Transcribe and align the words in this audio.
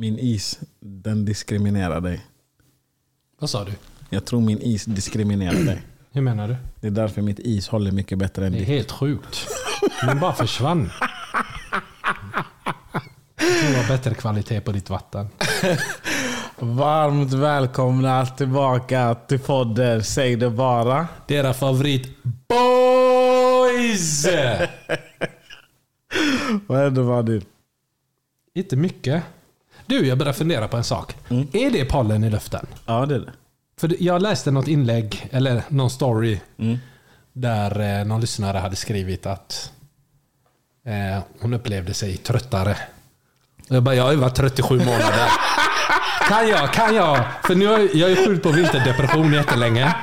Min 0.00 0.18
is, 0.18 0.60
den 0.80 1.24
diskriminerar 1.24 2.00
dig. 2.00 2.26
Vad 3.40 3.50
sa 3.50 3.64
du? 3.64 3.72
Jag 4.10 4.24
tror 4.24 4.40
min 4.40 4.58
is 4.58 4.84
diskriminerar 4.84 5.64
dig. 5.64 5.82
Hur 6.12 6.20
menar 6.20 6.48
du? 6.48 6.56
Det 6.80 6.86
är 6.86 6.90
därför 6.90 7.22
mitt 7.22 7.38
is 7.38 7.68
håller 7.68 7.92
mycket 7.92 8.18
bättre 8.18 8.46
än 8.46 8.52
Det 8.52 8.58
är 8.58 8.60
ditt. 8.60 8.68
helt 8.68 8.90
sjukt. 8.90 9.46
Den 10.06 10.20
bara 10.20 10.32
försvann. 10.32 10.90
Det 13.36 13.76
var 13.76 13.88
bättre 13.88 14.14
kvalitet 14.14 14.60
på 14.60 14.72
ditt 14.72 14.90
vatten. 14.90 15.28
Varmt 16.58 17.32
välkomna 17.32 18.26
tillbaka 18.26 19.14
till 19.14 19.38
podden 19.40 20.04
Säg 20.04 20.36
det 20.36 20.50
bara. 20.50 21.08
Deras 21.28 21.58
favorit 21.58 22.16
boys! 22.48 24.26
Vad 26.66 26.78
hände 26.78 27.02
Vadin? 27.02 27.44
Inte 28.54 28.76
mycket. 28.76 29.22
Du, 29.90 30.06
jag 30.06 30.18
börjar 30.18 30.32
fundera 30.32 30.68
på 30.68 30.76
en 30.76 30.84
sak. 30.84 31.16
Är 31.52 31.70
det 31.70 31.84
pollen 31.84 32.24
i 32.24 32.30
luften? 32.30 32.66
Ja 32.86 33.06
det 33.06 33.14
är 33.14 33.18
det. 33.18 33.32
För 33.80 33.96
jag 34.02 34.22
läste 34.22 34.50
något 34.50 34.68
inlägg, 34.68 35.28
eller 35.30 35.62
någon 35.68 35.90
story, 35.90 36.40
där 37.32 38.00
eh, 38.00 38.04
någon 38.06 38.20
lyssnare 38.20 38.58
hade 38.58 38.76
skrivit 38.76 39.26
att 39.26 39.72
eh, 40.86 41.22
hon 41.40 41.54
upplevde 41.54 41.94
sig 41.94 42.16
tröttare. 42.16 42.76
Jag 43.68 43.82
bara, 43.82 43.94
jag 43.94 44.04
har 44.04 44.10
ju 44.12 44.16
varit 44.18 44.34
37 44.34 44.78
månader. 44.78 45.28
Kan 46.28 46.48
jag, 46.48 46.72
kan 46.72 46.94
jag? 46.94 47.18
För 47.44 47.54
nu 47.54 47.66
har 47.66 47.78
jag, 47.78 47.94
jag 47.94 48.10
är 48.10 48.26
sjuk 48.26 48.42
på 48.42 48.50
vinterdepression 48.50 49.32
jättelänge. 49.32 49.94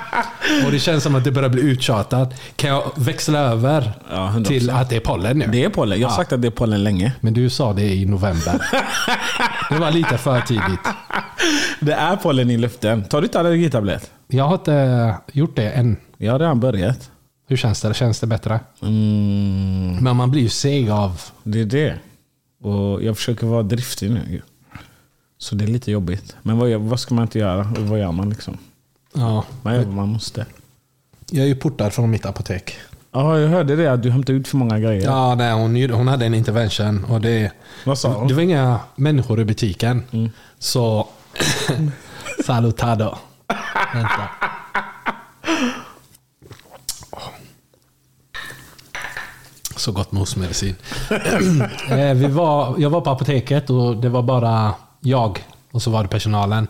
Och 0.65 0.71
det 0.71 0.79
känns 0.79 1.03
som 1.03 1.15
att 1.15 1.23
det 1.23 1.31
börjar 1.31 1.49
bli 1.49 1.61
uttjatat. 1.61 2.41
Kan 2.55 2.69
jag 2.69 2.91
växla 2.95 3.39
över 3.39 3.91
Ja, 4.11 4.31
100%. 4.35 4.45
till 4.45 4.69
att 4.69 4.89
det 4.89 4.95
är 4.95 4.99
pollen 4.99 5.37
nu? 5.39 5.45
Det 5.51 5.63
är 5.63 5.69
pollen. 5.69 5.99
Jag 5.99 6.07
har 6.09 6.15
sagt 6.15 6.31
att 6.33 6.41
det 6.41 6.47
är 6.47 6.51
pollen 6.51 6.83
länge. 6.83 7.13
Men 7.19 7.33
du 7.33 7.49
sa 7.49 7.73
det 7.73 7.93
i 7.93 8.05
november. 8.05 8.61
Det 9.69 9.75
var 9.77 9.91
lite 9.91 10.17
för 10.17 10.41
tidigt. 10.41 10.79
Det 11.79 11.93
är 11.93 12.15
pollen 12.15 12.49
i 12.51 12.57
luften. 12.57 13.03
Tar 13.03 13.21
du 13.21 13.27
inte 13.27 13.39
allergitablett? 13.39 14.11
Jag 14.27 14.43
har 14.43 14.53
inte 14.55 15.15
gjort 15.33 15.55
det 15.55 15.69
än. 15.69 15.97
Jag 16.17 16.31
har 16.31 16.39
redan 16.39 16.59
börjat. 16.59 17.09
Hur 17.49 17.57
känns 17.57 17.81
det? 17.81 17.93
Känns 17.93 18.19
det 18.19 18.27
bättre? 18.27 18.59
Mm, 18.81 19.97
Men 20.01 20.15
man 20.15 20.31
blir 20.31 20.41
ju 20.41 20.49
seg 20.49 20.89
av... 20.89 21.21
det 21.43 21.61
är 21.61 21.65
det. 21.65 21.93
Och 22.63 23.03
jag 23.03 23.17
försöker 23.17 23.47
vara 23.47 23.63
driftig 23.63 24.11
nu. 24.11 24.41
Så 25.37 25.55
det 25.55 25.63
är 25.63 25.67
lite 25.67 25.91
jobbigt. 25.91 26.35
Men 26.41 26.57
vad, 26.57 26.71
vad 26.71 26.99
ska 26.99 27.15
man 27.15 27.21
inte 27.21 27.39
göra? 27.39 27.73
Vad 27.77 27.99
gör 27.99 28.11
man 28.11 28.29
liksom? 28.29 28.57
Ja. 29.13 29.45
Man 29.61 29.75
gör 29.75 29.83
vad 29.83 29.93
man 29.93 30.09
måste. 30.09 30.45
Jag 31.31 31.43
är 31.43 31.47
ju 31.47 31.55
portad 31.55 31.93
från 31.93 32.11
mitt 32.11 32.25
apotek. 32.25 32.77
Ja, 33.11 33.39
jag 33.39 33.49
hörde 33.49 33.75
det. 33.75 33.93
Att 33.93 34.03
du 34.03 34.11
hämtade 34.11 34.37
ut 34.37 34.47
för 34.47 34.57
många 34.57 34.79
grejer. 34.79 35.03
Ja, 35.03 35.35
nej, 35.35 35.53
hon, 35.53 35.89
hon 35.89 36.07
hade 36.07 36.25
en 36.25 36.33
intervention 36.33 37.03
och 37.03 37.21
det... 37.21 37.51
Vad 37.85 37.97
sa 37.97 38.13
hon? 38.13 38.27
Det 38.27 38.33
var 38.33 38.41
inga 38.41 38.79
människor 38.95 39.39
i 39.39 39.45
butiken. 39.45 40.03
Så... 40.59 41.07
Salutado. 42.45 43.15
Vänta. 43.93 44.29
Så 49.75 49.91
gott 49.91 50.11
med 50.11 50.19
hostmedicin. 50.19 50.75
Eh, 51.89 52.13
vi 52.13 52.27
var, 52.27 52.75
jag 52.77 52.89
var 52.89 53.01
på 53.01 53.09
apoteket 53.09 53.69
och 53.69 53.97
det 53.97 54.09
var 54.09 54.21
bara 54.23 54.73
jag 54.99 55.39
och 55.71 55.81
så 55.81 55.91
var 55.91 56.03
det 56.03 56.09
personalen. 56.09 56.67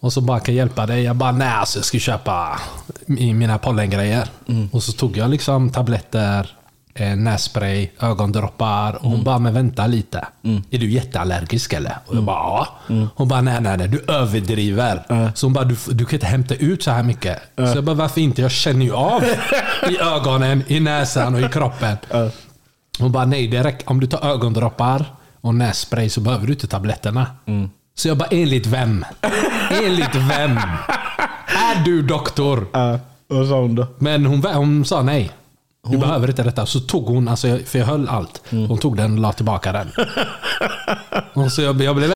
Och 0.00 0.12
så 0.12 0.20
bara, 0.20 0.40
kan 0.40 0.54
jag 0.54 0.58
hjälpa 0.66 0.86
dig? 0.86 1.02
Jag 1.02 1.16
bara, 1.16 1.32
nej 1.32 1.48
alltså 1.48 1.78
jag 1.78 1.84
ska 1.84 1.98
köpa 1.98 2.60
i 3.06 3.34
mina 3.34 3.58
pollengrejer. 3.58 4.28
Och 4.72 4.82
så 4.82 4.92
tog 4.92 5.16
jag 5.16 5.30
liksom 5.30 5.70
tabletter, 5.70 6.56
eh, 6.94 7.16
nässpray, 7.16 7.88
ögondroppar. 8.00 8.94
Och 8.94 9.10
hon 9.10 9.24
bara, 9.24 9.38
men 9.38 9.54
vänta 9.54 9.86
lite. 9.86 10.26
Är 10.70 10.78
du 10.78 10.90
jätteallergisk 10.90 11.72
eller? 11.72 11.96
Och 12.06 12.16
jag 12.16 12.22
bara, 12.24 12.36
ja. 12.36 12.68
Hon 13.14 13.28
bara, 13.28 13.40
nej 13.40 13.60
nej 13.60 13.76
nej, 13.76 13.88
du 13.88 14.04
överdriver. 14.08 15.02
Så 15.34 15.46
hon 15.46 15.52
bara, 15.52 15.64
du, 15.64 15.76
du 15.90 16.04
kan 16.04 16.14
inte 16.16 16.26
hämta 16.26 16.54
ut 16.54 16.82
så 16.82 16.90
här 16.90 17.02
mycket. 17.02 17.38
Så 17.56 17.62
jag 17.62 17.84
bara, 17.84 17.96
varför 17.96 18.20
inte? 18.20 18.42
Jag 18.42 18.50
känner 18.50 18.84
ju 18.84 18.92
av 18.94 19.22
i 19.90 19.98
ögonen, 20.00 20.64
i 20.66 20.80
näsan 20.80 21.34
och 21.34 21.40
i 21.40 21.48
kroppen. 21.48 21.96
Hon 22.98 23.12
bara, 23.12 23.24
nej 23.24 23.48
det 23.48 23.64
räcker. 23.64 23.90
Om 23.90 24.00
du 24.00 24.06
tar 24.06 24.30
ögondroppar 24.30 25.04
och 25.46 25.54
nässpray 25.54 26.08
så 26.10 26.20
behöver 26.20 26.46
du 26.46 26.52
inte 26.52 26.66
tabletterna. 26.66 27.26
Så 27.94 28.08
jag 28.08 28.16
bara, 28.16 28.28
enligt 28.28 28.66
vem? 28.66 29.04
enligt 29.70 30.14
vem? 30.14 30.58
Är 31.46 31.84
du 31.84 32.02
doktor? 32.02 32.66
Ja, 32.72 32.98
vad 33.28 33.48
sa 33.48 33.60
hon 33.60 33.74
då? 33.74 33.86
Men 33.98 34.26
hon, 34.26 34.44
hon 34.44 34.84
sa 34.84 35.02
nej. 35.02 35.30
Du 35.88 35.98
behöver 35.98 36.28
inte 36.28 36.42
detta. 36.42 36.66
Så 36.66 36.80
tog 36.80 37.06
hon, 37.06 37.28
alltså, 37.28 37.58
för 37.66 37.78
jag 37.78 37.86
höll 37.86 38.08
allt. 38.08 38.42
Hon 38.50 38.78
tog 38.78 38.96
den 38.96 39.12
och 39.12 39.18
la 39.18 39.32
tillbaka 39.32 39.72
den. 39.72 39.90
och 41.44 41.52
så 41.52 41.62
jag, 41.62 41.82
jag 41.82 41.96
blev 41.96 42.15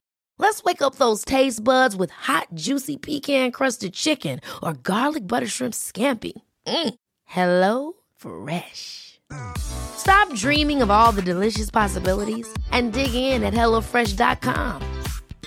Let's 0.39 0.63
wake 0.63 0.81
up 0.81 0.95
those 0.95 1.23
taste 1.23 1.63
buds 1.63 1.95
with 1.95 2.11
hot, 2.11 2.47
juicy 2.53 2.97
pecan 2.97 3.51
crusted 3.51 3.93
chicken 3.93 4.41
or 4.61 4.73
garlic 4.73 5.27
butter 5.27 5.47
shrimp 5.47 5.73
scampi. 5.73 6.33
Mm. 6.67 6.95
Hello 7.25 7.93
Fresh. 8.17 9.19
Stop 9.57 10.33
dreaming 10.35 10.81
of 10.81 10.91
all 10.91 11.11
the 11.11 11.21
delicious 11.21 11.69
possibilities 11.69 12.51
and 12.71 12.91
dig 12.91 13.13
in 13.13 13.43
at 13.43 13.53
HelloFresh.com. 13.53 14.81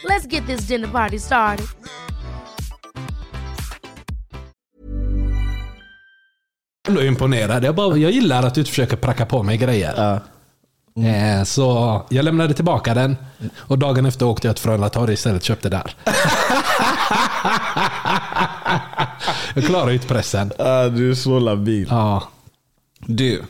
Let's 0.04 0.26
get 0.26 0.46
this 0.46 0.62
dinner 0.62 0.88
party 0.88 1.18
started. 1.18 1.66
ändå 6.88 7.02
imponerad. 7.02 7.64
Jag, 7.64 7.74
bara, 7.74 7.96
jag 7.96 8.10
gillar 8.10 8.42
att 8.42 8.54
du 8.54 8.64
försöker 8.64 8.96
pracka 8.96 9.26
på 9.26 9.42
mig 9.42 9.56
grejer. 9.56 10.20
Eh, 11.00 11.44
Så 11.44 12.02
jag 12.08 12.24
lämnade 12.24 12.54
tillbaka 12.54 12.94
den 12.94 13.16
och 13.58 13.78
dagen 13.78 14.06
efter 14.06 14.26
åkte 14.26 14.46
jag 14.46 14.56
till 14.56 14.62
Frölunda 14.62 14.88
torg 14.88 15.12
istället 15.14 15.40
och 15.42 15.46
köpte 15.46 15.68
där. 15.68 15.94
jag 19.54 19.64
klarar 19.64 19.90
inte 19.90 20.06
pressen. 20.06 20.52
Ja, 20.58 20.88
du 20.88 21.10
är 21.10 21.14
så 21.14 21.38
labil. 21.38 21.86
Ja, 21.90 22.22
Du, 23.06 23.42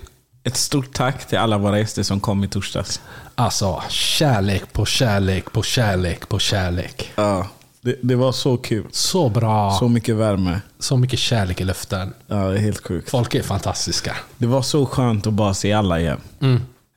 ett 0.44 0.56
stort 0.56 0.93
tack 0.93 1.28
till 1.28 1.38
alla 1.38 1.59
våra 1.59 1.78
gäster 1.78 2.03
som 2.03 2.21
kom 2.21 2.44
i 2.44 2.49
torsdags. 2.49 3.00
alltså 3.34 3.82
kärlek 3.88 4.72
på 4.72 4.84
kärlek 4.87 5.53
på 5.53 5.62
kärlek 5.62 6.28
på 6.28 6.38
kärlek. 6.38 7.12
Ja, 7.16 7.47
det, 7.81 7.97
det 8.03 8.15
var 8.15 8.32
så 8.32 8.56
kul. 8.56 8.87
Så 8.91 9.29
bra. 9.29 9.70
Så 9.70 9.79
Så, 9.79 9.88
mycket 9.88 10.17
värme. 10.17 10.61
mycket 10.96 11.19
kärlek 11.19 11.61
i 11.61 11.64
luften. 11.64 12.14
Ja, 12.26 12.35
det 12.37 12.55
är 12.58 12.62
helt 12.62 12.87
sjukt. 12.87 13.11
Folk 13.11 13.35
är 13.35 13.43
fantastiska. 13.43 14.17
Det 14.38 14.46
var 14.46 14.62
så 14.62 14.87
skönt 14.87 15.26
att 15.26 15.32
bara 15.32 15.55
se 15.55 15.73
alla 15.73 16.00
igen. 16.00 16.20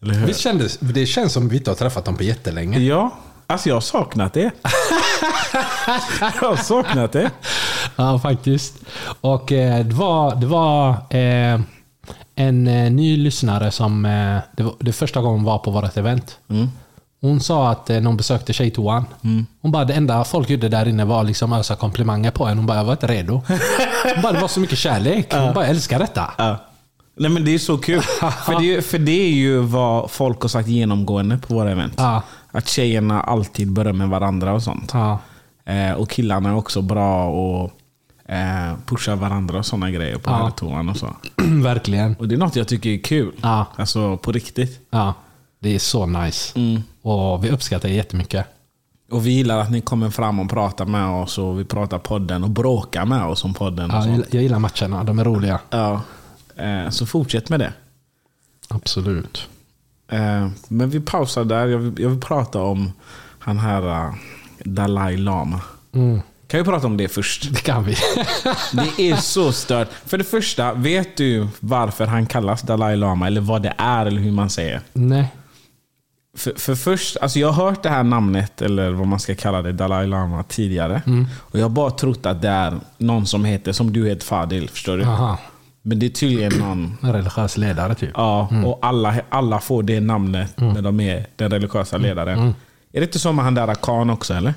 Eller 0.02 0.14
hur? 0.14 0.28
Visst 0.28 0.40
kändes, 0.40 0.78
det 0.80 1.06
känns 1.06 1.34
som 1.34 1.50
vi 1.50 1.58
inte 1.58 1.70
har 1.72 1.76
träffat 1.76 2.06
dem 2.06 2.18
på 2.18 2.24
jättelänge. 2.24 2.80
Ja, 2.80 3.12
alltså 3.48 3.70
jag 3.70 3.76
har 3.76 3.82
saknat 3.82 4.34
det. 4.34 4.42
jag 6.42 6.50
har 6.50 6.56
saknat 6.64 7.12
det. 7.12 7.32
Ja, 7.96 8.20
faktiskt. 8.20 8.76
Och 9.22 9.52
eh, 9.52 9.86
det 9.86 9.94
var, 9.96 10.36
det 10.36 10.46
var 10.48 10.90
eh, 10.90 11.62
en 12.36 12.68
eh, 12.68 12.92
ny 12.92 13.18
lyssnare 13.18 13.72
som... 13.72 14.06
Eh, 14.06 14.38
det, 14.58 14.64
var, 14.64 14.74
det 14.80 14.94
första 14.94 15.22
gången 15.22 15.38
hon 15.40 15.46
var 15.46 15.58
på 15.58 15.72
vårt 15.72 15.98
event. 15.98 16.38
Hon 17.22 17.40
sa 17.40 17.70
att 17.70 17.90
eh, 17.90 17.96
när 18.00 18.08
hon 18.08 18.18
besökte 18.18 18.54
tjejtoan. 18.54 19.06
Hon 19.62 19.72
bara, 19.72 19.86
det 19.86 19.94
enda 19.94 20.24
folk 20.24 20.50
gjorde 20.50 20.70
där 20.70 20.88
inne 20.88 21.06
var 21.06 21.24
liksom 21.24 21.54
ösa 21.54 21.76
komplimanger 21.76 22.32
på 22.32 22.46
en. 22.46 22.58
Hon 22.58 22.66
bara, 22.66 22.78
jag 22.78 22.86
var 22.86 22.92
inte 22.92 23.08
redo. 23.08 23.42
Hon 24.14 24.22
bara, 24.22 24.34
det 24.34 24.40
var 24.42 24.48
så 24.48 24.60
mycket 24.60 24.78
kärlek. 24.78 25.34
Hon 25.34 25.54
bara, 25.54 25.64
jag 25.66 25.70
älskar 25.70 26.00
detta. 26.00 26.32
Ja. 26.38 26.58
Nej 27.20 27.32
men 27.32 27.46
det 27.46 27.54
är 27.54 27.58
så 27.60 27.78
kul. 27.78 28.02
för, 28.46 28.52
det, 28.60 28.66
är 28.66 28.76
ju- 28.76 28.82
för 28.82 29.00
det 29.00 29.12
är 29.12 29.30
ju 29.34 29.60
vad 29.60 30.12
folk 30.12 30.42
har 30.42 30.50
sagt 30.50 30.68
genomgående 30.68 31.38
på 31.38 31.54
våra 31.54 31.72
event. 31.72 31.94
Ja. 31.98 32.22
Att 32.52 32.68
tjejerna 32.68 33.22
alltid 33.22 33.72
berömmer 33.72 34.08
varandra 34.08 34.54
och 34.54 34.64
sånt. 34.64 34.92
Ja. 34.94 35.20
Eh, 35.66 35.92
och 35.94 36.10
killarna 36.10 36.50
är 36.50 36.56
också 36.56 36.82
bra 36.82 37.28
och 37.28 37.72
eh, 38.34 38.74
pushar 38.86 39.16
varandra 39.16 39.58
och 39.60 39.66
sådana 39.66 39.92
grejer 39.92 40.18
på 40.18 40.30
herrtoan 40.32 40.90
och 40.90 40.98
så. 40.98 41.08
Verkligen. 41.64 42.16
Och 42.20 42.28
det 42.28 42.36
är 42.36 42.40
något 42.40 42.56
jag 42.56 42.68
tycker 42.68 42.90
är 42.90 42.98
kul. 43.04 43.32
Ja. 43.42 43.66
Alltså 43.76 44.18
på 44.18 44.32
riktigt. 44.32 44.80
Ja, 44.90 45.14
det 45.60 45.76
är 45.76 45.80
så 45.80 46.06
nice. 46.06 46.60
Mm. 46.60 46.82
Och 47.02 47.46
vi 47.46 47.50
uppskattar 47.50 47.90
det 47.90 47.96
jättemycket. 47.96 48.46
Och 49.12 49.26
vi 49.26 49.32
gillar 49.32 49.58
att 49.60 49.72
ni 49.72 49.82
kommer 49.82 50.10
fram 50.10 50.40
och 50.40 50.50
pratar 50.50 50.86
med 50.86 51.10
oss 51.10 51.38
och 51.38 51.60
vi 51.60 51.66
pratar 51.66 52.00
podden 52.00 52.44
och 52.44 52.50
bråkar 52.50 53.06
med 53.06 53.24
oss 53.26 53.44
om 53.44 53.54
podden. 53.54 53.90
Ja, 53.94 54.06
jag 54.32 54.44
gillar 54.44 54.60
matcherna, 54.60 55.04
de 55.04 55.20
är 55.20 55.24
roliga. 55.24 55.60
Ja. 55.70 56.02
Eh, 56.58 56.90
så 56.90 57.06
fortsätt 57.06 57.50
med 57.50 57.60
det. 57.60 57.74
Absolut. 58.68 59.48
Eh, 60.12 60.48
men 60.68 60.90
vi 60.90 61.00
pausar 61.00 61.46
där. 61.46 61.68
Jag 61.68 61.78
vill, 61.78 62.04
jag 62.04 62.10
vill 62.10 62.22
prata 62.22 62.62
om 62.62 62.94
han 63.40 63.60
här 63.60 64.06
eh, 64.08 64.14
Dalai 64.64 65.18
Lama. 65.18 65.62
Mm. 65.94 66.22
Kan 66.48 66.60
vi 66.60 66.64
prata 66.64 66.88
om 66.88 66.98
det 66.98 67.08
först? 67.08 67.54
Det 67.54 67.62
kan 67.62 67.84
vi. 67.84 67.96
Det 68.74 69.10
är 69.12 69.16
så 69.16 69.52
stört. 69.52 69.88
För 70.06 70.18
det 70.18 70.24
första, 70.24 70.74
vet 70.74 71.18
du 71.18 71.48
varför 71.60 72.06
han 72.06 72.26
kallas 72.26 72.62
Dalai 72.62 72.96
Lama? 72.96 73.28
Eller 73.28 73.42
vad 73.42 73.62
det 73.62 73.74
är, 73.78 74.06
eller 74.06 74.22
hur 74.22 74.32
man 74.32 74.50
säger? 74.50 74.82
Nej. 74.94 75.28
För, 76.38 76.54
för 76.58 76.76
först, 76.76 77.18
alltså 77.18 77.40
jag 77.40 77.52
har 77.52 77.66
hört 77.70 77.84
det 77.84 77.90
här 77.90 78.04
namnet, 78.04 78.62
eller 78.62 78.92
vad 78.92 79.08
man 79.08 79.20
ska 79.20 79.36
kalla 79.36 79.62
det, 79.62 79.72
Dalai 79.72 80.08
Lama 80.08 80.44
tidigare. 80.44 81.02
Och 81.38 81.60
jag 81.60 81.64
har 81.64 81.70
bara 81.70 81.92
trott 81.92 82.26
att 82.26 82.42
det 82.42 82.50
är 82.50 82.80
någon 82.98 83.26
som 83.26 83.46
heter, 83.46 83.72
som 83.72 83.94
du 83.94 84.08
heter 84.08 84.26
Fadil, 84.26 84.70
förstår 84.70 84.98
du? 84.98 85.04
Aha. 85.04 85.38
Men 85.88 86.00
det 86.00 86.06
är 86.06 86.10
tydligen 86.10 86.54
någon 86.54 86.98
En 87.02 87.14
religiös 87.14 87.58
ledare 87.58 87.96
typ. 87.96 88.10
Ja, 88.14 88.50
och 88.66 88.80
alla, 88.82 89.16
alla 89.30 89.60
får 89.60 89.84
det 89.84 90.00
namnet 90.00 90.54
när 90.58 90.82
de 90.82 91.00
är 91.00 91.26
den 91.36 91.52
religiösa 91.52 91.98
ledaren. 91.98 92.40
Är 92.94 93.00
det 93.00 93.06
inte 93.06 93.20
så 93.20 93.32
med 93.32 93.46
han 93.46 93.54
där 93.56 93.76
Khan 93.76 94.10
också 94.10 94.34
eller? 94.34 94.54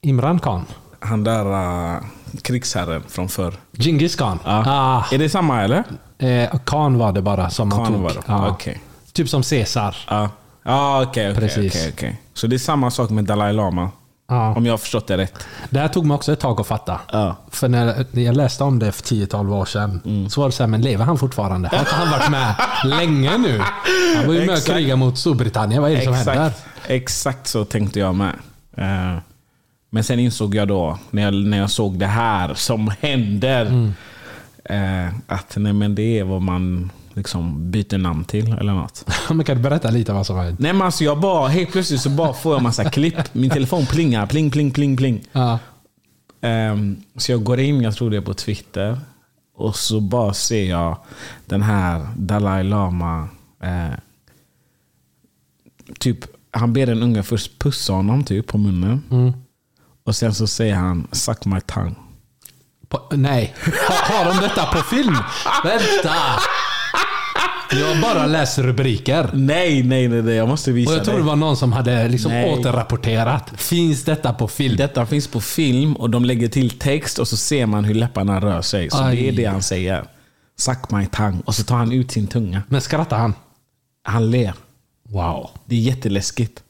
Imran 0.00 0.38
Khan. 0.38 0.64
Han 1.00 1.24
där 1.24 1.46
uh, 1.94 2.02
krigsherren 2.42 3.02
från 3.08 3.28
förr. 3.28 3.54
Genghis 3.72 4.16
Khan. 4.16 4.38
Ja. 4.44 4.64
Ah, 4.66 5.04
Är 5.14 5.18
det 5.18 5.28
samma 5.28 5.62
eller? 5.62 5.84
eh, 6.18 6.58
Khan 6.66 6.98
var 6.98 7.12
det 7.12 7.22
bara 7.22 7.50
som 7.50 7.68
man 7.68 7.78
Khan 7.78 7.92
tog. 7.92 8.02
var 8.02 8.10
det. 8.10 8.22
Ja. 8.26 8.48
Okej. 8.50 8.80
Typ 9.12 9.28
som 9.28 9.42
Caesar. 9.42 9.96
Ja, 10.08 10.30
ja 10.62 11.02
okej. 11.02 11.30
okej, 11.30 11.40
Precis. 11.40 11.74
okej, 11.74 11.92
okej. 11.94 12.20
Så 12.34 12.46
det 12.46 12.56
är 12.56 12.58
samma 12.58 12.90
sak 12.90 13.10
med 13.10 13.24
Dalai 13.24 13.52
Lama? 13.52 13.90
Ja. 14.30 14.54
Om 14.54 14.66
jag 14.66 14.72
har 14.72 14.78
förstått 14.78 15.06
det 15.06 15.16
rätt? 15.16 15.46
Det 15.70 15.78
här 15.80 15.88
tog 15.88 16.06
mig 16.06 16.14
också 16.14 16.32
ett 16.32 16.40
tag 16.40 16.60
att 16.60 16.66
fatta. 16.66 17.00
Ja. 17.12 17.36
För 17.50 17.68
när 17.68 18.06
jag 18.20 18.36
läste 18.36 18.64
om 18.64 18.78
det 18.78 18.92
för 18.92 19.02
10-12 19.02 19.54
år 19.54 19.64
sedan 19.64 20.00
Mm. 20.04 20.28
så 20.30 20.40
var 20.40 20.48
det 20.48 20.52
så 20.52 20.62
här, 20.62 20.68
men 20.68 20.82
lever 20.82 21.04
han 21.04 21.18
fortfarande? 21.18 21.68
Har 21.68 21.78
inte 21.78 21.94
han 21.94 22.10
varit 22.10 22.30
med 22.30 22.54
länge 22.84 23.38
nu? 23.38 23.58
Han 24.16 24.26
var 24.26 24.34
ju 24.34 24.40
med 24.40 24.48
och 24.48 24.54
Exakt. 24.54 24.76
krigade 24.76 24.96
mot 24.96 25.18
Storbritannien. 25.18 25.82
Vad 25.82 25.90
är 25.90 25.96
det 25.96 26.02
som 26.04 26.14
händer? 26.14 26.46
Exakt, 26.46 26.66
exakt 26.86 27.46
så 27.46 27.64
tänkte 27.64 27.98
jag 27.98 28.14
med. 28.14 28.34
Eh, 28.76 29.18
Men 29.90 30.04
sen 30.04 30.18
insåg 30.18 30.54
jag 30.54 30.68
då, 30.68 30.98
när 31.10 31.22
jag, 31.22 31.34
när 31.34 31.58
jag 31.58 31.70
såg 31.70 31.98
det 31.98 32.06
här 32.06 32.54
som 32.54 32.92
händer, 33.00 33.66
Mm. 33.66 33.94
eh, 34.64 35.14
att 35.26 35.52
nej, 35.56 35.72
men 35.72 35.94
det 35.94 36.18
är 36.18 36.24
vad 36.24 36.42
man 36.42 36.90
liksom 37.18 37.70
byter 37.70 37.98
namn 37.98 38.24
till 38.24 38.52
eller 38.52 38.72
något. 38.72 39.04
Men 39.28 39.44
kan 39.44 39.56
du 39.56 39.62
berätta 39.62 39.90
lite 39.90 40.12
vad 40.12 40.26
som 40.26 40.36
hände? 40.36 40.56
Nej 40.58 40.72
men 40.72 40.82
alltså 40.82 41.04
jag 41.04 41.20
bara, 41.20 41.48
helt 41.48 41.72
plötsligt 41.72 42.00
så 42.00 42.10
bara 42.10 42.32
får 42.32 42.54
jag 42.54 42.62
massa 42.62 42.90
klipp. 42.90 43.34
Min 43.34 43.50
telefon 43.50 43.86
plingar, 43.86 44.26
pling, 44.26 44.50
pling, 44.50 44.70
pling, 44.70 44.96
pling. 44.96 45.24
Ja. 45.32 45.58
Ehm, 46.40 47.02
så 47.16 47.32
jag 47.32 47.44
går 47.44 47.60
in, 47.60 47.82
jag 47.82 47.96
tror 47.96 48.10
det 48.10 48.16
är 48.16 48.20
på 48.20 48.34
Twitter. 48.34 48.98
Och 49.56 49.76
så 49.76 50.00
bara 50.00 50.34
ser 50.34 50.70
jag 50.70 50.98
den 51.46 51.62
här 51.62 52.06
Dalai 52.16 52.64
Lama. 52.64 53.28
Eh, 53.62 53.98
typ, 55.98 56.18
han 56.50 56.72
ber 56.72 56.88
en 56.88 57.02
unge 57.02 57.22
först 57.22 57.58
pussa 57.58 57.92
honom 57.92 58.24
typ 58.24 58.46
på 58.46 58.58
munnen. 58.58 59.02
Mm. 59.10 59.32
Och 60.04 60.16
sen 60.16 60.34
så 60.34 60.46
säger 60.46 60.74
han 60.74 61.08
'suck 61.12 61.44
my 61.44 61.58
tongue'. 61.58 61.94
På, 62.88 63.02
nej. 63.10 63.54
Har, 63.88 64.14
har 64.14 64.34
de 64.34 64.40
detta 64.40 64.66
på 64.66 64.78
film? 64.78 65.16
Vänta! 65.64 66.14
Jag 67.70 68.00
bara 68.00 68.26
läst 68.26 68.58
rubriker. 68.58 69.30
Nej, 69.32 69.82
nej, 69.82 70.08
nej, 70.08 70.22
nej 70.22 70.34
jag 70.34 70.48
måste 70.48 70.72
visa 70.72 70.90
Och 70.90 70.96
jag 70.96 71.04
tror 71.04 71.14
dig. 71.14 71.22
det 71.22 71.28
var 71.28 71.36
någon 71.36 71.56
som 71.56 71.72
hade 71.72 72.08
liksom 72.08 72.32
Nej. 72.32 72.50
återrapporterat. 72.52 73.50
Finns 73.56 74.04
detta 74.04 74.32
på 74.32 74.48
film? 74.48 74.76
Detta 74.76 75.06
finns 75.06 75.26
på 75.28 75.40
film 75.40 75.96
och 75.96 76.10
de 76.10 76.24
lägger 76.24 76.48
till 76.48 76.70
text 76.70 77.18
och 77.18 77.28
så 77.28 77.36
ser 77.36 77.66
man 77.66 77.84
hur 77.84 77.94
läpparna 77.94 78.40
rör 78.40 78.62
sig. 78.62 78.90
Så 78.90 79.02
Aj. 79.04 79.16
det 79.16 79.28
är 79.28 79.32
det 79.32 79.44
han 79.44 79.62
säger. 79.62 80.04
'Suck 80.58 80.90
my 80.90 81.04
tongue' 81.04 81.42
Och 81.44 81.54
så 81.54 81.62
tar 81.64 81.76
han 81.76 81.92
ut 81.92 82.10
sin 82.10 82.26
tunga. 82.26 82.62
Men 82.68 82.80
skrattar 82.80 83.18
han? 83.18 83.34
Han 84.04 84.30
ler. 84.30 84.54
Wow. 85.08 85.50
Det 85.66 85.74
är 85.76 85.80
jätteläskigt. 85.80 86.62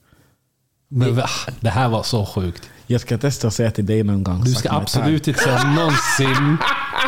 Men, 0.91 1.17
va? 1.17 1.29
Det 1.61 1.71
här 1.71 1.89
var 1.89 2.03
så 2.03 2.27
sjukt. 2.27 2.71
Jag 2.87 3.01
ska 3.01 3.19
testa 3.19 3.49
att 3.49 3.55
säga 3.55 3.71
till 3.71 3.87
dig 3.87 4.03
någon 4.03 4.25
gång. 4.25 4.41
Du 4.45 4.51
"Suck 4.51 4.59
ska 4.59 4.73
my 4.73 4.79
absolut 4.79 5.29
inte 5.29 5.41
säga 5.41 5.65
någonsin 5.65 6.57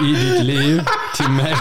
i 0.03 0.25
ditt 0.25 0.45
liv 0.45 0.83
till 1.17 1.29
mig. 1.31 1.55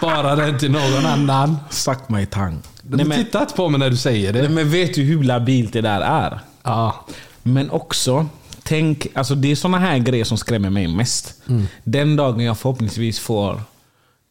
Spara 0.00 0.36
den 0.36 0.58
till 0.58 0.70
någon 0.70 1.06
annan. 1.06 1.56
Suck 1.70 2.08
my 2.08 2.26
tongue. 2.26 2.58
Du 2.82 2.96
Nej, 2.96 3.06
men, 3.06 3.24
tittar 3.24 3.40
inte 3.40 3.54
på 3.54 3.68
mig 3.68 3.78
när 3.80 3.90
du 3.90 3.96
säger 3.96 4.32
nej, 4.32 4.42
det. 4.42 4.48
men 4.48 4.70
vet 4.70 4.94
du 4.94 5.02
hur 5.02 5.22
labilt 5.22 5.72
det 5.72 5.80
där 5.80 6.00
är? 6.00 6.40
Ja. 6.62 7.06
Men 7.42 7.70
också, 7.70 8.26
tänk, 8.62 9.06
alltså 9.14 9.34
det 9.34 9.50
är 9.50 9.56
såna 9.56 9.78
här 9.78 9.98
grejer 9.98 10.24
som 10.24 10.38
skrämmer 10.38 10.70
mig 10.70 10.88
mest. 10.88 11.34
Mm. 11.48 11.66
Den 11.84 12.16
dagen 12.16 12.40
jag 12.40 12.58
förhoppningsvis 12.58 13.18
får 13.18 13.60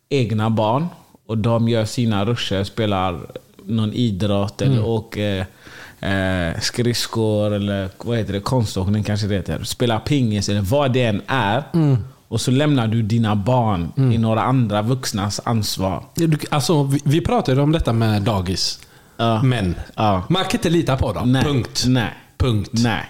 egna 0.09 0.49
barn 0.49 0.87
och 1.27 1.37
de 1.37 1.69
gör 1.69 1.85
sina 1.85 2.25
ruscher, 2.25 2.63
spelar 2.63 3.19
någon 3.65 3.93
idrott 3.93 4.61
Mm. 4.61 4.73
eller 4.73 4.85
åker 4.87 5.45
eh, 5.99 6.59
skridskor 6.61 7.53
eller 7.53 7.89
vad 7.97 8.17
heter 8.17 8.33
det, 8.33 8.39
konståkning 8.39 9.03
kanske 9.03 9.27
det 9.27 9.35
heter. 9.35 9.63
Spelar 9.63 9.99
pingis 9.99 10.49
eller 10.49 10.61
vad 10.61 10.93
det 10.93 11.03
än 11.03 11.21
är. 11.27 11.63
Mm. 11.73 11.97
Och 12.29 12.41
så 12.41 12.51
lämnar 12.51 12.87
du 12.87 13.01
dina 13.01 13.35
barn 13.35 13.91
i 14.13 14.17
några 14.17 14.41
andra 14.43 14.81
vuxnas 14.81 15.41
ansvar. 15.43 16.03
Alltså, 16.49 16.83
vi, 16.83 16.99
vi 17.05 17.21
pratade 17.21 17.61
om 17.61 17.71
detta 17.71 17.93
med 17.93 18.21
dagis. 18.21 18.79
Ja. 19.17 19.43
Men 19.43 19.75
Ja. 19.95 20.23
man 20.29 20.43
kan 20.43 20.51
inte 20.59 20.69
lita 20.69 20.97
på 20.97 21.13
dem. 21.13 21.31
Nej. 21.31 21.43
Punkt. 21.43 21.83
Nej. 21.87 22.13
Punkt. 22.37 22.69
Nej. 22.73 23.05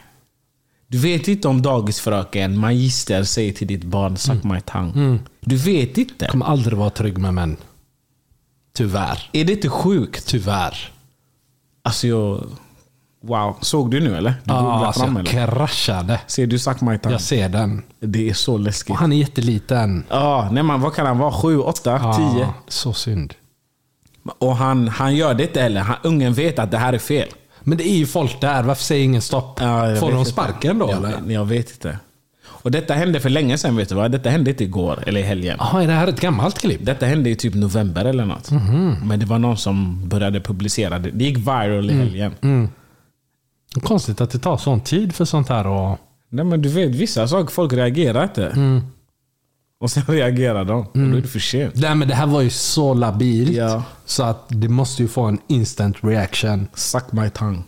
Du 0.87 0.97
vet 0.97 1.27
inte 1.27 1.47
om 1.47 1.61
dagisfröken, 1.61 2.57
magister, 2.57 3.23
säger 3.23 3.53
till 3.53 3.67
ditt 3.67 3.83
barn 3.83 4.17
'suck 4.17 4.43
my 4.43 4.57
tongue'. 4.59 5.19
Du 5.41 5.55
vet 5.55 5.97
inte. 5.97 6.15
Jag 6.25 6.29
kommer 6.31 6.45
aldrig 6.45 6.77
vara 6.77 6.89
trygg 6.89 7.17
med 7.17 7.33
män. 7.33 7.57
Tyvärr. 8.73 9.29
Är 9.33 9.45
det 9.45 9.53
inte 9.53 9.69
sjukt? 9.69 10.27
Tyvärr. 10.27 10.91
Alltså 11.83 12.07
jag... 12.07 12.43
Wow. 13.23 13.57
Såg 13.61 13.91
du 13.91 13.99
nu 13.99 14.17
eller? 14.17 14.29
Du 14.29 14.53
Ja, 14.53 14.85
alltså, 14.85 15.01
fram 15.03 15.17
jag 15.17 15.33
eller? 15.33 15.45
kraschade. 15.47 16.19
Ser 16.27 16.47
du 16.47 16.57
'suck 16.59 16.81
my 16.81 16.91
tongue'? 16.91 17.11
Jag 17.11 17.21
ser 17.21 17.49
den. 17.49 17.81
Det 17.99 18.29
är 18.29 18.33
så 18.33 18.57
läskigt. 18.57 18.89
Och 18.89 18.97
han 18.97 19.11
är 19.13 19.17
jätteliten. 19.17 20.03
Ja, 20.09 20.49
nej 20.51 20.63
man, 20.63 20.81
vad 20.81 20.93
kan 20.93 21.05
han 21.05 21.17
vara? 21.17 21.31
Sju, 21.31 21.59
åtta, 21.59 22.13
tio? 22.17 22.39
Ja, 22.39 22.53
så 22.67 22.93
synd. 22.93 23.33
Och 24.39 24.55
han, 24.55 24.87
han 24.87 25.15
gör 25.15 25.33
det 25.33 25.43
inte 25.43 25.61
heller. 25.61 25.81
Han, 25.81 25.95
ungen 26.03 26.33
vet 26.33 26.59
att 26.59 26.71
det 26.71 26.77
här 26.77 26.93
är 26.93 26.97
fel. 26.97 27.27
Men 27.63 27.77
det 27.77 27.89
är 27.89 27.95
ju 27.97 28.05
folk 28.05 28.41
där. 28.41 28.63
Varför 28.63 28.83
säger 28.83 29.03
ingen 29.03 29.21
stopp? 29.21 29.59
Ja, 29.61 29.95
Får 29.95 30.11
de 30.11 30.17
inte. 30.19 30.31
sparken 30.31 30.79
då 30.79 30.89
Jag, 30.89 30.97
eller? 30.97 31.33
jag 31.33 31.45
vet 31.45 31.71
inte. 31.71 31.99
Och 32.61 32.71
detta 32.71 32.93
hände 32.93 33.19
för 33.19 33.29
länge 33.29 33.57
sedan 33.57 33.75
vet 33.75 33.89
du 33.89 33.95
va? 33.95 34.09
Detta 34.09 34.29
hände 34.29 34.49
inte 34.51 34.63
igår 34.63 35.03
eller 35.07 35.19
i 35.19 35.23
helgen. 35.23 35.55
Jaha, 35.59 35.83
är 35.83 35.87
det 35.87 35.93
här 35.93 36.07
ett 36.07 36.21
gammalt 36.21 36.59
klipp? 36.59 36.85
Detta 36.85 37.05
hände 37.05 37.29
i 37.29 37.35
typ 37.35 37.53
november 37.55 38.05
eller 38.05 38.25
något. 38.25 38.51
Mhm. 38.51 38.95
Men 39.03 39.19
det 39.19 39.25
var 39.25 39.39
någon 39.39 39.57
som 39.57 40.09
började 40.09 40.41
publicera 40.41 40.99
det. 40.99 41.11
Det 41.11 41.23
gick 41.25 41.37
viral 41.37 41.89
i 41.89 41.93
Mm. 41.93 42.07
helgen. 42.07 42.69
Konstigt 43.83 44.21
att 44.21 44.31
det 44.31 44.39
tar 44.39 44.57
sån 44.57 44.81
tid 44.81 45.15
för 45.15 45.25
sånt 45.25 45.49
här 45.49 45.67
och... 45.67 45.97
Nej 46.31 46.45
men 46.45 46.61
du 46.61 46.69
vet, 46.69 46.89
vissa 46.89 47.27
saker 47.27 47.51
folk 47.53 47.73
reagerar 47.73 48.23
inte. 48.23 48.47
Mm. 48.47 48.81
Och 49.81 49.91
sen 49.91 50.03
reagerar 50.07 50.65
de. 50.65 50.79
Och 50.81 50.89
då 50.93 51.17
är 51.17 51.21
det 51.21 51.27
för 51.27 51.39
sent. 51.39 51.75
Nej 51.75 51.95
men 51.95 52.07
det 52.07 52.15
här 52.15 52.27
var 52.27 52.41
ju 52.41 52.49
så 52.49 52.93
labilt. 52.93 53.51
Ja. 53.51 53.83
Så 54.05 54.23
att 54.23 54.45
det 54.47 54.69
måste 54.69 55.01
ju 55.01 55.07
få 55.07 55.21
en 55.23 55.39
instant 55.47 55.97
reaction. 56.01 56.67
Suck 56.73 57.11
my 57.11 57.29
tongue. 57.29 57.63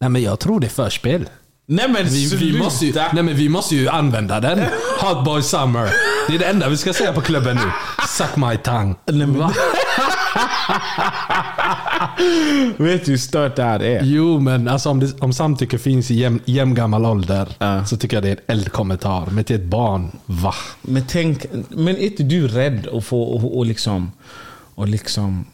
Nej 0.00 0.10
men 0.10 0.22
jag 0.22 0.38
tror 0.40 0.60
det 0.60 0.66
är 0.66 0.68
förspel. 0.68 1.28
Nej 1.68 1.88
men 1.88 2.04
Vi, 2.04 2.26
sluta! 2.28 2.44
vi, 2.44 2.58
måste 2.58 2.86
ju, 2.86 2.92
nej, 3.12 3.22
men 3.22 3.34
vi 3.34 3.48
måste 3.48 3.76
ju 3.76 3.88
använda 3.88 4.40
den. 4.40 4.58
Hot 5.00 5.24
boy 5.24 5.42
summer. 5.42 5.90
Det 6.28 6.34
är 6.34 6.38
det 6.38 6.44
enda 6.44 6.68
vi 6.68 6.76
ska 6.76 6.92
säga 6.92 7.12
på 7.12 7.20
klubben 7.20 7.56
nu. 7.56 7.70
Suck 8.08 8.36
my 8.36 8.56
tongue. 8.56 8.94
Va? 9.38 9.52
Vet 12.76 13.04
du 13.04 13.10
hur 13.10 13.16
stört 13.18 13.56
det 13.56 13.62
här 13.62 13.82
är? 13.82 14.02
Jo, 14.04 14.40
men 14.40 14.68
alltså 14.68 14.90
om, 14.90 15.00
det, 15.00 15.20
om 15.22 15.32
samtycke 15.32 15.78
finns 15.78 16.10
i 16.10 16.14
jäm, 16.14 16.40
jämngammal 16.44 17.06
ålder 17.06 17.48
Ja. 17.58 17.84
så 17.84 17.96
tycker 17.96 18.16
jag 18.16 18.24
det 18.24 18.28
är 18.28 18.32
en 18.36 18.42
eldkommentar. 18.58 19.26
Men 19.30 19.44
till 19.44 19.56
ett 19.56 19.64
barn, 19.64 20.10
va? 20.26 20.54
Men 20.82 21.04
tänk, 21.08 21.46
men 21.68 21.88
är 21.88 21.98
inte 22.04 22.22
du 22.22 22.48
rädd 22.48 22.86
att 22.92 23.04
få 23.04 23.22
och, 23.22 23.58
och 23.58 23.66
liksom, 23.66 24.12
och 24.74 24.88
liksom 24.88 25.44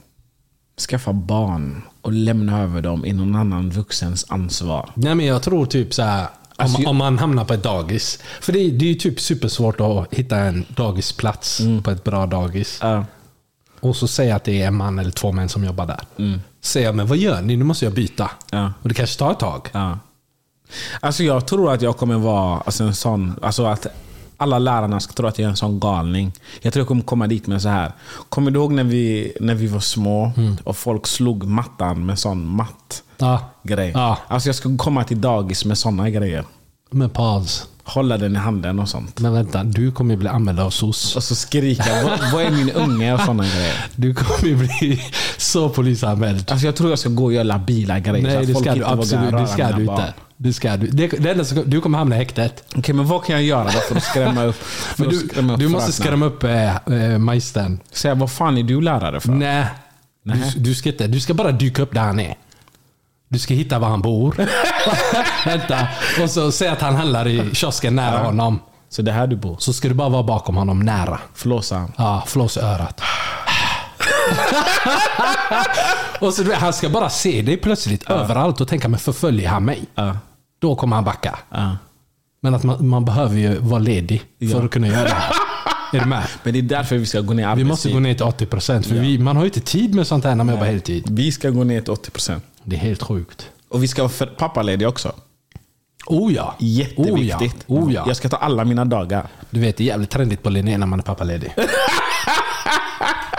skaffa 0.89 1.13
barn 1.13 1.83
och 2.03 2.13
lämna 2.13 2.63
över 2.63 2.83
dem 2.83 3.07
i 3.07 3.13
någon 3.13 3.37
annan 3.37 3.71
vuxens 3.71 4.27
ansvar? 4.29 4.91
Nej 4.95 5.15
men 5.15 5.27
jag 5.27 5.43
tror 5.43 5.67
typ 5.67 5.95
så 5.95 6.03
här. 6.03 6.21
Om, 6.23 6.29
Alltså, 6.65 6.89
om 6.89 6.97
man 6.97 7.19
hamnar 7.19 7.45
på 7.45 7.55
ett 7.55 7.63
dagis. 7.63 8.19
För 8.41 8.53
det, 8.53 8.59
är- 8.59 8.71
det 8.71 8.85
är 8.85 8.89
ju 8.89 8.95
typ 8.95 9.21
supersvårt 9.21 9.81
att 9.81 10.15
hitta 10.15 10.37
en 10.37 10.65
dagisplats 10.77 11.61
Mm. 11.61 11.83
på 11.83 11.91
ett 11.91 12.05
bra 12.05 12.27
dagis. 12.27 12.79
Ja. 12.83 13.05
Och 13.83 13.97
så 13.97 14.09
säga 14.09 14.37
att 14.37 14.45
det 14.45 14.63
är 14.63 14.67
en 14.67 14.75
man 14.75 14.99
eller 14.99 15.11
två 15.11 15.33
män 15.33 15.49
som 15.49 15.65
jobbar 15.65 15.87
där. 15.87 16.01
Säger 16.61 16.87
jag, 16.87 16.95
men 16.95 17.07
vad 17.07 17.19
gör 17.19 17.43
ni? 17.43 17.57
Nu 17.57 17.65
måste 17.65 17.85
jag 17.85 17.95
byta. 17.95 18.31
Ja. 18.51 18.73
Och 18.83 18.89
det 18.89 18.95
kanske 18.95 19.19
tar 19.19 19.33
ett 19.33 19.39
tag. 19.39 19.69
Ja. 19.73 19.99
Alltså 21.01 21.23
jag 21.25 21.47
tror 21.47 21.73
att 21.73 21.83
jag 21.83 21.97
kommer 21.97 22.15
vara 22.19 22.61
alltså 22.61 22.85
en 22.85 22.95
sån... 22.95 23.35
Alltså 23.43 23.65
att 23.67 23.87
alla 24.37 24.59
lärarna 24.59 25.01
ska 25.01 25.13
tro 25.13 25.27
att 25.27 25.39
jag 25.39 25.47
är 25.47 25.51
en 25.51 25.57
sån 25.57 25.81
galning. 25.81 26.33
Jag 26.61 26.73
tror 26.73 26.81
jag 26.81 26.89
kommer 26.89 27.03
komma 27.03 27.27
dit 27.27 27.47
med 27.47 27.63
så 27.63 27.69
här. 27.69 27.93
Kommer 28.29 28.51
du 28.51 28.61
ihåg 28.61 28.73
när 28.73 28.85
vi, 28.85 29.33
när 29.41 29.55
vi 29.55 29.67
var 29.67 29.81
små 29.81 30.33
och 30.65 30.77
folk 30.77 31.07
slog 31.07 31.45
mattan 31.45 32.07
med 32.07 32.19
sån 32.19 32.47
matt 32.47 33.03
Ja. 33.19 33.41
grej? 33.63 33.91
Ja. 33.95 34.19
Alltså 34.29 34.49
jag 34.49 34.57
ska 34.57 34.77
komma 34.77 35.05
till 35.05 35.21
dagis 35.21 35.65
med 35.65 35.79
såna 35.79 36.11
grejer. 36.11 36.45
Men 36.93 37.11
paus. 37.11 37.69
Hålla 37.85 38.19
den 38.19 38.37
i 38.37 38.39
handen 38.39 38.79
och 38.79 38.89
sånt. 38.89 39.21
Men 39.21 39.33
vänta, 39.33 39.65
du 39.65 39.93
kommer 39.93 40.17
bli 40.17 40.29
anmäld 40.29 40.61
av 40.61 40.71
SOS. 40.71 41.17
Och 41.17 41.23
så 41.23 41.35
skrika 41.35 42.03
vad, 42.05 42.33
vad 42.33 42.43
är 42.43 42.51
min 42.51 42.71
unge 42.71 43.15
och 43.15 43.21
såna 43.21 43.45
grejer. 43.45 43.75
Du 43.97 44.15
kommer 44.15 44.55
bli 44.55 45.03
så 45.37 45.69
polisanmäld. 45.69 46.51
Alltså 46.51 46.67
jag 46.67 46.77
tror 46.77 46.91
jag 46.91 46.99
ska 46.99 47.09
gå 47.09 47.25
och 47.25 47.33
göra 47.33 47.43
labila 47.43 47.99
grejer. 47.99 48.21
så 48.21 48.27
Nej, 48.27 48.37
att 48.37 48.47
det 48.47 48.53
folk 48.53 48.65
ska 48.65 48.75
du 48.75 48.81
inte 48.81 48.91
absolut 48.91 49.33
det 49.33 49.47
ska 49.47 49.73
du 49.73 49.83
inte. 49.83 50.15
Det 50.37 50.53
ska 50.53 50.77
du. 50.77 50.87
Det, 50.87 51.09
det 51.09 51.31
enda 51.31 51.45
som, 51.45 51.63
du 51.67 51.81
kommer 51.81 51.99
hamna 51.99 52.15
i 52.15 52.19
häktet. 52.19 52.65
Okej, 52.77 52.95
men 52.95 53.07
vad 53.07 53.25
kan 53.25 53.35
jag 53.35 53.45
göra 53.45 53.65
då 53.65 53.71
för 53.71 53.97
att 53.97 54.03
skrämma 54.03 54.45
upp 54.45 54.55
för 54.65 55.05
Men 55.05 55.09
att 55.09 55.21
du, 55.21 55.29
skrämma 55.29 55.53
upp 55.53 55.59
du 55.59 55.69
måste 55.69 55.93
skrämma 55.93 56.27
upp 56.27 56.45
äh, 56.45 57.19
magistern. 57.19 57.81
Säga, 57.93 58.15
vad 58.15 58.33
fan 58.33 58.59
är 58.59 58.63
du 58.63 58.81
lärare 58.81 59.21
för? 59.21 59.33
Nej. 59.33 59.67
Du, 60.25 60.33
du, 60.57 60.75
ska 60.75 60.89
inte, 60.89 61.07
du 61.07 61.21
ska 61.21 61.35
bara 61.35 61.53
dyka 61.53 61.83
upp 61.83 61.95
där 61.95 62.01
han 62.01 62.21
är. 62.21 62.35
Du 63.33 63.39
ska 63.39 63.55
hitta 63.55 63.79
var 63.79 63.89
han 63.89 64.03
bor. 64.03 64.35
Vänta. 65.47 65.87
Och 66.23 66.31
så 66.31 66.53
säga 66.53 66.73
att 66.73 66.81
han 66.81 66.97
handlar 66.97 67.29
i 67.29 67.55
kiosken 67.55 67.97
nära 67.97 68.19
honom. 68.19 68.59
Så 68.89 69.03
det 69.03 69.11
är 69.11 69.15
här 69.15 69.27
du 69.27 69.37
bor? 69.37 69.57
Så 69.59 69.73
ska 69.73 69.89
du 69.89 69.95
bara 69.95 70.09
vara 70.09 70.23
bakom 70.23 70.57
honom 70.57 70.81
nära. 70.81 71.21
Flåsa 71.35 71.77
han. 71.77 71.93
Ja, 71.97 72.23
flås 72.27 72.57
i 72.57 72.61
örat. 72.61 73.01
och 76.21 76.35
så, 76.35 76.53
han 76.55 76.73
ska 76.73 76.89
bara 76.89 77.11
se 77.11 77.43
dig 77.43 77.57
plötsligt 77.57 78.11
överallt 78.11 78.61
och 78.61 78.69
tänka, 78.69 78.89
men 78.89 79.01
förföljer 79.01 79.49
han 79.49 79.65
mig? 79.65 79.85
Ja. 79.95 80.17
Då 80.61 80.77
kommer 80.77 80.97
han 80.97 81.05
backa. 81.05 81.39
Ja. 81.51 81.77
Men 82.43 82.55
att 82.55 82.63
man, 82.63 82.89
man 82.89 83.05
behöver 83.05 83.39
ju 83.39 83.59
vara 83.59 83.81
ledig 83.81 84.23
för 84.53 84.65
att 84.65 84.71
kunna 84.71 84.87
göra 84.87 85.05
det 85.05 85.11
här. 85.15 85.33
Är 85.93 86.01
du 86.01 86.07
med? 86.07 86.23
Men 86.43 86.53
det 86.53 86.59
är 86.59 86.63
därför 86.63 86.97
vi 86.97 87.07
ska 87.07 87.21
gå 87.21 87.33
ner 87.35 87.43
i 87.43 87.47
Vi 87.47 87.51
arbetstid. 87.51 87.67
måste 87.67 87.91
gå 87.91 87.99
ner 87.99 88.15
till 88.15 88.47
80% 88.47 88.83
för 88.83 88.95
vi, 88.95 89.19
man 89.19 89.37
har 89.37 89.45
ju 89.45 89.49
inte 89.49 89.61
tid 89.61 89.95
med 89.95 90.07
sånt 90.07 90.25
här 90.25 90.35
när 90.35 90.45
man 90.45 90.55
jobbar 90.55 90.67
heltid. 90.67 91.05
Vi 91.11 91.33
ska 91.33 91.51
gå 91.51 91.65
ner 91.65 91.81
till 91.81 91.93
80%. 91.93 92.41
Det 92.65 92.77
är 92.77 92.81
helt 92.81 93.03
sjukt. 93.03 93.49
Och 93.69 93.83
vi 93.83 93.89
ska 93.89 94.03
vara 94.03 94.27
pappalediga 94.27 94.89
också. 94.89 95.13
Oh 96.07 96.33
ja. 96.33 96.55
Jätteviktigt. 96.59 97.65
Oh 97.67 97.79
ja. 97.79 97.85
Oh 97.87 97.93
ja. 97.93 98.05
Jag 98.07 98.17
ska 98.17 98.29
ta 98.29 98.37
alla 98.37 98.65
mina 98.65 98.85
dagar. 98.85 99.27
Du 99.51 99.61
vet, 99.61 99.77
det 99.77 99.85
är 99.85 99.87
jävligt 99.87 100.11
trendigt 100.11 100.43
på 100.43 100.51
Linné 100.51 100.79
när 100.79 100.87
man 100.87 100.99
är 100.99 101.03
pappaledig. 101.03 101.55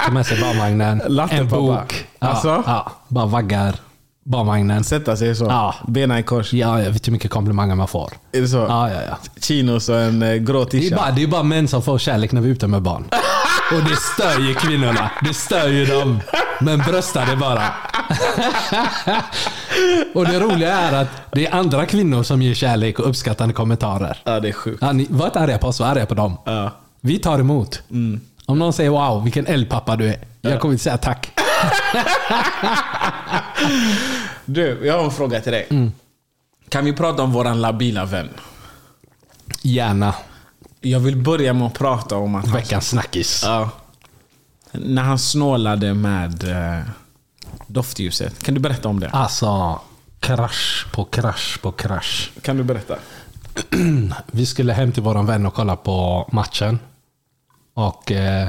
Ta 0.06 0.12
med 0.12 0.26
sig 0.26 0.42
barnvagnen, 0.42 1.02
en 1.32 1.48
bok. 1.50 2.06
Ja, 2.20 2.28
Alltså? 2.28 2.64
ja, 2.66 2.92
bara 3.08 3.26
vaggar 3.26 3.76
barnvagnen. 4.24 4.84
Sätta 4.84 5.18
sig 5.18 5.36
så. 5.36 5.46
Ja. 5.46 5.76
Bena 5.88 6.20
i 6.20 6.24
kors. 6.24 6.54
Ja, 6.54 6.82
jag 6.82 6.92
vet 6.92 7.08
hur 7.08 7.12
mycket 7.12 7.32
komplimanger 7.32 7.76
man 7.76 7.88
får. 7.88 8.12
Är 8.32 8.42
det 8.42 8.48
så? 8.48 8.58
Ja, 8.58 8.92
ja, 8.92 9.02
ja. 9.10 9.18
Chinos 9.42 9.90
och 9.90 10.00
en 10.02 10.22
eh, 10.24 10.36
grå 10.36 10.64
Det 10.72 10.88
är, 10.88 10.96
bara, 10.96 11.12
det 11.12 11.24
är 11.24 11.28
bara 11.28 11.44
män 11.44 11.68
som 11.68 11.82
får 11.82 11.98
kärlek 11.98 12.32
när 12.32 12.42
vi 12.42 12.50
är 12.50 12.54
ute 12.54 12.68
med 12.68 12.82
barn. 12.82 13.06
Och 13.72 13.84
det 13.90 13.96
stör 13.96 14.40
ju 14.40 14.54
kvinnorna. 14.54 15.12
Det 15.24 15.34
stör 15.34 15.68
ju 15.68 15.86
dem. 15.86 16.20
Men 16.62 16.80
bröstar 16.80 17.26
det 17.26 17.36
bara. 17.36 17.64
Och 20.14 20.26
det 20.26 20.40
roliga 20.40 20.74
är 20.74 21.02
att 21.02 21.08
det 21.32 21.48
är 21.48 21.56
andra 21.56 21.86
kvinnor 21.86 22.24
som 22.24 22.42
ger 22.42 22.54
kärlek 22.54 23.00
och 23.00 23.10
uppskattande 23.10 23.54
kommentarer. 23.54 24.18
Ja, 24.24 24.40
det 24.40 24.48
är 24.50 24.54
sjukt. 24.54 24.82
Ja, 24.82 24.92
ni, 24.92 25.08
var 25.10 25.26
inte 25.26 25.40
arga 25.40 25.58
på 25.58 25.68
oss, 25.68 25.80
var 25.80 25.88
arga 25.88 26.06
på 26.06 26.14
dem. 26.14 26.38
Ja. 26.46 26.72
Vi 27.02 27.20
tar 27.20 27.40
emot. 27.40 27.82
Om 28.46 28.60
någon 28.60 28.74
säger 28.74 28.90
wow, 28.90 29.24
vilken 29.24 29.48
eldpappa 29.48 29.96
du 29.96 30.08
är. 30.08 30.18
Jag 30.42 30.60
kommer 30.60 30.74
inte 30.74 30.84
säga 30.84 30.98
tack. 30.98 31.32
Du, 34.46 34.80
jag 34.84 34.98
har 34.98 35.04
en 35.04 35.12
fråga 35.12 35.42
till 35.42 35.52
dig. 35.52 35.68
Mm. 35.70 35.92
Kan 36.70 36.86
vi 36.86 36.94
prata 36.94 37.24
om 37.24 37.32
våran 37.32 37.62
labila 37.62 38.06
vän? 38.06 38.30
Gärna. 39.62 40.16
Jag 40.86 41.00
vill 41.00 41.18
börja 41.18 41.54
med 41.54 41.68
att 41.68 41.74
prata 41.74 42.18
om 42.18 42.36
att 42.36 42.48
Veckans 42.48 42.90
snackis. 42.90 43.44
ja, 43.46 43.70
när 44.72 45.02
han 45.02 45.20
snålade 45.20 45.94
med 45.94 46.44
eh, 46.44 46.84
doftljuset. 47.68 48.44
Kan 48.44 48.54
du 48.54 48.60
berätta 48.60 48.90
om 48.90 49.00
det? 49.00 49.10
Alltså, 49.10 49.80
krasch 50.20 50.86
på 50.92 51.06
krasch 51.06 51.60
på 51.62 51.72
krasch. 51.72 52.32
Kan 52.42 52.58
du 52.58 52.64
berätta? 52.64 52.96
Vi 54.32 54.46
skulle 54.46 54.74
hem 54.74 54.92
till 54.92 55.04
våran 55.04 55.26
vän 55.26 55.46
och 55.46 55.54
kolla 55.54 55.76
på 55.76 56.30
matchen. 56.32 56.80
Och 57.74 58.12
eh, 58.12 58.48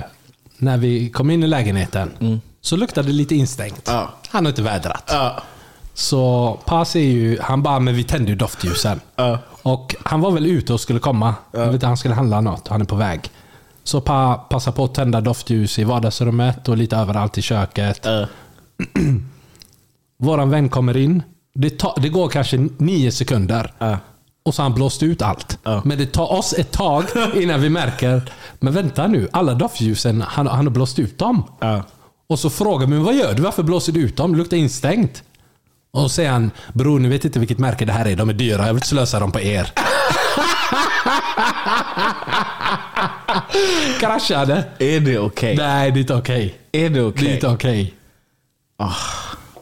när 0.57 0.77
vi 0.77 1.11
kom 1.11 1.31
in 1.31 1.43
i 1.43 1.47
lägenheten 1.47 2.41
så 2.61 2.77
luktade 2.77 3.09
det 3.09 3.13
lite 3.13 3.35
instängt. 3.35 3.83
Ja. 3.87 4.11
Han 4.29 4.45
har 4.45 4.51
inte 4.53 4.63
vädrat. 4.63 5.05
Ja. 5.13 5.43
Så 5.95 6.59
Paz 6.65 6.97
är 6.97 7.01
ju, 7.01 7.39
han 7.41 7.63
bara, 7.63 7.81
men 7.81 7.95
vi 7.95 8.05
tände 8.05 8.31
ju 8.31 8.37
doftljusen. 8.37 9.01
Ja. 9.17 9.39
Och 9.63 9.95
han 10.05 10.21
var 10.21 10.31
väl 10.31 10.47
ute 10.47 10.73
och 10.73 10.81
skulle 10.81 10.99
komma. 10.99 11.35
Jag 11.53 11.73
vet, 11.73 11.83
han 11.83 11.97
skulle 11.97 12.15
handla 12.15 12.41
något. 12.41 12.69
Han 12.69 12.81
är 12.81 12.85
på 12.85 12.97
väg. 12.97 13.31
Så 13.85 14.01
pa, 14.01 14.35
passa 14.35 14.73
på 14.73 14.85
att 14.85 14.95
tända 14.95 15.21
doftljus 15.21 15.79
i 15.79 15.85
vardagsrummet 15.85 16.69
och 16.69 16.77
lite 16.77 16.97
överallt 16.97 17.39
i 17.39 17.43
köket. 17.43 18.01
Ja. 18.05 18.27
Våran 20.19 20.51
vän 20.51 20.69
kommer 20.69 20.97
in. 20.97 21.23
Det, 21.55 21.71
ta, 21.79 21.95
det 21.99 22.09
går 22.09 22.29
kanske 22.29 22.69
nio 22.79 23.13
sekunder. 23.13 23.73
Ja. 23.79 23.99
Och 24.45 24.55
så 24.55 24.63
har 24.63 24.69
han 24.69 24.75
blåst 24.75 25.03
ut 25.03 25.23
allt. 25.23 25.59
Ja. 25.63 25.83
Men 25.85 25.99
det 25.99 26.07
tar 26.07 26.33
oss 26.33 26.55
ett 26.59 26.71
tag 26.73 27.05
innan 27.35 27.61
vi 27.61 27.69
märker, 27.71 28.33
men 28.61 28.73
vänta 28.73 29.07
nu, 29.07 29.29
alla 29.33 29.55
doftljusen, 29.55 30.23
han, 30.23 30.47
han 30.47 30.67
har 30.67 30.73
blåst 30.73 30.99
ut 30.99 31.19
dem. 31.19 31.45
Och 32.27 32.39
så 32.39 32.51
frågar 32.51 32.87
men 32.87 33.05
vad 33.05 33.15
gör 33.15 33.35
du? 33.35 33.43
Varför 33.43 33.63
blåser 33.63 33.93
du 33.93 34.01
ut 34.01 34.17
dem? 34.17 34.33
Det 34.33 34.39
luktar 34.39 34.57
instängt. 34.57 35.23
Och 35.95 36.11
säger 36.11 36.31
han, 36.31 36.51
bror 36.73 37.01
ni 37.01 37.09
vet 37.09 37.25
inte 37.25 37.39
vilket 37.39 37.59
märke 37.59 37.85
det 37.85 37.93
här 37.93 38.07
är. 38.07 38.17
De 38.17 38.29
är 38.29 38.33
dyra, 38.33 38.57
jag 38.59 38.67
vill 38.67 38.75
inte 38.77 38.87
slösa 38.87 39.21
dem 39.21 39.33
på 39.33 39.41
er. 39.41 39.71
Kraschade. 44.01 44.65
Är 44.79 45.01
det 45.01 45.19
okej? 45.19 45.57
Nej, 45.57 45.91
det 45.91 45.99
är 45.99 46.01
inte 46.01 46.15
okej. 46.15 46.55
Är 46.73 46.83
det 46.83 46.89
Det 46.89 46.99
är 47.01 47.09
okej? 47.09 47.35
inte 47.35 47.49
okej. 47.49 47.95
Ah, 48.79 48.93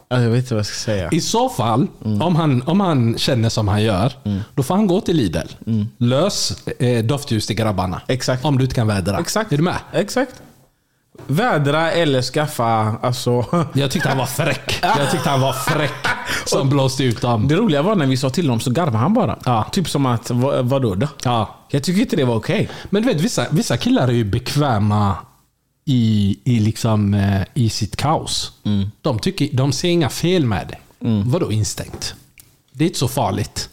jag 0.09 0.19
vet 0.19 0.39
inte 0.39 0.55
vad 0.55 0.59
jag 0.59 0.67
ska 0.67 0.77
säga. 0.77 1.09
I 1.13 1.21
så 1.21 1.49
fall, 1.49 1.87
Mm. 2.05 2.23
om, 2.23 2.37
han, 2.37 2.63
om 2.63 2.81
han 2.81 3.19
känner 3.19 3.49
som 3.49 3.69
han 3.69 3.83
gör, 3.83 4.13
då 4.55 4.63
får 4.63 4.75
han 4.75 4.87
gå 4.87 5.01
till 5.01 5.17
Lidl. 5.17 5.39
Lös 5.99 6.67
eh, 6.67 7.05
doftljus 7.05 7.47
till 7.47 7.57
grabbarna. 7.57 7.97
Mm. 7.97 8.03
Exakt. 8.09 8.45
Om 8.45 8.59
du 8.59 8.65
inte 8.65 8.75
kan 8.77 8.87
vädra. 8.87 9.19
Exakt. 9.19 9.53
Är 9.53 9.57
du 9.57 9.63
med? 9.63 9.77
Exakt. 9.93 10.43
Vädra 11.27 11.91
eller 11.91 12.23
skaffa, 12.23 12.97
alltså. 13.03 13.45
Jag 13.73 13.91
tyckte 13.91 14.09
han 14.09 14.19
var 14.19 14.27
fräck. 14.27 14.79
Jag 14.83 15.11
tyckte 15.11 15.31
han 15.31 15.41
var 15.41 15.53
fräck 15.53 16.07
som 16.45 16.69
blåste 16.69 17.05
ut 17.05 17.21
dem. 17.21 17.49
Det 17.49 17.55
roliga 17.55 17.83
var 17.83 17.97
när 17.97 18.07
vi 18.07 18.17
sa 18.17 18.31
till 18.31 18.47
honom 18.47 18.61
så 18.61 18.71
garvade 18.71 18.99
han 18.99 19.15
bara. 19.15 19.39
Ja. 19.45 19.67
Typ 19.73 19.89
som 19.89 20.07
att, 20.07 20.31
vad, 20.31 20.65
vadå 20.69 20.95
då? 20.95 21.09
Ja. 21.25 21.57
Jag 21.69 21.85
tycker 21.85 22.01
inte 22.01 22.17
det 22.17 22.25
var 22.25 22.35
okej. 22.35 22.71
Men 22.91 23.03
du 23.03 23.09
vet, 23.09 23.21
vissa, 23.21 23.47
vissa 23.51 23.77
killar 23.77 24.09
är 24.09 24.13
ju 24.13 24.25
bekväma 24.25 25.17
i, 25.85 26.39
i, 26.45 26.61
liksom, 26.61 27.15
eh, 27.15 27.43
i 27.55 27.71
sitt 27.71 27.97
kaos. 27.97 28.53
Mm. 28.65 28.91
De, 29.01 29.19
tycker, 29.19 29.49
de 29.53 29.73
ser 29.73 29.89
inga 29.89 30.09
fel 30.09 30.47
med 30.47 30.67
det. 30.69 30.79
Vadå 31.27 31.53
instängt? 31.53 32.15
Det 32.73 32.85
är 32.85 32.87
inte 32.87 32.99
så 32.99 33.09
farligt. 33.09 33.69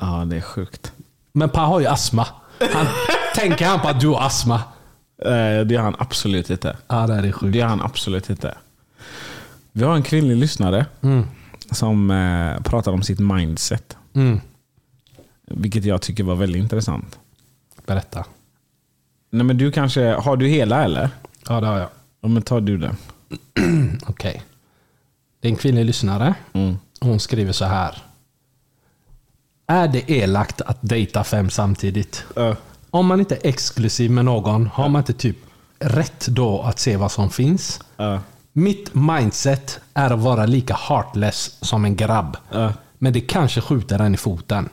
Ja, 0.00 0.24
det 0.26 0.36
är 0.36 0.40
sjukt. 0.40 0.92
Men 1.32 1.48
Pa 1.48 1.60
har 1.60 1.80
ju 1.80 1.86
astma. 1.86 2.26
Han, 2.72 2.86
tänker 3.34 3.66
han 3.66 3.80
på 3.80 3.88
att 3.88 4.00
du 4.00 4.08
har 4.08 4.20
astma? 4.20 4.62
Eh, 5.24 5.60
Det 5.66 5.74
gör 5.74 5.82
han 5.82 5.96
absolut 5.98 6.50
inte. 6.50 6.76
Ja, 6.88 7.06
det 7.06 7.14
är 7.14 7.32
sjukt. 7.32 7.52
Det 7.52 7.58
gör 7.58 7.66
han 7.66 7.80
absolut 7.82 8.30
inte. 8.30 8.54
Vi 9.72 9.84
har 9.84 9.94
en 9.94 10.02
kvinnlig 10.02 10.36
lyssnare 10.36 10.86
som 11.70 12.10
eh, 12.10 12.62
pratar 12.62 12.92
om 12.92 13.02
sitt 13.02 13.18
mindset. 13.18 13.96
Mm. 14.14 14.40
Vilket 15.46 15.84
jag 15.84 16.02
tycker 16.02 16.24
var 16.24 16.34
väldigt 16.34 16.62
intressant. 16.62 17.18
Berätta. 17.86 18.24
Nej, 19.30 19.44
men 19.46 19.58
du 19.58 19.72
kanske, 19.72 20.12
har 20.12 20.36
du 20.36 20.46
hela 20.48 20.84
eller? 20.84 21.10
Ja, 21.48 21.60
det 21.60 21.66
har 21.66 21.78
jag. 21.78 21.88
Ja, 22.20 22.28
men 22.28 22.42
tar 22.42 22.60
du 22.60 22.78
den. 22.78 22.96
Okej. 24.06 24.42
Det 25.40 25.48
är 25.48 25.52
en 25.52 25.56
kvinnlig 25.58 25.84
lyssnare. 25.84 26.34
Mm. 26.52 26.76
Hon 27.00 27.20
skriver 27.20 27.52
så 27.52 27.64
här. 27.64 28.02
Är 29.66 29.88
det 29.88 30.10
elakt 30.10 30.60
att 30.60 30.78
dejta 30.80 31.24
fem 31.24 31.50
samtidigt? 31.50 32.24
Ja. 32.36 32.56
Om 32.90 33.06
man 33.06 33.20
inte 33.20 33.34
är 33.34 33.46
exklusiv 33.46 34.10
med 34.10 34.24
någon, 34.24 34.66
har 34.66 34.88
man 34.88 35.00
inte 35.00 35.12
typ 35.12 35.36
rätt 35.78 36.26
då 36.26 36.62
att 36.62 36.78
se 36.78 36.96
vad 36.96 37.12
som 37.12 37.30
finns? 37.30 37.80
Ja. 37.96 38.20
Mitt 38.52 38.94
mindset 38.94 39.80
är 39.94 40.10
att 40.10 40.20
vara 40.20 40.46
lika 40.46 40.74
heartless 40.74 41.56
som 41.60 41.84
en 41.84 41.96
grabb. 41.96 42.36
Ja. 42.52 42.72
Men 42.98 43.12
det 43.12 43.20
kanske 43.20 43.60
skjuter 43.60 43.98
en 43.98 44.14
i 44.14 44.16
foten. 44.16 44.68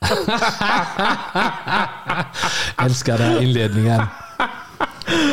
Älskar 2.82 3.18
den 3.18 3.28
här 3.28 3.42
inledningen. 3.42 4.02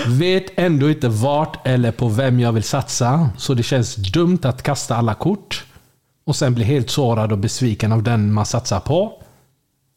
Vet 0.08 0.60
ändå 0.60 0.90
inte 0.90 1.10
vart 1.10 1.68
eller 1.68 1.92
på 1.92 2.08
vem 2.08 2.40
jag 2.40 2.52
vill 2.52 2.64
satsa, 2.64 3.30
så 3.38 3.54
det 3.54 3.64
känns 3.64 3.96
dumt 3.96 4.40
att 4.44 4.64
kasta 4.64 4.96
alla 4.96 5.14
kort 5.14 5.66
och 6.26 6.36
sen 6.36 6.56
bli 6.56 6.64
helt 6.64 6.90
sårad 6.90 7.32
och 7.32 7.38
besviken 7.38 7.92
av 7.92 8.04
den 8.04 8.34
man 8.34 8.46
satsar 8.46 8.80
på. 8.80 9.24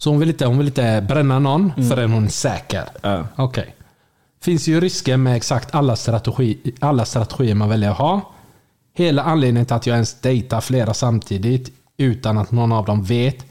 Så 0.02 0.10
hon 0.10 0.18
vill 0.18 0.28
inte, 0.28 0.46
hon 0.46 0.58
vill 0.58 0.66
inte 0.66 1.04
bränna 1.08 1.38
någon 1.38 1.72
förrän 1.74 2.12
hon 2.12 2.24
är 2.24 2.28
säker. 2.28 2.84
Ja. 3.02 3.26
Okej. 3.36 3.74
Finns 4.42 4.68
ju 4.68 4.80
risker 4.80 5.16
med 5.16 5.36
exakt 5.36 5.74
alla, 5.74 5.96
strategi, 5.96 6.74
alla 6.78 7.04
strategier 7.04 7.54
man 7.54 7.68
väljer 7.68 7.90
att 7.90 7.98
ha. 7.98 8.32
Hela 8.94 9.22
anledningen 9.22 9.66
till 9.66 9.76
att 9.76 9.86
jag 9.86 9.94
ens 9.94 10.20
dejtar 10.20 10.60
flera 10.60 10.94
samtidigt 10.94 11.72
utan 11.96 12.38
att 12.38 12.50
någon 12.50 12.72
av 12.72 12.84
dem 12.84 13.04
vet 13.04 13.46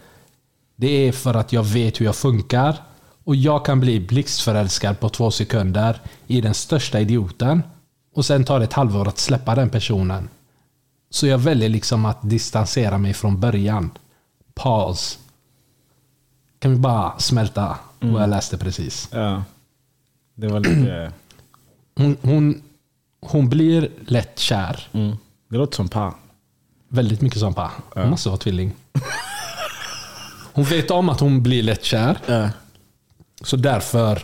Det 0.76 1.08
är 1.08 1.12
för 1.12 1.34
att 1.34 1.54
jag 1.54 1.64
vet 1.64 2.02
hur 2.02 2.06
jag 2.06 2.16
funkar. 2.16 2.76
Och 3.24 3.36
jag 3.36 3.66
kan 3.66 3.80
bli 3.80 4.00
blixtförälskad 4.00 5.00
på 5.00 5.10
två 5.10 5.32
sekunder 5.32 6.02
i 6.28 6.42
den 6.42 6.54
största 6.54 7.00
idioten. 7.00 7.64
Och 8.16 8.26
sen 8.26 8.44
tar 8.44 8.60
det 8.60 8.66
ett 8.66 8.74
halvår 8.74 9.08
att 9.08 9.18
släppa 9.18 9.56
den 9.56 9.70
personen. 9.70 10.30
Så 11.10 11.28
jag 11.28 11.38
väljer 11.38 11.70
liksom 11.70 12.06
att 12.06 12.30
distansera 12.30 12.98
mig 12.98 13.14
från 13.14 13.40
början. 13.40 13.92
Paus. 14.54 15.20
Kan 16.60 16.72
vi 16.72 16.78
bara 16.78 17.20
smälta 17.20 17.78
vad 18.00 18.22
jag 18.24 18.30
läste 18.30 18.58
precis? 18.58 19.10
Ja. 19.12 19.44
Det 20.36 20.48
var 20.48 20.60
lite... 20.60 21.12
Hon, 21.96 22.18
hon, 22.22 22.62
hon 23.22 23.50
blir 23.50 23.90
lätt 24.08 24.40
kär. 24.40 24.88
Mm. 24.92 25.18
Det 25.50 25.58
låter 25.58 25.76
som 25.76 25.90
Pa. 25.90 26.14
Väldigt 26.88 27.22
mycket 27.22 27.40
som 27.40 27.54
Pa. 27.54 27.72
Hon 27.94 28.10
måste 28.10 28.30
vara 28.30 28.38
tvilling. 28.40 28.72
Hon 30.54 30.64
vet 30.66 30.92
om 30.92 31.10
att 31.10 31.20
hon 31.20 31.44
blir 31.44 31.64
lätt 31.64 31.84
kär. 31.84 32.18
Ja. 32.26 32.50
Så 33.42 33.56
därför 33.56 34.24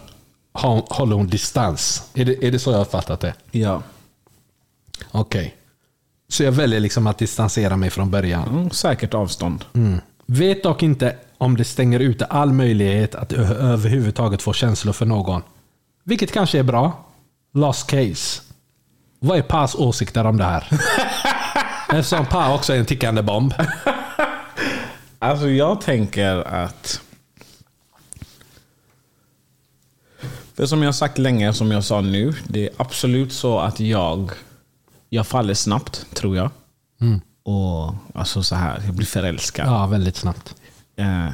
har- 0.53 0.85
håller 0.89 1.15
hon 1.15 1.27
distans. 1.27 2.09
Är 2.13 2.25
det, 2.25 2.45
är 2.47 2.51
det 2.51 2.59
så 2.59 2.71
jag 2.71 2.77
har 2.77 2.85
fattat 2.85 3.19
det? 3.19 3.33
Ja. 3.51 3.81
Okej. 5.11 5.55
Så 6.27 6.43
jag 6.43 6.51
väljer 6.51 6.79
liksom 6.79 7.07
att 7.07 7.17
distansera 7.17 7.77
mig 7.77 7.89
från 7.89 8.11
början. 8.11 8.47
Mm, 8.49 8.69
säkert 8.69 9.13
avstånd. 9.13 9.65
Vet 10.25 10.63
dock 10.63 10.83
inte 10.83 11.15
om 11.45 11.57
det 11.57 11.65
stänger 11.65 11.99
ute 11.99 12.25
all 12.25 12.53
möjlighet 12.53 13.15
att 13.15 13.33
överhuvudtaget 13.33 14.41
få 14.41 14.53
känslor 14.53 14.93
för 14.93 15.05
någon. 15.05 15.41
Vilket 16.03 16.31
kanske 16.31 16.59
är 16.59 16.63
bra. 16.63 17.05
Lost 17.53 17.87
case. 17.87 18.41
Vad 19.19 19.37
är 19.37 19.41
Pas 19.41 19.75
åsikter 19.75 20.25
om 20.25 20.37
det 20.37 20.43
här? 20.43 20.67
Eftersom 21.93 22.25
Pa 22.25 22.55
också 22.55 22.73
är 22.73 22.77
en 22.77 22.85
tickande 22.85 23.21
bomb. 23.21 23.53
Alltså 25.19 25.49
jag 25.49 25.81
tänker 25.81 26.35
att... 26.35 27.01
För 30.53 30.65
som 30.65 30.81
jag 30.81 30.87
har 30.87 30.93
sagt 30.93 31.17
länge, 31.17 31.53
som 31.53 31.71
jag 31.71 31.83
sa 31.83 32.01
nu. 32.01 32.33
Det 32.47 32.63
är 32.67 32.69
absolut 32.77 33.33
så 33.33 33.59
att 33.59 33.79
jag, 33.79 34.31
jag 35.09 35.27
faller 35.27 35.53
snabbt, 35.53 36.05
tror 36.13 36.37
jag. 36.37 36.49
Och 37.43 37.95
alltså 38.13 38.43
så 38.43 38.55
här, 38.55 38.81
jag 38.85 38.93
blir 38.93 39.07
förälskad. 39.07 39.67
Ja, 39.67 39.87
väldigt 39.87 40.15
snabbt. 40.15 40.55
Eh, 40.95 41.29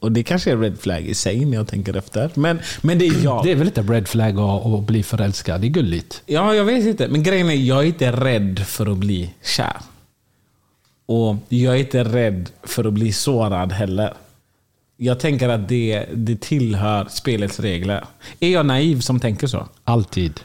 och, 0.00 0.12
det 0.12 0.22
kanske 0.22 0.52
är 0.52 0.56
red 0.56 0.80
flag 0.80 1.02
i 1.02 1.14
sig 1.14 1.44
när 1.44 1.56
jag 1.56 1.68
tänker 1.68 1.96
efter. 1.96 2.30
Men, 2.34 2.60
men 2.80 2.98
det 2.98 3.06
är 3.06 3.20
jag. 3.24 3.44
Det 3.44 3.52
är 3.52 3.56
väl 3.56 3.64
lite 3.64 3.82
red 3.82 4.08
flag 4.08 4.38
att, 4.38 4.66
att 4.66 4.84
bli 4.86 5.02
förälskad. 5.02 5.60
Det 5.60 5.66
är 5.66 5.68
gulligt. 5.68 6.22
Ja, 6.26 6.54
jag 6.54 6.64
vet 6.64 6.86
inte. 6.86 7.08
Men 7.08 7.22
grejen 7.22 7.50
är, 7.50 7.54
jag 7.54 7.78
är 7.78 7.86
inte 7.86 8.12
rädd 8.12 8.58
för 8.58 8.92
att 8.92 8.98
bli 8.98 9.34
kär. 9.44 9.76
Och 11.06 11.36
jag 11.48 11.74
är 11.74 11.78
inte 11.78 12.04
rädd 12.04 12.50
för 12.62 12.84
att 12.84 12.92
bli 12.92 13.12
sårad 13.12 13.72
heller. 13.72 14.14
Jag 14.96 15.20
tänker 15.20 15.48
att 15.48 15.68
det, 15.68 16.06
det 16.14 16.40
tillhör 16.40 17.06
spelets 17.10 17.60
regler. 17.60 18.04
Är 18.40 18.48
jag 18.48 18.66
naiv 18.66 19.00
som 19.00 19.20
tänker 19.20 19.46
så? 19.46 19.68
Alltid. 19.84 20.40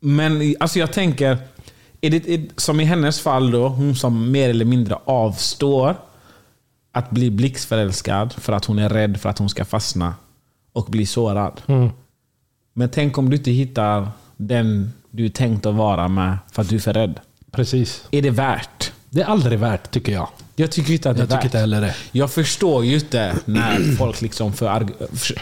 Men 0.00 0.54
alltså 0.60 0.78
jag 0.78 0.92
tänker, 0.92 1.38
är 2.02 2.10
det, 2.10 2.48
som 2.56 2.80
i 2.80 2.84
hennes 2.84 3.20
fall 3.20 3.50
då, 3.50 3.68
hon 3.68 3.94
som 3.96 4.30
mer 4.30 4.48
eller 4.48 4.64
mindre 4.64 4.98
avstår 5.04 5.96
att 6.92 7.10
bli 7.10 7.30
blixtförälskad 7.30 8.32
för 8.32 8.52
att 8.52 8.64
hon 8.64 8.78
är 8.78 8.88
rädd 8.88 9.20
för 9.20 9.28
att 9.28 9.38
hon 9.38 9.48
ska 9.48 9.64
fastna 9.64 10.14
och 10.72 10.84
bli 10.86 11.06
sårad. 11.06 11.60
Men 12.74 12.88
tänk 12.88 13.18
om 13.18 13.30
du 13.30 13.36
inte 13.36 13.50
hittar 13.50 14.08
den 14.36 14.92
du 15.10 15.24
är 15.24 15.28
tänkt 15.30 15.66
att 15.66 15.74
vara 15.74 16.08
med 16.08 16.38
för 16.52 16.62
att 16.62 16.68
du 16.68 16.76
är 16.76 16.80
för 16.80 16.92
rädd. 16.92 17.20
Precis. 17.50 18.04
Är 18.10 18.22
det 18.22 18.30
värt? 18.30 18.92
Det 19.10 19.20
är 19.20 19.26
aldrig 19.26 19.58
värt, 19.58 19.90
tycker 19.90 20.12
jag. 20.12 20.28
Jag 20.56 20.70
tycker 20.72 20.92
inte 20.92 21.10
att 21.10 21.16
det 21.16 21.22
Jag 21.22 21.30
är 21.30 21.36
värt. 21.36 21.44
inte 21.44 21.58
heller 21.58 21.80
det. 21.80 21.94
Jag 22.12 22.30
förstår 22.30 22.84
ju 22.84 22.94
inte 22.94 23.36
när 23.44 23.96
folk, 23.96 24.20
liksom 24.20 24.52
för- 24.52 24.92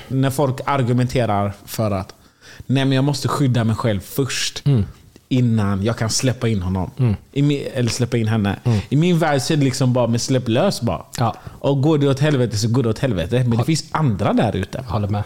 när 0.08 0.30
folk 0.30 0.60
argumenterar 0.66 1.52
för 1.64 1.90
att 1.90 2.14
Nej 2.66 2.84
men 2.84 2.92
jag 2.92 3.04
måste 3.04 3.28
skydda 3.28 3.64
mig 3.64 3.76
själv 3.76 4.00
först. 4.00 4.62
Mm. 4.66 4.84
Innan 5.32 5.84
jag 5.84 5.98
kan 5.98 6.10
släppa 6.10 6.48
in 6.48 6.62
honom. 6.62 6.90
I 7.32 7.42
min, 7.42 7.66
eller 7.74 7.90
släppa 7.90 8.16
in 8.16 8.28
henne. 8.28 8.56
I 8.88 8.96
min 8.96 9.18
värld 9.18 9.42
så 9.42 9.52
är 9.52 9.56
det 9.56 9.64
liksom 9.64 9.92
bara 9.92 10.06
med 10.06 10.20
släpp 10.20 10.48
lös 10.48 10.80
bara. 10.80 10.96
Mm. 10.96 11.06
Ja. 11.18 11.34
Och 11.44 11.82
går 11.82 11.98
det 11.98 12.08
åt 12.08 12.20
helvete 12.20 12.56
så 12.56 12.68
går 12.68 12.82
det 12.82 12.88
åt 12.88 12.98
helvete. 12.98 13.44
Men 13.46 13.58
det 13.58 13.64
finns 13.64 13.84
andra 13.90 14.32
där 14.32 14.56
ute. 14.56 14.84
Håller 14.88 15.08
med. 15.08 15.22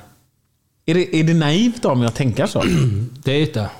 Är 0.87 0.95
det, 0.95 1.17
är 1.17 1.25
det 1.25 1.35
naivt 1.35 1.85
om 1.85 2.03
jag 2.03 2.15
tänker 2.15 2.47
så? 2.47 2.63
Det 3.25 3.33
är 3.33 3.41
inte. 3.41 3.71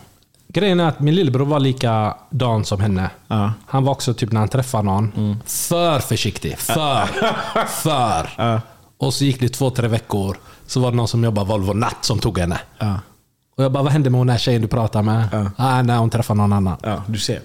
Grejen 0.49 0.81
är 0.81 0.89
att 0.89 1.01
min 1.01 1.15
lillebror 1.15 1.47
var 1.47 1.61
likadan 1.61 2.65
som 2.65 2.81
henne. 2.81 3.11
Ja. 3.29 3.53
Han 3.67 3.85
var 3.85 3.93
också 3.93 4.15
typ 4.15 4.33
när 4.33 4.41
han 4.41 4.49
träffade 4.49 4.83
någon, 4.83 5.37
för 5.47 5.99
försiktig. 5.99 6.59
För. 6.59 7.09
för. 7.83 8.61
Och 8.99 9.15
så 9.15 9.25
gick 9.25 9.41
det 9.41 9.49
två, 9.49 9.71
tre 9.71 9.89
veckor. 9.89 10.37
Så 10.67 10.81
var 10.81 10.91
det 10.91 10.97
någon 10.97 11.09
som 11.09 11.25
jobbade 11.25 11.49
Volvo 11.49 11.73
Natt 11.73 11.97
som 12.01 12.19
tog 12.19 12.39
henne. 12.39 12.59
Ja. 13.57 13.61
Och 13.61 13.65
jag 13.65 13.73
bara, 13.73 13.83
vad 13.83 13.93
hände 13.93 14.11
med 14.11 14.19
hon 14.19 14.29
här 14.29 14.39
tjejen 14.39 14.63
du 14.63 14.69
pratar 14.69 15.03
med? 15.03 15.29
Ja. 15.33 15.51
Ah, 15.57 15.83
nej, 15.83 15.97
hon 15.99 16.11
träffade 16.11 16.37
någon 16.37 16.53
annan. 16.53 16.77
ja, 16.83 17.03
du 17.07 17.19
ser. 17.19 17.41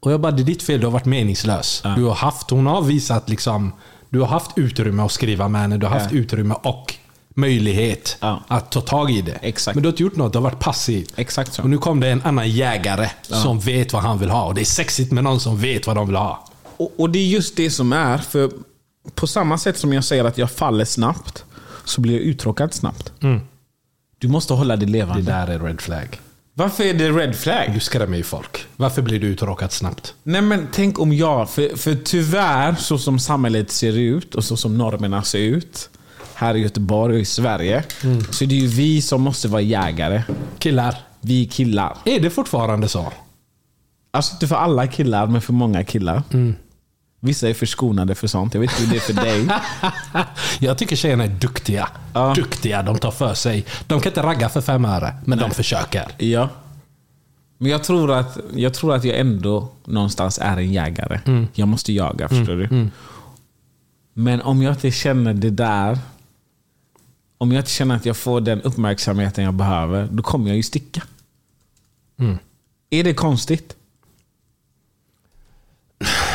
Och 0.00 0.12
jag 0.12 0.20
bara, 0.20 0.32
det 0.32 0.42
är 0.42 0.44
ditt 0.44 0.62
fel. 0.62 0.80
Du 0.80 0.86
har 0.86 0.92
varit 0.92 1.04
meningslös. 1.04 1.82
Du 1.96 2.04
har 2.04 2.14
haft, 2.14 2.50
hon 2.50 2.66
har 2.66 2.82
visat 2.82 3.28
liksom, 3.28 3.72
du 4.10 4.20
har 4.20 4.26
haft 4.26 4.50
utrymme 4.58 5.02
att 5.02 5.12
skriva 5.12 5.48
med 5.48 5.60
henne. 5.60 5.76
Du 5.78 5.86
har 5.86 5.98
haft 5.98 6.12
Ja. 6.12 6.18
utrymme 6.18 6.54
och 6.62 6.94
möjlighet 7.36 8.16
Ja. 8.20 8.40
att 8.48 8.70
ta 8.70 8.80
tag 8.80 9.10
i 9.10 9.22
det. 9.22 9.38
Exakt. 9.42 9.74
Men 9.74 9.82
du 9.82 9.86
har 9.88 9.92
inte 9.92 10.02
gjort 10.02 10.16
något. 10.16 10.32
Du 10.32 10.38
har 10.38 10.42
varit 10.42 10.60
passiv. 10.60 11.06
Exakt 11.16 11.52
så. 11.52 11.62
Och 11.62 11.70
nu 11.70 11.78
kom 11.78 12.00
det 12.00 12.08
en 12.08 12.22
annan 12.22 12.50
jägare 12.50 13.10
som 13.22 13.60
vet 13.60 13.92
vad 13.92 14.02
han 14.02 14.18
vill 14.18 14.30
ha. 14.30 14.44
Och 14.44 14.54
det 14.54 14.60
är 14.60 14.64
sexigt 14.64 15.12
med 15.12 15.24
någon 15.24 15.40
som 15.40 15.58
vet 15.58 15.86
vad 15.86 15.96
de 15.96 16.06
vill 16.06 16.16
ha. 16.16 16.44
Och, 16.76 16.92
och 16.98 17.10
det 17.10 17.18
är 17.18 17.26
just 17.26 17.56
det 17.56 17.70
som 17.70 17.92
är. 17.92 18.18
För 18.18 18.50
på 19.14 19.26
samma 19.26 19.58
sätt 19.58 19.78
som 19.78 19.92
jag 19.92 20.04
säger 20.04 20.24
att 20.24 20.38
jag 20.38 20.50
faller 20.50 20.84
snabbt, 20.84 21.44
så 21.84 22.00
blir 22.00 22.12
jag 22.14 22.22
uttråkad 22.22 22.74
snabbt. 22.74 23.12
Du 24.18 24.28
måste 24.28 24.54
hålla 24.54 24.76
det 24.76 24.86
Det 24.86 24.92
levande. 24.92 25.22
där 25.22 25.46
är 25.46 25.58
red 25.58 25.80
flag. 25.80 26.20
Varför 26.54 26.84
är 26.84 26.94
det 26.94 27.10
red 27.10 27.36
flag? 27.36 27.70
Du 27.74 27.80
skrämmer 27.80 28.16
ju 28.16 28.22
folk. 28.22 28.66
Varför 28.76 29.02
blir 29.02 29.20
du 29.20 29.26
uttråkad 29.26 29.72
snabbt? 29.72 30.14
Nej 30.22 30.42
men 30.42 30.68
tänk 30.72 31.00
om 31.00 31.12
jag, 31.12 31.50
för, 31.50 31.76
för 31.76 31.94
tyvärr 31.94 32.74
så 32.74 32.98
som 32.98 33.18
samhället 33.18 33.70
ser 33.70 33.92
ut 33.98 34.34
och 34.34 34.44
så 34.44 34.56
som 34.56 34.78
normerna 34.78 35.22
ser 35.22 35.38
ut 35.38 35.90
här 36.34 36.54
i 36.56 36.60
Göteborg 36.60 37.14
och 37.14 37.20
i 37.20 37.24
Sverige. 37.24 37.84
Så 38.30 38.44
det 38.44 38.54
är 38.54 38.58
ju 38.60 38.66
vi 38.66 39.02
som 39.02 39.22
måste 39.22 39.48
vara 39.48 39.62
jägare. 39.62 40.22
Killar. 40.58 40.96
Vi 41.20 41.46
killar. 41.46 41.96
Är 42.04 42.20
det 42.20 42.30
fortfarande 42.30 42.88
så? 42.88 43.12
Alltså 44.10 44.32
inte 44.34 44.46
för 44.48 44.56
alla 44.56 44.86
killar, 44.86 45.26
men 45.26 45.40
för 45.40 45.52
många 45.52 45.84
killar. 45.84 46.22
Vissa 47.24 47.48
är 47.48 47.54
förskonade 47.54 48.14
för 48.14 48.26
sånt. 48.26 48.54
Jag 48.54 48.60
vet 48.60 48.70
inte 48.70 48.82
hur 48.82 48.90
det 48.90 48.96
är 48.96 49.00
för 49.00 49.12
dig. 49.12 49.48
Jag 50.58 50.78
tycker 50.78 50.96
tjejerna 50.96 51.24
är 51.24 51.28
duktiga. 51.28 51.88
Ja. 52.12 52.34
Duktiga, 52.34 52.82
de 52.82 52.98
tar 52.98 53.10
för 53.10 53.34
sig. 53.34 53.64
De 53.86 54.00
kan 54.00 54.10
inte 54.10 54.22
ragga 54.22 54.48
för 54.48 54.60
fem 54.60 54.84
öre, 54.84 55.14
men 55.24 55.38
de 55.38 55.50
försöker. 55.50 56.08
Ja. 56.18 56.48
Men 57.58 57.70
jag 57.70 57.84
tror, 57.84 58.12
att, 58.12 58.38
jag 58.54 58.74
tror 58.74 58.94
att 58.94 59.04
jag 59.04 59.18
ändå 59.18 59.68
någonstans 59.84 60.38
är 60.42 60.56
en 60.56 60.72
jägare. 60.72 61.20
Jag 61.54 61.68
måste 61.68 61.92
jaga, 61.92 62.28
förstår 62.28 62.56
du? 62.56 62.88
Men 64.12 64.42
om 64.42 64.62
jag 64.62 64.72
inte 64.72 64.90
känner 64.90 65.34
det 65.34 65.50
där, 65.50 65.98
om 67.38 67.52
jag 67.52 67.60
inte 67.60 67.70
känner 67.70 67.96
att 67.96 68.06
jag 68.06 68.16
får 68.16 68.40
den 68.40 68.62
uppmärksamheten 68.62 69.44
jag 69.44 69.54
behöver, 69.54 70.08
då 70.10 70.22
kommer 70.22 70.48
jag 70.48 70.56
ju 70.56 70.62
sticka. 70.62 71.02
Är 72.90 73.04
det 73.04 73.14
konstigt? 73.14 73.76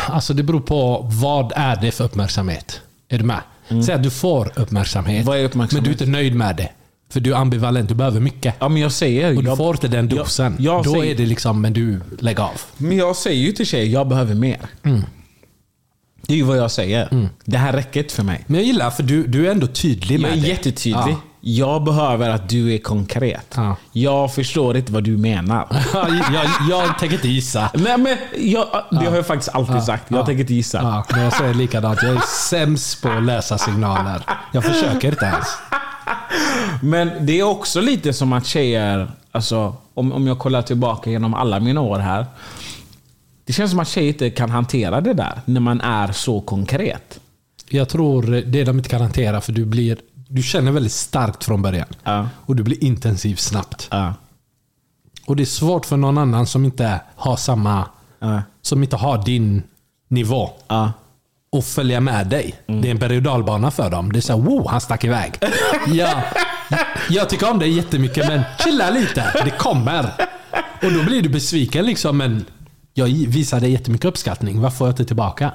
Alltså 0.10 0.34
det 0.34 0.44
beror 0.44 0.60
på 0.62 1.02
vad 1.12 1.52
är 1.56 1.76
det 1.82 1.92
för 1.92 2.04
uppmärksamhet. 2.04 2.82
Är 3.10 3.18
du 3.18 3.24
med? 3.24 3.42
Säg 3.86 3.96
att 3.96 4.04
du 4.04 4.10
får 4.10 4.52
uppmärksamhet, 4.56 5.28
uppmärksamhet? 5.28 5.72
men 5.74 5.84
du 5.84 5.90
är 5.90 5.92
inte 5.92 6.06
nöjd 6.06 6.36
med 6.36 6.56
det. 6.56 6.70
För 7.12 7.20
du 7.20 7.32
är 7.34 7.38
ambivalent, 7.38 7.90
du 7.90 7.96
behöver 7.96 8.20
mycket. 8.20 8.56
Ja, 8.60 8.70
men 8.70 8.82
jag 8.82 8.92
säger... 8.92 9.38
Och 9.38 9.44
du 9.44 9.50
jag, 9.50 9.58
får 9.58 9.76
inte 9.76 9.88
den 9.88 10.08
dosen. 10.10 10.56
Jag, 10.60 10.76
jag 10.76 10.84
Då 10.84 10.92
säger, 10.92 11.14
är 11.14 11.18
det 11.18 11.26
liksom, 11.26 11.62
men 11.62 11.74
du, 11.74 12.02
lägg 12.20 12.40
av. 12.40 12.62
Men 12.78 12.98
jag 12.98 13.16
säger 13.16 13.42
ju 13.42 13.52
till 13.52 13.66
tjejer, 13.66 13.86
jag 13.94 14.08
behöver 14.08 14.36
mer. 14.36 14.58
Det 16.22 16.34
är 16.34 16.38
ju 16.38 16.44
vad 16.44 16.58
jag 16.58 16.72
säger. 16.72 17.30
Det 17.46 17.58
här 17.58 17.74
räcker 17.74 18.00
inte 18.04 18.14
för 18.16 18.24
mig. 18.24 18.44
Men 18.48 18.56
jag 18.56 18.66
gillar, 18.66 18.90
för 18.92 19.04
du, 19.04 19.28
du 19.28 19.48
är 19.48 19.52
ändå 19.52 19.68
tydlig 19.68 20.20
med 20.20 20.32
Jag 20.32 20.38
är 20.38 20.42
det. 20.42 20.48
jättetydlig. 20.48 21.14
Ja. 21.14 21.22
Jag 21.42 21.84
behöver 21.84 22.30
att 22.30 22.50
du 22.50 22.74
är 22.74 22.78
konkret. 22.78 23.54
Ja. 23.56 23.76
Jag 23.92 24.34
förstår 24.34 24.78
inte 24.78 24.92
vad 24.92 25.04
du 25.04 25.18
menar. 25.18 25.68
Ja, 25.94 26.08
jag, 26.34 26.46
jag 26.70 27.00
tänker 27.00 27.16
inte 27.16 27.28
gissa. 27.28 27.70
Nej, 27.74 27.98
men 27.98 28.18
jag, 28.38 28.68
det 28.92 28.96
har 29.06 29.16
jag 29.16 29.28
faktiskt 29.28 29.56
alltid 29.56 29.84
sagt. 29.84 30.04
Jag 30.08 30.20
Ja. 30.20 30.26
tänker 30.26 30.42
inte 30.42 30.54
gissa. 30.54 30.78
Ja, 30.82 31.06
men 31.12 31.24
jag 31.24 31.34
säger 31.34 31.54
likadant. 31.54 32.00
Jag 32.04 32.12
är 32.16 32.22
sämst 32.50 33.02
på 33.02 33.10
att 33.10 33.24
läsa 33.24 33.58
signaler. 33.58 34.22
Jag 34.54 34.64
försöker 34.64 35.08
inte 35.12 35.26
ens. 35.26 35.48
Men 36.82 37.26
det 37.26 37.40
är 37.40 37.44
också 37.44 37.82
lite 37.82 38.14
som 38.14 38.34
att 38.34 38.46
tjejer, 38.46 39.12
alltså, 39.32 39.76
om, 39.94 40.12
om 40.12 40.28
jag 40.28 40.40
kollar 40.40 40.62
tillbaka 40.62 41.10
genom 41.10 41.34
alla 41.34 41.60
mina 41.60 41.82
år 41.82 42.00
här. 42.00 42.26
Det 43.46 43.54
känns 43.54 43.72
som 43.72 43.80
att 43.80 43.88
tjejer 43.88 44.08
inte 44.08 44.30
kan 44.30 44.50
hantera 44.50 45.02
det 45.02 45.14
där 45.14 45.42
när 45.46 45.60
man 45.62 45.82
är 45.82 46.12
så 46.12 46.42
konkret. 46.42 47.20
Jag 47.70 47.90
tror 47.90 48.24
det 48.46 48.64
de 48.64 48.78
inte 48.78 48.90
kan 48.90 49.02
hantera, 49.02 49.42
för 49.42 49.52
du 49.52 49.66
blir... 49.66 49.98
Du 50.32 50.44
känner 50.44 50.72
väldigt 50.72 50.92
starkt 50.92 51.44
från 51.44 51.62
början. 51.62 51.88
Ja. 52.04 52.30
Och 52.46 52.56
du 52.56 52.64
blir 52.64 52.84
intensiv 52.84 53.36
snabbt. 53.36 53.88
Ja. 53.92 54.14
Och 55.26 55.36
det 55.36 55.44
är 55.44 55.46
svårt 55.46 55.86
för 55.86 55.98
någon 55.98 56.18
annan 56.18 56.48
som 56.48 56.66
inte 56.66 57.02
har 57.16 57.36
samma... 57.36 57.88
Ja. 58.20 58.42
Som 58.62 58.84
inte 58.84 58.96
har 58.96 59.26
din 59.26 59.64
nivå. 60.08 60.50
Ja. 60.68 60.92
och 61.52 61.64
följa 61.66 62.00
med 62.00 62.28
dig. 62.28 62.56
Det 62.66 62.88
är 62.88 62.92
en 62.92 62.98
berg 63.00 63.18
och 63.18 63.24
dalbana 63.24 63.72
för 63.72 63.90
dem. 63.90 64.12
Det 64.12 64.20
är 64.20 64.22
såhär, 64.22 64.40
wow, 64.40 64.68
han 64.70 64.82
stack 64.82 65.04
iväg. 65.04 65.34
ja, 65.88 66.24
jag 67.10 67.30
tycker 67.30 67.52
om 67.52 67.60
dig 67.60 67.72
jättemycket, 67.72 68.28
men 68.28 68.42
chilla 68.60 68.90
lite. 68.90 69.42
Det 69.46 69.52
kommer. 69.58 70.14
Och 70.84 70.92
då 70.94 71.04
blir 71.04 71.22
du 71.22 71.30
besviken 71.30 71.86
liksom, 71.86 72.18
men 72.18 72.46
jag 72.94 73.08
visar 73.08 73.60
dig 73.60 73.72
jättemycket 73.72 74.06
uppskattning. 74.06 74.62
Vad 74.62 74.74
får 74.78 74.88
jag 74.88 74.92
inte 74.94 75.06
tillbaka? 75.06 75.52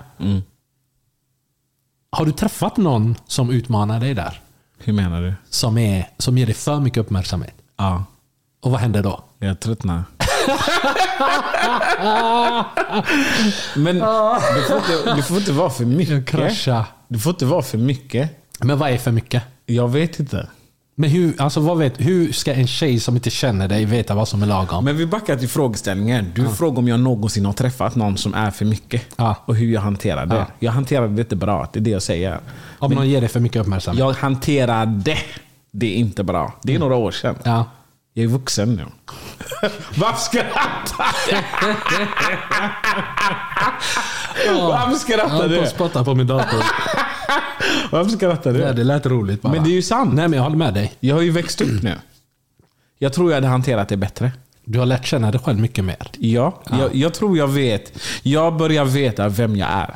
Har 2.10 2.26
du 2.26 2.32
träffat 2.32 2.76
någon 2.76 3.16
som 3.26 3.50
utmanar 3.50 4.00
dig 4.00 4.14
där? 4.14 4.40
Hur 4.84 4.92
menar 4.92 5.22
du? 5.22 5.34
Som, 5.50 5.78
är, 5.78 6.08
som 6.18 6.38
ger 6.38 6.46
dig 6.46 6.54
för 6.54 6.80
mycket 6.80 6.98
uppmärksamhet? 7.00 7.54
Ja, 7.78 8.04
Och 8.62 8.70
vad 8.70 8.80
händer 8.80 9.02
då? 9.02 9.24
jag 9.38 9.60
tröttnar. 9.60 10.04
Men 13.76 13.96
det 13.96 14.62
får, 14.68 14.76
inte, 14.76 15.14
det 15.16 15.22
får 15.22 15.36
inte 15.36 15.52
vara 15.52 15.70
för 15.70 15.84
mycket. 15.84 16.26
Krascha. 16.26 16.86
Det 17.08 17.18
får 17.18 17.30
inte 17.32 17.46
vara 17.46 17.62
för 17.62 17.78
mycket. 17.78 18.30
Men 18.60 18.78
vad 18.78 18.90
är 18.90 18.98
för 18.98 19.10
mycket? 19.10 19.42
Jag 19.66 19.88
vet 19.88 20.20
inte. 20.20 20.48
Men 20.96 21.10
hur, 21.10 21.40
alltså 21.42 21.60
vad 21.60 21.78
vet, 21.78 22.00
hur 22.00 22.32
ska 22.32 22.54
en 22.54 22.66
tjej 22.66 23.00
som 23.00 23.14
inte 23.16 23.30
känner 23.30 23.68
dig 23.68 23.84
veta 23.84 24.14
vad 24.14 24.28
som 24.28 24.42
är 24.42 24.46
lagom? 24.46 24.84
Men 24.84 24.96
vi 24.96 25.06
backar 25.06 25.36
till 25.36 25.48
frågeställningen. 25.48 26.32
Du 26.34 26.48
frågar 26.48 26.78
om 26.78 26.88
jag 26.88 27.00
någonsin 27.00 27.46
har 27.46 27.52
träffat 27.52 27.94
någon 27.96 28.16
som 28.16 28.34
är 28.34 28.50
för 28.50 28.64
mycket. 28.64 29.02
Ja. 29.16 29.36
Och 29.46 29.56
hur 29.56 29.72
jag 29.72 29.80
hanterar 29.80 30.26
det. 30.26 30.36
Ja. 30.36 30.46
Jag 30.58 30.72
hanterar 30.72 31.08
det 31.08 31.20
inte 31.22 31.36
bra. 31.36 31.68
Det 31.72 31.78
är 31.78 31.80
det 31.80 31.90
jag 31.90 32.02
säger. 32.02 32.38
Om 32.78 32.92
någon 32.92 33.08
ger 33.08 33.20
dig 33.20 33.28
för 33.28 33.40
mycket 33.40 33.60
uppmärksamhet? 33.62 33.98
Jag 33.98 34.12
hanterade 34.12 35.18
det 35.72 35.90
inte 35.92 36.22
bra. 36.24 36.52
Det 36.62 36.74
är 36.74 36.78
några 36.78 36.94
år 36.96 37.10
sedan. 37.10 37.36
Ja. 37.44 37.64
Jag 38.12 38.24
är 38.24 38.28
vuxen 38.28 38.74
nu. 38.74 38.84
Varför 39.96 40.20
skrattar 40.20 41.06
du? 41.28 41.36
Varför 44.60 44.94
skrattar 44.96 45.40
Jag 45.40 45.50
du? 45.50 45.60
på 45.60 45.66
spotta 45.66 46.04
på 46.04 46.14
min 46.14 46.26
dator. 46.26 46.58
Varför 47.90 48.10
skrattar 48.10 48.52
du? 48.52 48.58
Ja, 48.60 48.72
det 48.72 48.84
lät 48.84 49.06
roligt 49.06 49.42
bara. 49.42 49.52
Men 49.52 49.64
det 49.64 49.70
är 49.70 49.74
ju 49.74 49.82
sant. 49.82 50.14
Nej, 50.14 50.28
men 50.28 50.36
jag 50.36 50.42
håller 50.44 50.56
med 50.56 50.74
dig. 50.74 50.92
Jag 51.00 51.14
har 51.14 51.22
ju 51.22 51.30
växt 51.30 51.60
upp 51.60 51.82
nu. 51.82 51.94
Jag 52.98 53.12
tror 53.12 53.30
jag 53.30 53.36
hade 53.36 53.46
hanterat 53.46 53.88
det 53.88 53.96
bättre. 53.96 54.32
Du 54.64 54.78
har 54.78 54.86
lärt 54.86 55.06
känna 55.06 55.30
dig 55.30 55.40
själv 55.40 55.58
mycket 55.60 55.84
mer. 55.84 55.96
Ja, 56.18 56.62
Jag, 56.70 56.94
jag 56.94 57.14
tror 57.14 57.38
jag 57.38 57.48
vet. 57.48 57.92
Jag 58.22 58.56
börjar 58.56 58.84
veta 58.84 59.28
vem 59.28 59.56
jag 59.56 59.68
är. 59.70 59.94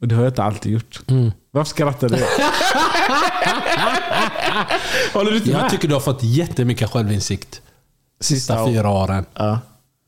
Och 0.00 0.08
det 0.08 0.14
har 0.14 0.22
jag 0.22 0.30
inte 0.30 0.42
alltid 0.42 0.72
gjort. 0.72 1.00
Varför 1.50 1.70
skrattar 1.70 2.08
du? 2.08 2.16
Håller 5.18 5.30
du 5.30 5.36
inte 5.36 5.50
med? 5.50 5.60
Jag 5.60 5.70
tycker 5.70 5.88
du 5.88 5.94
har 5.94 6.00
fått 6.00 6.22
jättemycket 6.22 6.90
självinsikt. 6.90 7.60
Sista 8.20 8.54
Ja. 8.54 8.66
fyra 8.66 8.90
åren. 8.90 9.24
Ja. 9.34 9.58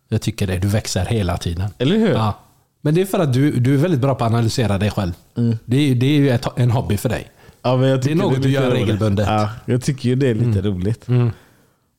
Jag 0.09 0.23
tycker 0.23 0.46
det. 0.46 0.59
Du 0.59 0.68
växer 0.68 1.05
hela 1.05 1.37
tiden. 1.37 1.70
Eller 1.79 1.96
hur? 1.99 2.12
Ja. 2.12 2.38
Men 2.81 2.95
det 2.95 3.01
är 3.01 3.07
för 3.07 3.19
att 3.19 3.33
du, 3.33 3.51
du 3.51 3.75
är 3.75 3.79
väldigt 3.79 4.01
bra 4.01 4.14
på 4.14 4.25
att 4.25 4.31
analysera 4.31 4.79
dig 4.79 4.90
själv. 4.90 5.12
Det, 5.64 5.77
är, 5.90 5.95
det 5.95 6.07
är 6.07 6.19
ju 6.19 6.31
ett, 6.31 6.47
en 6.57 6.71
hobby 6.71 6.97
för 6.97 7.09
dig. 7.09 7.31
Ja, 7.62 7.87
jag 7.87 8.03
tycker 8.03 8.14
något 8.16 8.37
är 8.37 8.40
du 8.43 8.51
gör 8.51 8.71
roligt. 8.71 8.83
regelbundet. 8.83 9.27
Ja, 9.29 9.51
jag 9.64 9.83
tycker 9.83 10.09
ju 10.09 10.14
det 10.14 10.29
är 10.29 10.35
lite 10.35 10.61
roligt. 10.62 11.07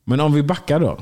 Men 0.04 0.20
om 0.20 0.34
vi 0.34 0.44
backar 0.44 0.80
då. 0.80 0.98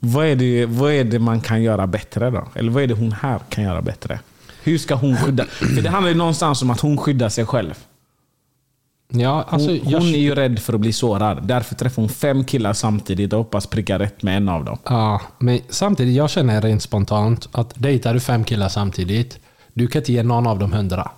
Vad, 0.00 0.26
är 0.26 0.36
det, 0.36 0.66
vad 0.66 0.92
är 0.92 1.04
det 1.04 1.18
man 1.18 1.40
kan 1.40 1.62
göra 1.62 1.86
bättre 1.86 2.30
då? 2.30 2.48
Eller 2.54 2.70
vad 2.70 2.82
är 2.82 2.86
det 2.86 2.94
hon 2.94 3.12
här 3.12 3.38
kan 3.48 3.64
göra 3.64 3.82
bättre? 3.82 4.20
Hur 4.62 4.78
ska 4.78 4.94
hon 4.94 5.16
skydda? 5.16 5.44
För 5.44 5.82
det 5.82 5.88
handlar 5.88 6.10
ju 6.10 6.16
någonstans 6.16 6.62
om 6.62 6.70
att 6.70 6.80
hon 6.80 6.96
skyddar 6.98 7.28
sig 7.28 7.46
själv. 7.46 7.74
Ja, 9.08 9.42
alltså, 9.48 9.68
Hon, 9.70 9.80
jag, 9.90 9.98
hon 10.00 10.08
är 10.08 10.18
ju 10.18 10.34
rädd 10.34 10.58
för 10.58 10.72
att 10.72 10.80
bli 10.80 10.92
sårad. 10.92 11.46
Därför 11.46 11.74
träffar 11.74 12.02
hon 12.02 12.08
fem 12.08 12.44
killar 12.44 12.72
samtidigt 12.72 13.32
och 13.32 13.38
hoppas 13.38 13.66
pricka 13.66 13.98
rätt 13.98 14.22
med 14.22 14.36
en 14.36 14.48
av 14.48 14.64
dem. 14.64 14.78
ja, 14.84 15.20
men 15.38 15.60
samtidigt, 15.68 16.16
jag 16.16 16.30
känner 16.30 16.62
rent 16.62 16.82
spontant 16.82 17.48
att 17.52 17.72
dejtar 17.76 18.14
du 18.14 18.20
fem 18.20 18.44
killar 18.44 18.68
samtidigt, 18.68 19.38
du 19.74 19.86
kan 19.86 20.00
inte 20.00 20.12
ge 20.12 20.22
någon 20.22 20.46
av 20.46 20.58
dem 20.58 20.72
hundra. 20.72 21.10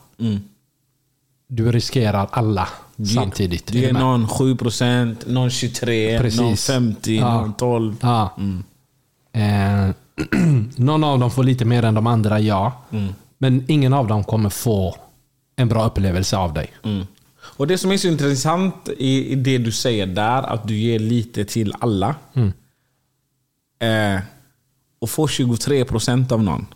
Du 1.48 1.72
riskerar 1.72 2.28
alla 2.30 2.68
samtidigt. 3.14 3.70
Är 3.70 3.76
är 3.82 3.86
du 3.86 3.92
med? 3.92 4.02
någon 4.02 4.26
7%, 4.26 5.16
någon 5.26 5.48
23%, 5.48 6.18
Precis. 6.20 6.40
någon 6.40 6.54
50%, 6.56 7.10
Ja. 7.20 7.40
någon 7.40 7.54
12%. 7.54 7.96
Ja. 8.00 8.32
Eh, 9.40 9.90
någon 10.76 11.04
av 11.04 11.18
dem 11.18 11.30
får 11.30 11.44
lite 11.44 11.64
mer 11.64 11.82
än 11.82 11.94
de 11.94 12.06
andra, 12.06 12.40
ja. 12.40 12.72
Men 13.38 13.64
ingen 13.68 13.92
av 13.92 14.06
dem 14.06 14.24
kommer 14.24 14.50
få 14.50 14.96
en 15.56 15.68
bra 15.68 15.86
upplevelse 15.86 16.36
av 16.36 16.52
dig. 16.52 16.70
Mm. 16.84 17.06
Och 17.56 17.66
Det 17.66 17.78
som 17.78 17.92
är 17.92 17.96
så 17.96 18.08
intressant 18.08 18.88
i, 18.98 19.34
det 19.34 19.58
du 19.58 19.72
säger 19.72 20.06
där, 20.06 20.42
att 20.42 20.68
du 20.68 20.76
ger 20.76 20.98
lite 20.98 21.44
till 21.44 21.74
alla. 21.80 22.14
Eh, 23.80 24.20
och 24.98 25.10
få 25.10 25.26
23% 25.26 26.32
av 26.32 26.42
någon. 26.42 26.66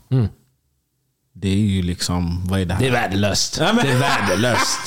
Det 1.32 1.48
är 1.48 1.56
ju 1.56 1.82
liksom, 1.82 2.46
vad 2.48 2.60
är 2.60 2.64
det 2.64 2.74
här? 2.74 2.80
Det 2.80 2.88
är 2.88 2.92
värdelöst. 2.92 3.56
Ja, 3.60 3.72
Det 3.82 3.88
är 3.90 3.98
värdelöst. 3.98 4.80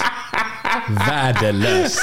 värdelöst. 1.09 1.99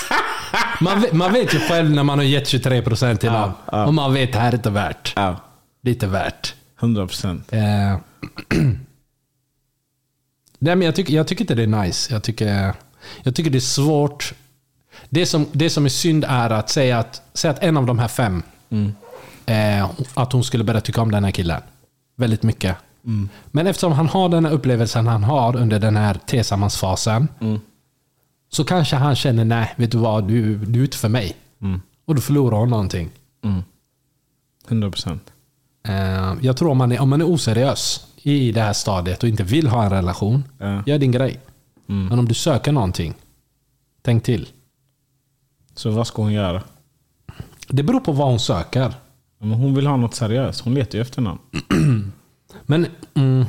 Man 0.81 1.01
vet, 1.01 1.13
man 1.13 1.33
vet 1.33 1.55
ju 1.55 1.59
själv 1.59 1.91
när 1.91 2.03
man 2.03 2.19
har 2.19 2.25
gett 2.27 2.45
23% 2.53 3.17
till 3.17 3.31
någon. 3.31 3.53
Och 3.87 3.95
man 3.95 4.15
vet 4.15 4.33
det 4.33 4.39
här 4.39 4.49
är 4.53 4.55
inte 4.57 4.71
värt. 4.71 5.13
Ja, 5.17 5.37
inte 5.87 6.07
värt. 6.07 6.55
100%. 6.81 7.41
Eh, 7.51 7.99
Nej, 10.59 10.77
men 10.77 10.83
jag, 10.83 10.95
tycker, 10.95 11.15
jag 11.15 11.27
tycker 11.29 11.43
inte 11.43 11.55
det 11.55 11.63
är 11.63 11.67
nice. 11.85 12.13
Jag 12.13 12.23
tycker, 12.23 12.75
jag 13.23 13.35
tycker 13.35 13.51
det 13.51 13.59
är 13.59 13.61
svårt. 13.61 14.35
Det 15.09 15.27
som, 15.27 15.47
det 15.53 15.71
som 15.71 15.85
är 15.85 15.89
synd 15.89 16.25
är 16.29 16.51
att 16.51 16.71
säga 16.71 16.99
att, 16.99 17.23
säga 17.35 17.51
att 17.51 17.63
en 17.63 17.77
av 17.77 17.87
de 17.87 17.99
här 17.99 18.09
fem, 18.09 18.43
eh, 19.47 19.91
att 20.15 20.33
hon 20.33 20.45
skulle 20.45 20.65
börja 20.65 20.81
tycka 20.81 21.03
om 21.03 21.11
den 21.11 21.25
här 21.25 21.31
killen. 21.31 21.63
Väldigt 22.17 22.43
mycket. 22.43 22.77
Men 23.51 23.67
eftersom 23.67 23.93
han 23.93 24.09
har 24.09 24.29
den 24.29 24.45
här 24.45 24.53
upplevelsen 24.53 25.07
han 25.07 25.25
har 25.25 25.57
under 25.57 25.79
den 25.79 25.97
här 25.97 26.19
tillsammansfasen. 26.27 27.29
Så 28.53 28.65
kanske 28.65 28.97
han 28.97 29.17
känner, 29.17 29.45
nej, 29.45 29.75
vet 29.77 29.91
du 29.91 29.99
vad, 29.99 30.29
du, 30.29 30.57
du 30.57 30.79
är 30.81 30.85
inte 30.85 30.97
för 30.97 31.09
mig. 31.09 31.37
Och 32.07 32.15
då 32.15 32.21
förlorar 32.21 32.57
hon 32.59 32.69
någonting. 32.71 33.11
100%. 34.69 35.19
Eh, 35.89 36.35
Jag 36.43 36.57
tror 36.57 36.71
om 36.71 36.79
man, 36.79 36.93
är, 36.93 37.01
om 37.01 37.09
man 37.11 37.21
är 37.21 37.25
oseriös 37.35 38.07
i 38.23 38.53
det 38.53 38.61
här 38.61 38.73
stadiet 38.73 39.23
och 39.23 39.29
inte 39.29 39.43
vill 39.43 39.69
ha 39.69 39.85
en 39.85 39.91
relation, 39.91 40.45
Ja. 40.59 40.83
gör 40.87 40.99
din 40.99 41.13
grej. 41.13 41.41
Men 41.93 42.19
om 42.19 42.29
du 42.29 42.35
söker 42.35 42.73
någonting, 42.73 43.15
tänk 44.03 44.25
till. 44.25 44.49
Så 45.75 45.91
vad 45.91 46.07
ska 46.07 46.23
hon 46.23 46.33
göra? 46.33 46.63
Det 47.69 47.83
beror 47.83 48.01
på 48.01 48.13
vad 48.13 48.29
hon 48.29 48.41
söker. 48.41 48.95
Men 49.39 49.51
hon 49.51 49.75
vill 49.75 49.87
ha 49.87 49.97
något 49.97 50.15
seriöst. 50.15 50.61
Hon 50.61 50.75
letar 50.75 50.99
ju 50.99 51.03
efter 51.03 51.23
någon. 51.23 51.39
Men 52.67 52.87
mm, 53.15 53.45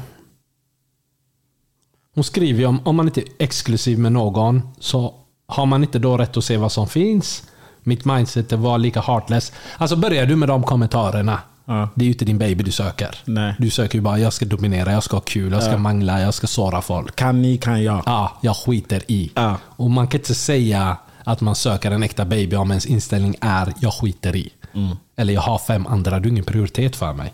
Hon 2.16 2.24
skriver 2.24 2.60
ju 2.60 2.66
om, 2.66 2.80
om 2.84 2.96
man 2.96 3.06
inte 3.06 3.22
är 3.22 3.28
exklusiv 3.40 4.00
med 4.00 4.12
någon 4.12 4.62
så 4.80 5.14
har 5.48 5.66
man 5.66 5.84
inte 5.84 6.00
då 6.00 6.18
rätt 6.18 6.38
att 6.38 6.44
se 6.44 6.58
vad 6.58 6.72
som 6.72 6.88
finns. 6.88 7.44
Mitt 7.84 8.06
mindset 8.06 8.52
var 8.52 8.78
lika 8.78 9.02
heartless. 9.02 9.54
Alltså 9.78 9.96
börjar 9.96 10.26
du 10.26 10.36
med 10.36 10.50
de 10.50 10.64
kommentarerna. 10.64 11.40
Ja. 11.66 11.90
Det 11.96 12.04
är 12.04 12.06
ju 12.06 12.12
inte 12.12 12.26
din 12.26 12.38
baby 12.38 12.64
du 12.64 12.72
söker. 12.72 13.18
Nej. 13.26 13.56
Du 13.60 13.70
söker 13.70 13.98
ju 13.98 14.02
bara, 14.02 14.20
jag 14.20 14.34
ska 14.34 14.46
dominera, 14.46 14.92
jag 14.92 15.04
ska 15.04 15.16
ha 15.16 15.22
kul, 15.22 15.52
jag 15.52 15.64
ska 15.64 15.78
mangla, 15.78 16.22
jag 16.22 16.34
ska 16.34 16.48
såra 16.48 16.82
folk. 16.82 17.16
Kan 17.16 17.42
ni, 17.42 17.58
kan 17.58 17.84
jag. 17.84 18.04
Ja, 18.06 18.38
jag 18.42 18.56
skiter 18.56 19.04
i. 19.08 19.32
Ja. 19.36 19.58
Och 19.66 19.92
man 19.92 20.08
kan 20.08 20.20
inte 20.20 20.36
säga 20.36 20.98
att 21.24 21.42
man 21.42 21.56
söker 21.56 21.92
en 21.92 22.04
äkta 22.04 22.26
baby 22.26 22.56
om 22.56 22.72
ens 22.72 22.86
inställning 22.86 23.36
är 23.42 23.74
jag 23.80 23.94
skiter 23.94 24.36
i. 24.36 24.50
Eller 25.16 25.34
jag 25.34 25.42
har 25.42 25.58
fem 25.58 25.88
andra, 25.88 26.20
du 26.20 26.30
är 26.30 26.32
ingen 26.32 26.46
prioritet 26.46 26.96
för 26.96 27.14
mig. 27.14 27.34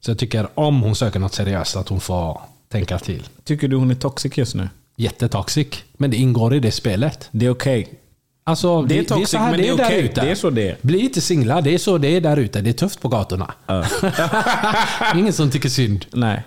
Så 0.00 0.10
jag 0.10 0.18
tycker 0.18 0.48
om 0.54 0.82
hon 0.82 0.96
söker 0.96 1.20
något 1.20 1.34
seriöst 1.34 1.76
att 1.76 1.88
hon 1.88 2.00
får 2.00 2.40
tänka 2.68 2.98
till. 2.98 3.28
Tycker 3.44 3.68
du 3.68 3.76
hon 3.76 3.90
är 3.90 3.94
toxic 3.94 4.36
just 4.36 4.54
nu? 4.54 4.68
Jättetoxic. 4.96 5.68
Men 5.92 6.10
det 6.10 6.16
ingår 6.16 6.54
i 6.54 6.60
det 6.60 6.72
spelet. 6.72 7.28
Det 7.30 7.46
är 7.46 7.50
okej. 7.50 7.98
Alltså, 8.48 8.82
Det 8.82 8.98
är 8.98 9.04
toxic, 9.04 9.30
så 9.30 9.38
här 9.38 9.50
men 9.50 9.60
det 9.60 9.68
är 9.68 9.76
där 9.76 9.84
okej. 9.84 10.04
ute. 10.04 10.20
Det 10.20 10.30
är 10.30 10.34
så 10.34 10.50
det 10.50 10.68
är. 10.68 10.76
Bli 10.82 10.98
inte 10.98 11.20
singlar, 11.20 11.62
det 11.62 11.74
är 11.74 11.78
så 11.78 11.98
det 11.98 12.08
är 12.16 12.20
där 12.20 12.36
ute. 12.36 12.60
Det 12.60 12.70
är 12.70 12.74
tufft 12.74 13.00
på 13.00 13.08
gatorna. 13.08 13.54
Ingen 15.14 15.32
som 15.32 15.50
tycker 15.50 15.68
synd. 15.68 16.06
Nej. 16.12 16.42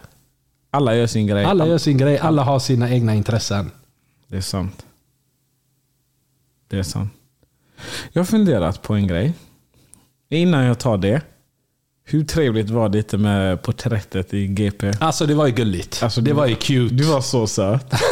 Alla 0.71 0.95
gör 0.95 1.07
sin 1.07 1.27
grej. 1.27 1.45
Alla 1.45 1.67
gör 1.67 1.77
sin 1.77 1.97
grej, 1.97 2.17
alla 2.19 2.43
har 2.43 2.59
sina 2.59 2.89
egna 2.91 3.15
intressen. 3.15 3.71
Det 4.27 4.37
är 4.37 4.41
sant. 4.41 4.85
Det 6.69 6.77
är 6.79 6.83
sant. 6.83 7.13
Jag 8.11 8.19
har 8.21 8.25
funderat 8.25 8.81
på 8.81 8.93
en 8.93 9.07
grej. 9.07 9.33
Innan 10.29 10.63
jag 10.65 10.79
tar 10.79 10.97
det. 10.97 11.21
Hur 12.03 12.23
trevligt 12.23 12.69
var 12.69 12.89
det 12.89 12.97
inte 12.97 13.17
med 13.17 13.61
porträttet 13.61 14.33
i 14.33 14.47
GP? 14.47 14.91
Alltså 14.99 15.25
det 15.25 15.33
var 15.33 15.47
ju 15.47 15.53
gulligt. 15.53 16.03
Alltså, 16.03 16.21
det 16.21 16.29
du- 16.31 16.35
var 16.35 16.45
ju 16.47 16.55
cute. 16.55 16.95
Du 16.95 17.03
var 17.03 17.21
så 17.21 17.47
söt. 17.47 17.93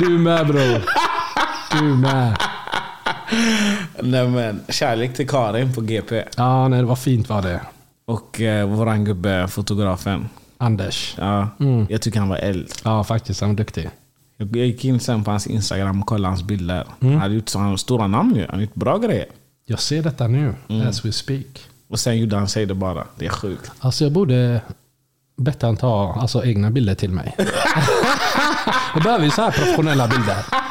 Du 0.00 0.08
med 0.08 0.46
bror. 0.46 0.82
Du 1.78 1.82
med. 1.96 2.36
Nej 4.02 4.28
men, 4.28 4.60
kärlek 4.68 5.14
till 5.14 5.28
Karin 5.28 5.74
på 5.74 5.80
GP. 5.80 6.22
Ja, 6.36 6.68
nej, 6.68 6.78
det 6.80 6.86
var 6.86 6.96
fint 6.96 7.28
var 7.28 7.42
det. 7.42 7.60
Och 8.04 8.40
eh, 8.40 8.66
våran 8.68 9.04
gubbe, 9.04 9.48
fotografen. 9.48 10.28
Anders. 10.58 11.14
Ja, 11.18 11.48
Jag 11.88 12.02
tycker 12.02 12.18
han 12.20 12.28
var 12.28 12.36
eld. 12.36 12.68
Ja, 12.84 13.04
faktiskt. 13.04 13.40
Han 13.40 13.50
var 13.50 13.56
duktig. 13.56 13.90
Jag 14.36 14.56
jag 14.56 14.66
gick 14.66 14.84
in 14.84 15.00
sen 15.00 15.24
på 15.24 15.30
hans 15.30 15.46
Instagram 15.46 16.00
och 16.00 16.06
kollade 16.06 16.28
hans 16.28 16.42
bilder. 16.42 16.86
Han 17.00 17.14
hade 17.18 17.34
gjort 17.34 17.48
så, 17.48 17.58
han 17.58 17.68
har 17.68 17.76
stora 17.76 18.06
namn 18.06 18.34
ju. 18.36 18.40
Han 18.46 18.54
har 18.54 18.60
gjort 18.60 18.74
bra 18.74 18.98
grejer. 18.98 19.26
Jag 19.66 19.80
ser 19.80 20.02
detta 20.02 20.28
nu, 20.28 20.54
as 20.88 21.04
we 21.04 21.12
speak. 21.12 21.46
Och 21.88 22.00
sen 22.00 22.18
gjorde 22.18 22.36
han 22.36 22.48
sig 22.48 22.66
det 22.66 22.74
bara. 22.74 23.04
Det 23.18 23.26
är 23.26 23.30
sjukt. 23.30 23.72
Alltså 23.80 24.04
jag 24.04 24.12
borde... 24.12 24.60
bett 25.36 25.62
han 25.62 25.76
ta 25.76 26.16
alltså, 26.20 26.44
egna 26.44 26.70
bilder 26.70 26.94
till 26.94 27.10
mig. 27.10 27.34
Jag 28.94 29.02
behöver 29.02 29.24
ju 29.24 29.30
så 29.30 29.42
här 29.42 29.50
professionella 29.50 30.08
bilder. 30.08 30.61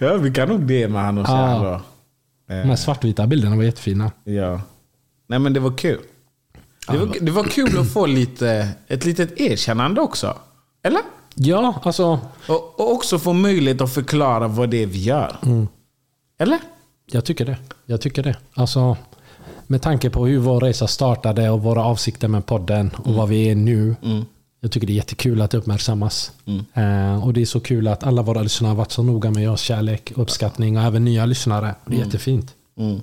Ja, 0.00 0.16
vi 0.16 0.30
kan 0.30 0.48
nog 0.48 0.60
med 0.60 0.92
han 0.92 1.18
och 1.18 1.26
säga 1.26 1.38
Ja. 1.38 1.80
De 2.46 2.68
här 2.68 2.76
svartvita 2.76 3.26
bilderna 3.26 3.56
var 3.56 3.62
jättefina. 3.62 4.12
Ja. 4.24 4.60
Nej 5.26 5.38
men 5.38 5.52
det 5.52 5.60
var 5.60 5.78
kul. 5.78 6.00
Det 6.88 6.98
var, 6.98 7.16
det 7.20 7.30
var 7.30 7.44
kul 7.44 7.78
att 7.78 7.92
få 7.92 8.06
lite, 8.06 8.68
ett 8.88 9.04
litet 9.04 9.40
erkännande 9.40 10.00
också. 10.00 10.38
Eller? 10.82 11.00
Ja, 11.34 11.80
alltså. 11.82 12.18
Och, 12.48 12.80
och 12.80 12.92
också 12.92 13.18
få 13.18 13.32
möjlighet 13.32 13.80
att 13.80 13.94
förklara 13.94 14.48
vad 14.48 14.70
det 14.70 14.82
är 14.82 14.86
vi 14.86 15.02
gör. 15.02 15.36
Eller? 16.38 16.58
Jag 17.06 17.24
tycker 17.24 17.44
det. 17.44 17.56
Jag 17.86 18.00
tycker 18.00 18.22
det. 18.22 18.36
Alltså, 18.54 18.96
med 19.66 19.82
tanke 19.82 20.10
på 20.10 20.26
hur 20.26 20.38
vår 20.38 20.60
resa 20.60 20.86
startade 20.86 21.50
och 21.50 21.62
våra 21.62 21.84
avsikter 21.84 22.28
med 22.28 22.46
podden 22.46 22.90
och 23.04 23.14
vad 23.14 23.28
vi 23.28 23.50
är 23.50 23.54
nu. 23.54 23.96
Jag 24.64 24.70
tycker 24.70 24.86
det 24.86 24.92
är 24.92 24.94
jättekul 24.94 25.40
att 25.40 25.50
det 25.50 25.58
uppmärksammas. 25.58 26.32
Eh, 26.74 27.24
och 27.24 27.32
det 27.32 27.40
är 27.42 27.46
så 27.46 27.60
kul 27.60 27.88
att 27.88 28.02
alla 28.02 28.22
våra 28.22 28.42
lyssnare 28.42 28.70
har 28.70 28.76
varit 28.76 28.92
så 28.92 29.02
noga 29.02 29.30
med 29.30 29.50
oss. 29.50 29.60
Kärlek, 29.60 30.12
uppskattning 30.16 30.76
och 30.76 30.82
även 30.82 31.04
nya 31.04 31.26
lyssnare. 31.26 31.74
Det 31.86 31.96
är 31.96 32.00
jättefint. 32.04 32.54
Mm. 32.76 33.00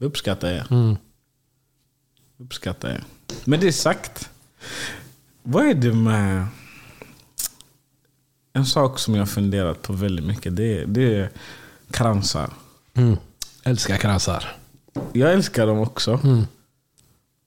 Uppskattar 0.00 0.50
jag. 0.50 0.72
Mm. 0.72 0.96
Uppskattar 2.38 2.88
jag. 2.88 3.00
Med 3.44 3.60
det 3.60 3.72
sagt. 3.72 4.30
Vad 5.42 5.66
är 5.66 5.74
det 5.74 5.92
med... 5.92 6.46
En 8.52 8.66
sak 8.66 8.98
som 8.98 9.14
jag 9.14 9.28
funderat 9.30 9.82
på 9.82 9.92
väldigt 9.92 10.26
mycket. 10.26 10.56
Det 10.56 10.78
är, 10.78 10.86
det 10.86 11.14
är 11.14 11.30
kransar. 11.90 12.50
Mm. 12.94 13.16
Älskar 13.62 13.96
kransar. 13.96 14.56
Jag 15.12 15.32
älskar 15.32 15.66
dem 15.66 15.78
också. 15.78 16.20
Mm. 16.24 16.46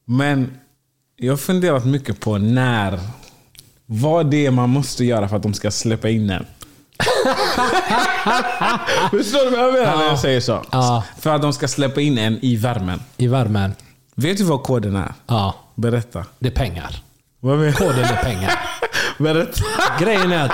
Men 0.05 0.57
jag 1.15 1.31
har 1.31 1.37
funderat 1.37 1.85
mycket 1.85 2.19
på 2.19 2.37
när... 2.37 2.99
Vad 3.85 4.25
det 4.31 4.45
är 4.45 4.51
man 4.51 4.69
måste 4.69 5.05
göra 5.05 5.27
för 5.27 5.35
att 5.35 5.43
de 5.43 5.53
ska 5.53 5.71
släppa 5.71 6.09
in 6.09 6.29
en. 6.29 6.45
Förstår 9.11 9.49
du 9.51 9.57
vad 9.57 9.65
jag 9.67 9.73
menar 9.73 9.97
när 9.97 10.05
jag 10.07 10.19
säger 10.19 10.39
så? 10.41 10.63
Ja. 10.71 11.03
För 11.19 11.35
att 11.35 11.41
de 11.41 11.53
ska 11.53 11.67
släppa 11.67 12.01
in 12.01 12.17
en 12.17 12.39
i 12.41 12.55
värmen. 12.55 12.99
I 13.17 13.27
värmen. 13.27 13.73
Vet 14.15 14.37
du 14.37 14.43
vad 14.43 14.63
koden 14.63 14.95
är? 14.95 15.13
Ja, 15.27 15.55
Berätta. 15.75 16.25
det 16.39 16.47
är 16.47 16.51
pengar. 16.51 17.01
Vad 17.39 17.57
menar 17.59 17.71
Koden 17.71 17.99
är 18.05 18.23
pengar. 18.23 18.59
Berätta. 19.19 19.61
Grejen 19.99 20.31
är 20.31 20.45
att 20.45 20.51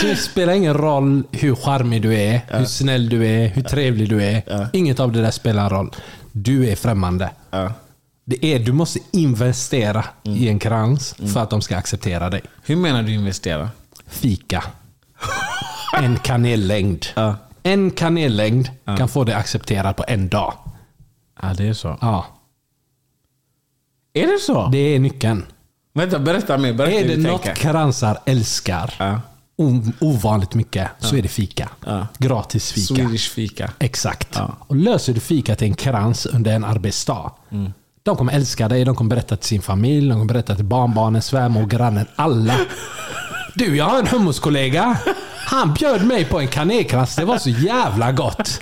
det 0.00 0.16
spelar 0.16 0.52
ingen 0.52 0.74
roll 0.74 1.22
hur 1.32 1.54
charmig 1.54 2.02
du 2.02 2.14
är, 2.14 2.40
hur 2.48 2.64
snäll 2.64 3.08
du 3.08 3.26
är, 3.26 3.48
hur 3.48 3.62
trevlig 3.62 4.08
du 4.08 4.22
är. 4.22 4.68
Inget 4.72 5.00
av 5.00 5.12
det 5.12 5.22
där 5.22 5.30
spelar 5.30 5.70
roll. 5.70 5.90
Du 6.32 6.68
är 6.70 6.76
främmande. 6.76 7.30
Ja. 8.28 8.36
Det 8.40 8.44
är, 8.54 8.58
du 8.58 8.72
måste 8.72 8.98
investera 9.12 10.04
i 10.22 10.48
en 10.48 10.58
krans 10.58 11.14
för 11.32 11.40
att 11.40 11.50
de 11.50 11.62
ska 11.62 11.76
acceptera 11.76 12.30
dig. 12.30 12.40
Hur 12.62 12.76
menar 12.76 13.02
du 13.02 13.12
investera? 13.12 13.70
Fika. 14.06 14.64
En 15.98 16.16
kanellängd. 16.18 17.06
Ja. 17.16 17.34
En 17.62 17.90
kanellängd 17.90 18.68
kan 18.98 19.08
få 19.08 19.24
dig 19.24 19.34
accepterad 19.34 19.96
på 19.96 20.04
en 20.08 20.28
dag. 20.28 20.52
Ja, 21.42 21.54
det 21.56 21.68
är 21.68 21.72
så. 21.72 21.98
Ja, 22.00 22.26
Är 24.12 24.26
det 24.26 24.38
så? 24.38 24.68
det 24.72 24.78
är 24.78 24.98
nyckeln. 24.98 25.46
Vänta, 25.94 26.18
berätta 26.18 26.58
mer. 26.58 26.72
Berätta 26.72 26.96
Är 26.96 27.08
det 27.08 27.16
något 27.16 27.42
tänker. 27.42 27.62
kransar 27.62 28.18
älskar 28.26 28.94
Ja. 28.98 29.20
ovanligt 30.00 30.54
mycket 30.54 30.88
så 30.98 31.16
är 31.16 31.22
det 31.22 31.28
fika. 31.28 31.68
Ja. 31.86 32.06
Gratis 32.18 32.72
fika. 32.72 32.94
Swedish 32.94 33.30
fika. 33.30 33.70
Exakt. 33.78 34.28
Ja. 34.34 34.56
Och 34.60 34.76
löser 34.76 35.12
du 35.14 35.20
fika 35.20 35.54
till 35.54 35.68
en 35.68 35.74
krans 35.74 36.26
under 36.26 36.52
en 36.54 36.64
arbetsdag. 36.64 37.32
De 38.06 38.16
kommer 38.16 38.32
älska 38.32 38.68
dig, 38.68 38.84
de 38.84 38.94
kommer 38.94 39.10
berätta 39.10 39.36
till 39.36 39.48
sin 39.48 39.62
familj, 39.62 40.08
de 40.08 40.14
kommer 40.14 40.32
berätta 40.32 40.54
till 40.54 40.64
barnbarnen, 40.64 41.22
svärmor, 41.22 41.66
grannen, 41.66 42.06
alla. 42.16 42.56
Du, 43.54 43.76
jag 43.76 43.84
har 43.84 43.98
en 43.98 44.06
hummuskollega. 44.06 44.98
Han 45.46 45.74
bjöd 45.74 46.06
mig 46.06 46.24
på 46.24 46.40
en 46.40 46.48
kanelkrans. 46.48 47.16
Det 47.16 47.24
var 47.24 47.38
så 47.38 47.50
jävla 47.50 48.12
gott. 48.12 48.60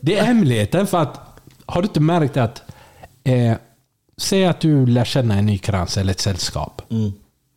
Det 0.00 0.18
är 0.18 0.24
hemligheten 0.24 0.86
för 0.86 1.02
att, 1.02 1.40
har 1.66 1.82
du 1.82 1.88
inte 1.88 2.00
märkt 2.00 2.36
att, 2.36 2.62
eh, 3.24 3.56
säg 4.16 4.46
att 4.46 4.60
du 4.60 4.86
lär 4.86 5.04
känna 5.04 5.34
en 5.34 5.46
ny 5.46 5.58
krans 5.58 5.96
eller 5.96 6.10
ett 6.10 6.20
sällskap. 6.20 6.82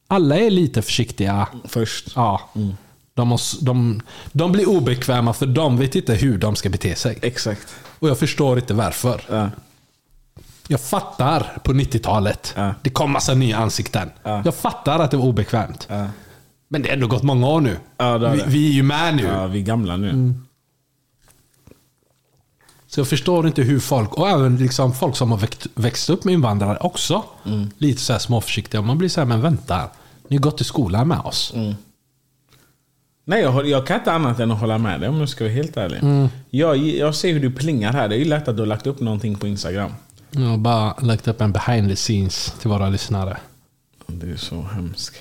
Alla 0.07 0.37
är 0.37 0.49
lite 0.49 0.81
försiktiga. 0.81 1.47
Först. 1.65 2.11
Ja. 2.15 2.49
De, 3.13 3.27
måste, 3.27 3.65
de, 3.65 4.01
de 4.31 4.51
blir 4.51 4.69
obekväma 4.69 5.33
för 5.33 5.45
de 5.45 5.77
vet 5.77 5.95
inte 5.95 6.13
hur 6.13 6.37
de 6.37 6.55
ska 6.55 6.69
bete 6.69 6.95
sig. 6.95 7.19
Exakt. 7.21 7.75
Och 7.99 8.09
jag 8.09 8.19
förstår 8.19 8.57
inte 8.59 8.73
varför. 8.73 9.21
Ja. 9.29 9.49
Jag 10.67 10.81
fattar 10.81 11.57
på 11.63 11.73
90-talet. 11.73 12.53
Ja. 12.57 12.73
Det 12.81 12.89
kom 12.89 13.11
massa 13.11 13.33
nya 13.33 13.57
ansikten. 13.57 14.09
Ja. 14.23 14.41
Jag 14.45 14.55
fattar 14.55 14.99
att 14.99 15.11
det 15.11 15.17
var 15.17 15.25
obekvämt. 15.25 15.87
Men 16.69 16.81
det 16.81 16.89
har 16.89 16.93
ändå 16.93 17.07
gått 17.07 17.23
många 17.23 17.47
år 17.47 17.61
nu. 17.61 17.77
Vi, 18.31 18.43
vi 18.47 18.67
är 18.69 18.73
ju 18.73 18.83
med 18.83 19.15
nu. 19.15 19.47
vi 19.51 19.59
är 19.59 19.63
gamla 19.63 19.97
nu. 19.97 20.09
Mm. 20.09 20.43
Så 22.87 22.99
jag 22.99 23.07
förstår 23.07 23.47
inte 23.47 23.61
hur 23.61 23.79
folk, 23.79 24.13
och 24.13 24.29
även 24.29 24.57
liksom 24.57 24.93
folk 24.93 25.15
som 25.15 25.31
har 25.31 25.37
växt, 25.37 25.67
växt 25.75 26.09
upp 26.09 26.23
med 26.23 26.33
invandrare 26.33 26.77
också, 26.77 27.23
Mm. 27.45 27.69
lite 27.77 28.01
så 28.01 28.13
här 28.13 28.19
småförsiktiga. 28.19 28.81
Man 28.81 28.97
blir 28.97 29.09
så 29.09 29.21
här, 29.21 29.25
men 29.25 29.41
vänta. 29.41 29.89
Ni 30.27 30.35
har 30.37 30.41
gått 30.43 30.61
i 30.61 30.63
skolan 30.63 31.07
med 31.07 31.19
oss. 31.19 31.53
Mm. 31.55 31.75
Nej, 33.29 33.41
jag, 33.41 33.67
jag 33.67 33.87
kan 33.87 33.97
inte 33.99 34.11
annat 34.11 34.39
än 34.39 34.51
att 34.51 34.59
hålla 34.59 34.77
med 34.77 34.99
dig 34.99 35.09
om 35.09 35.19
jag 35.19 35.29
ska 35.29 35.43
vara 35.43 35.53
helt 35.53 35.77
ärlig. 35.77 35.97
Mm. 36.03 36.27
Jag, 36.49 36.77
jag 36.77 37.15
ser 37.15 37.33
hur 37.33 37.39
du 37.39 37.51
plingar 37.51 37.93
här. 37.93 38.07
Det 38.07 38.15
är 38.15 38.19
ju 38.19 38.25
lätt 38.25 38.47
att 38.47 38.55
du 38.55 38.61
har 38.61 38.67
lagt 38.67 38.87
upp 38.87 38.99
någonting 38.99 39.35
på 39.35 39.47
Instagram. 39.47 39.91
Jag 40.31 40.41
har 40.41 40.57
bara 40.57 40.93
lagt 41.01 41.27
upp 41.27 41.41
en 41.41 41.51
behind 41.51 41.89
the 41.89 41.95
scenes 41.95 42.53
till 42.61 42.69
våra 42.69 42.89
lyssnare. 42.89 43.37
Du 44.07 44.33
är 44.33 44.37
så 44.37 44.61
hemsk. 44.61 45.15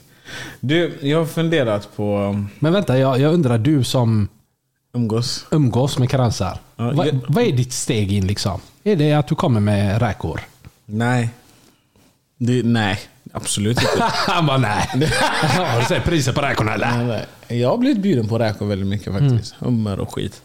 Du, 0.60 0.98
jag 1.00 1.18
har 1.18 1.26
funderat 1.26 1.96
på 1.96 2.34
Men 2.58 2.72
vänta, 2.72 2.98
jag, 2.98 3.20
jag 3.20 3.34
undrar 3.34 3.58
du 3.58 3.84
som 3.84 4.28
umgås. 4.94 5.46
umgås 5.50 5.98
med 5.98 6.10
kransar. 6.10 6.58
Ja, 6.76 6.92
vad, 6.94 7.06
jag- 7.06 7.20
vad 7.28 7.44
är 7.44 7.52
ditt 7.52 7.72
steg 7.72 8.12
in 8.12 8.26
liksom? 8.26 8.60
Är 8.84 8.96
det 8.96 9.12
att 9.12 9.26
du 9.28 9.34
kommer 9.34 9.60
med 9.60 10.02
räkor? 10.02 10.40
Nej. 10.84 11.28
Det, 12.38 12.62
nej, 12.62 12.98
absolut 13.32 13.80
inte. 13.80 14.04
Han 14.10 14.46
bara 14.46 14.58
nej. 14.58 14.88
Har 15.42 15.80
du 15.80 15.84
sett 15.84 16.04
priset 16.04 16.34
på 16.34 16.40
räkorna 16.40 16.74
eller? 16.74 16.90
Nej, 16.96 17.26
nej. 17.48 17.60
Jag 17.60 17.68
har 17.68 17.78
blivit 17.78 18.02
bjuden 18.02 18.28
på 18.28 18.38
räkor 18.38 18.66
väldigt 18.66 18.88
mycket 18.88 19.12
faktiskt. 19.12 19.54
Hummer 19.58 20.00
och 20.00 20.14
skit. 20.14 20.42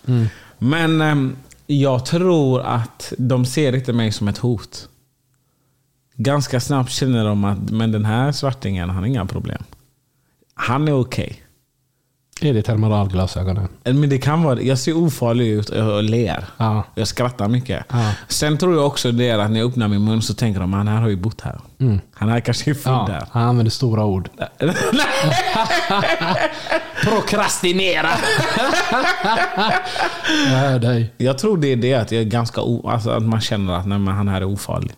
Men 0.58 1.02
ehm, 1.02 1.36
jag 1.68 2.06
tror 2.06 2.62
att 2.62 3.14
de 3.18 3.46
ser 3.46 3.76
inte 3.76 3.94
mig 3.94 4.12
som 4.12 4.28
ett 4.28 4.38
hot. 4.38 4.90
Ganska 6.16 6.60
snabbt 6.60 6.92
känner 6.92 7.26
de 7.26 7.44
att 7.44 7.70
men 7.70 7.92
den 7.92 8.06
här 8.06 8.32
svartingen, 8.32 8.90
han 8.90 8.98
har 8.98 9.06
inga 9.06 9.26
problem. 9.26 9.64
Han 10.54 10.88
är 10.88 10.94
okej. 11.00 11.44
Är 12.44 12.54
det 12.54 12.62
terminalglasögonen? 12.62 13.68
Men 13.84 14.10
det 14.10 14.18
kan 14.18 14.44
vara 14.44 14.62
Jag 14.62 14.80
ser 14.80 14.98
ofarlig 14.98 15.48
ut 15.48 15.70
och 15.70 16.04
ler. 16.04 16.46
Ja. 16.58 16.84
Jag 16.96 17.08
skrattar 17.08 17.48
mycket. 17.48 17.86
Ja. 17.90 18.12
Sen 18.28 18.58
tror 18.58 18.76
jag 18.76 18.86
också 18.88 19.12
det 19.12 19.30
är 19.30 19.40
att 19.40 19.52
när 19.52 19.60
jag 19.60 19.70
öppnar 19.70 19.88
min 19.88 20.06
mun 20.06 20.22
så 20.22 20.34
tänker 20.34 20.60
de 20.62 20.74
han 20.74 20.88
här 20.88 21.02
har 21.02 21.10
ju 21.10 21.16
bott 21.16 21.42
här. 21.42 21.60
Han 22.14 22.30
är 22.30 22.40
kanske 22.40 22.76
född 22.76 22.94
Ja, 22.94 23.06
där. 23.08 23.26
han 23.32 23.44
använder 23.44 23.72
stora 23.72 24.06
ord. 24.06 24.30
Prokrastinera! 27.04 28.10
jag 30.50 30.58
hör 30.58 30.80
dig. 30.80 31.14
Jag 31.18 31.38
tror 31.38 31.58
det 31.58 31.68
är 31.68 31.76
det 31.76 31.94
att 31.94 32.12
jag 32.12 32.22
är 32.22 32.26
ganska 32.26 32.62
o, 32.62 32.90
alltså 32.90 33.10
att 33.10 33.24
man 33.24 33.42
känner 33.42 33.74
att 33.74 33.88
nej, 33.88 34.00
han 34.14 34.28
här 34.28 34.42
är 34.42 34.46
ofarlig. 34.46 34.92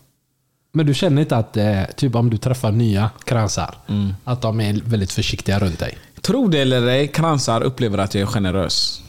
Men 0.74 0.86
du 0.86 0.94
känner 0.94 1.22
inte 1.22 1.38
att, 1.38 1.58
eh, 1.58 1.84
typ 1.98 2.16
om 2.16 2.30
du 2.30 2.38
träffar 2.38 2.72
nya 2.72 3.10
kransar, 3.26 3.76
Mm. 3.90 4.14
att 4.24 4.42
de 4.42 4.62
är 4.62 4.80
väldigt 4.86 5.12
försiktiga 5.12 5.60
runt 5.60 5.80
dig? 5.80 5.98
Tro 6.26 6.48
det 6.48 6.60
eller 6.60 6.88
ej, 6.88 7.08
kransar 7.08 7.62
upplever 7.64 7.98
att 7.98 8.16
jag 8.16 8.22
är 8.22 8.26
generös. 8.26 9.02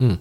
Mm. 0.00 0.16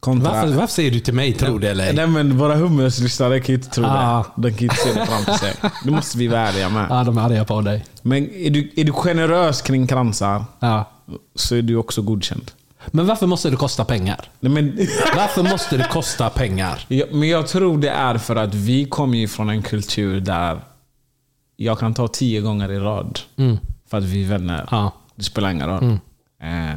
Kontra... 0.00 0.32
Varför, 0.32 0.48
varför 0.48 0.74
säger 0.74 0.90
du 0.90 1.00
till 1.00 1.14
mig 1.14 1.32
tro 1.32 1.58
det 1.58 1.70
eller 1.70 1.84
ej? 1.86 1.94
Nej 1.94 2.06
men 2.06 2.38
våra 2.38 2.54
hummuslyssnare 2.54 3.40
kan 3.40 3.46
ju 3.46 3.54
inte 3.54 3.68
tro 3.70 3.84
Ah. 3.86 4.24
det. 4.36 4.42
De 4.42 4.50
kan 4.50 4.58
ju 4.58 4.64
inte 4.64 4.76
se 4.76 4.92
det 4.94 5.06
framför 5.06 5.32
sig. 5.32 5.54
Det 5.84 5.90
måste 5.90 6.18
vi 6.18 6.28
vara 6.28 6.40
ärliga 6.40 6.68
med. 6.68 6.86
Ja, 6.90 7.04
de 7.04 7.18
är 7.18 7.22
arga 7.22 7.44
på 7.44 7.60
dig. 7.60 7.84
Men 8.02 8.30
är 8.34 8.50
du, 8.50 8.70
är 8.76 8.84
du 8.84 8.92
generös 8.92 9.62
kring 9.62 9.86
kransar 9.86 10.44
Ja. 10.60 10.90
så 11.34 11.56
är 11.56 11.62
du 11.62 11.76
också 11.76 12.02
godkänd. 12.02 12.50
Men 12.86 13.06
varför 13.06 13.26
måste 13.26 13.50
det 13.50 13.56
kosta 13.56 13.84
pengar? 13.84 14.20
Nej, 14.40 14.52
men, 14.52 14.76
Varför 15.16 15.42
måste 15.42 15.76
det 15.76 15.88
kosta 15.92 16.30
pengar? 16.30 16.84
Ja, 16.88 17.04
men 17.12 17.28
jag 17.28 17.46
tror 17.48 17.78
det 17.78 17.90
är 17.90 18.18
för 18.18 18.36
att 18.36 18.54
vi 18.54 18.84
kommer 18.84 19.18
ju 19.18 19.28
från 19.28 19.50
en 19.50 19.62
kultur 19.62 20.20
där 20.20 20.60
jag 21.56 21.78
kan 21.78 21.94
ta 21.94 22.08
tio 22.08 22.40
gånger 22.40 22.72
i 22.72 22.78
rad 22.78 23.20
för 23.90 23.98
att 23.98 24.04
vi 24.04 24.24
är 24.24 24.28
vänner. 24.28 24.92
Ja. 25.20 25.22
Det 25.22 25.24
spelar 25.24 25.50
ingen 25.50 25.66
roll. 25.68 25.98
Eh, 26.42 26.76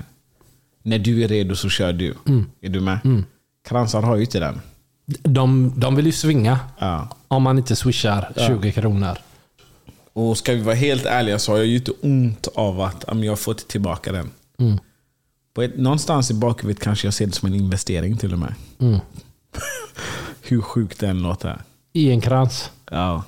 när 0.83 0.99
du 0.99 1.23
är 1.23 1.27
redo 1.27 1.55
så 1.55 1.69
kör 1.69 1.93
du. 1.93 2.15
Är 2.61 2.69
du 2.69 2.79
med? 2.81 3.23
Kransar 3.67 4.01
har 4.01 4.15
ju 4.15 4.21
inte 4.21 4.39
den. 4.39 4.61
De, 5.05 5.73
de 5.77 5.95
vill 5.95 6.05
ju 6.05 6.11
svinga 6.11 6.59
Ja. 6.79 7.07
om 7.27 7.43
man 7.43 7.57
inte 7.57 7.75
swishar 7.75 8.33
20 8.47 8.71
kronor. 8.71 9.17
Och 10.13 10.37
ska 10.37 10.53
vi 10.53 10.61
vara 10.61 10.75
helt 10.75 11.05
ärliga 11.05 11.39
så 11.39 11.51
har 11.51 11.57
jag 11.57 11.67
ju 11.67 11.75
inte 11.75 11.91
ont 11.91 12.47
av 12.55 12.81
att 12.81 13.03
ja, 13.07 13.13
men 13.13 13.23
jag 13.23 13.31
har 13.31 13.37
fått 13.37 13.67
tillbaka 13.67 14.11
den. 14.11 14.31
På 15.53 15.61
ett, 15.61 15.77
någonstans 15.77 16.31
i 16.31 16.33
bakhuvudet 16.33 16.83
kanske 16.83 17.07
jag 17.07 17.13
ser 17.13 17.25
det 17.25 17.31
som 17.31 17.47
en 17.47 17.55
investering 17.55 18.17
till 18.17 18.33
och 18.33 18.39
med. 18.39 18.53
Hur 20.41 20.61
sjukt 20.61 20.99
den 20.99 21.21
låter. 21.23 21.61
I 21.93 22.11
en 22.11 22.21
krans. 22.21 22.71
Ja. 22.91 23.23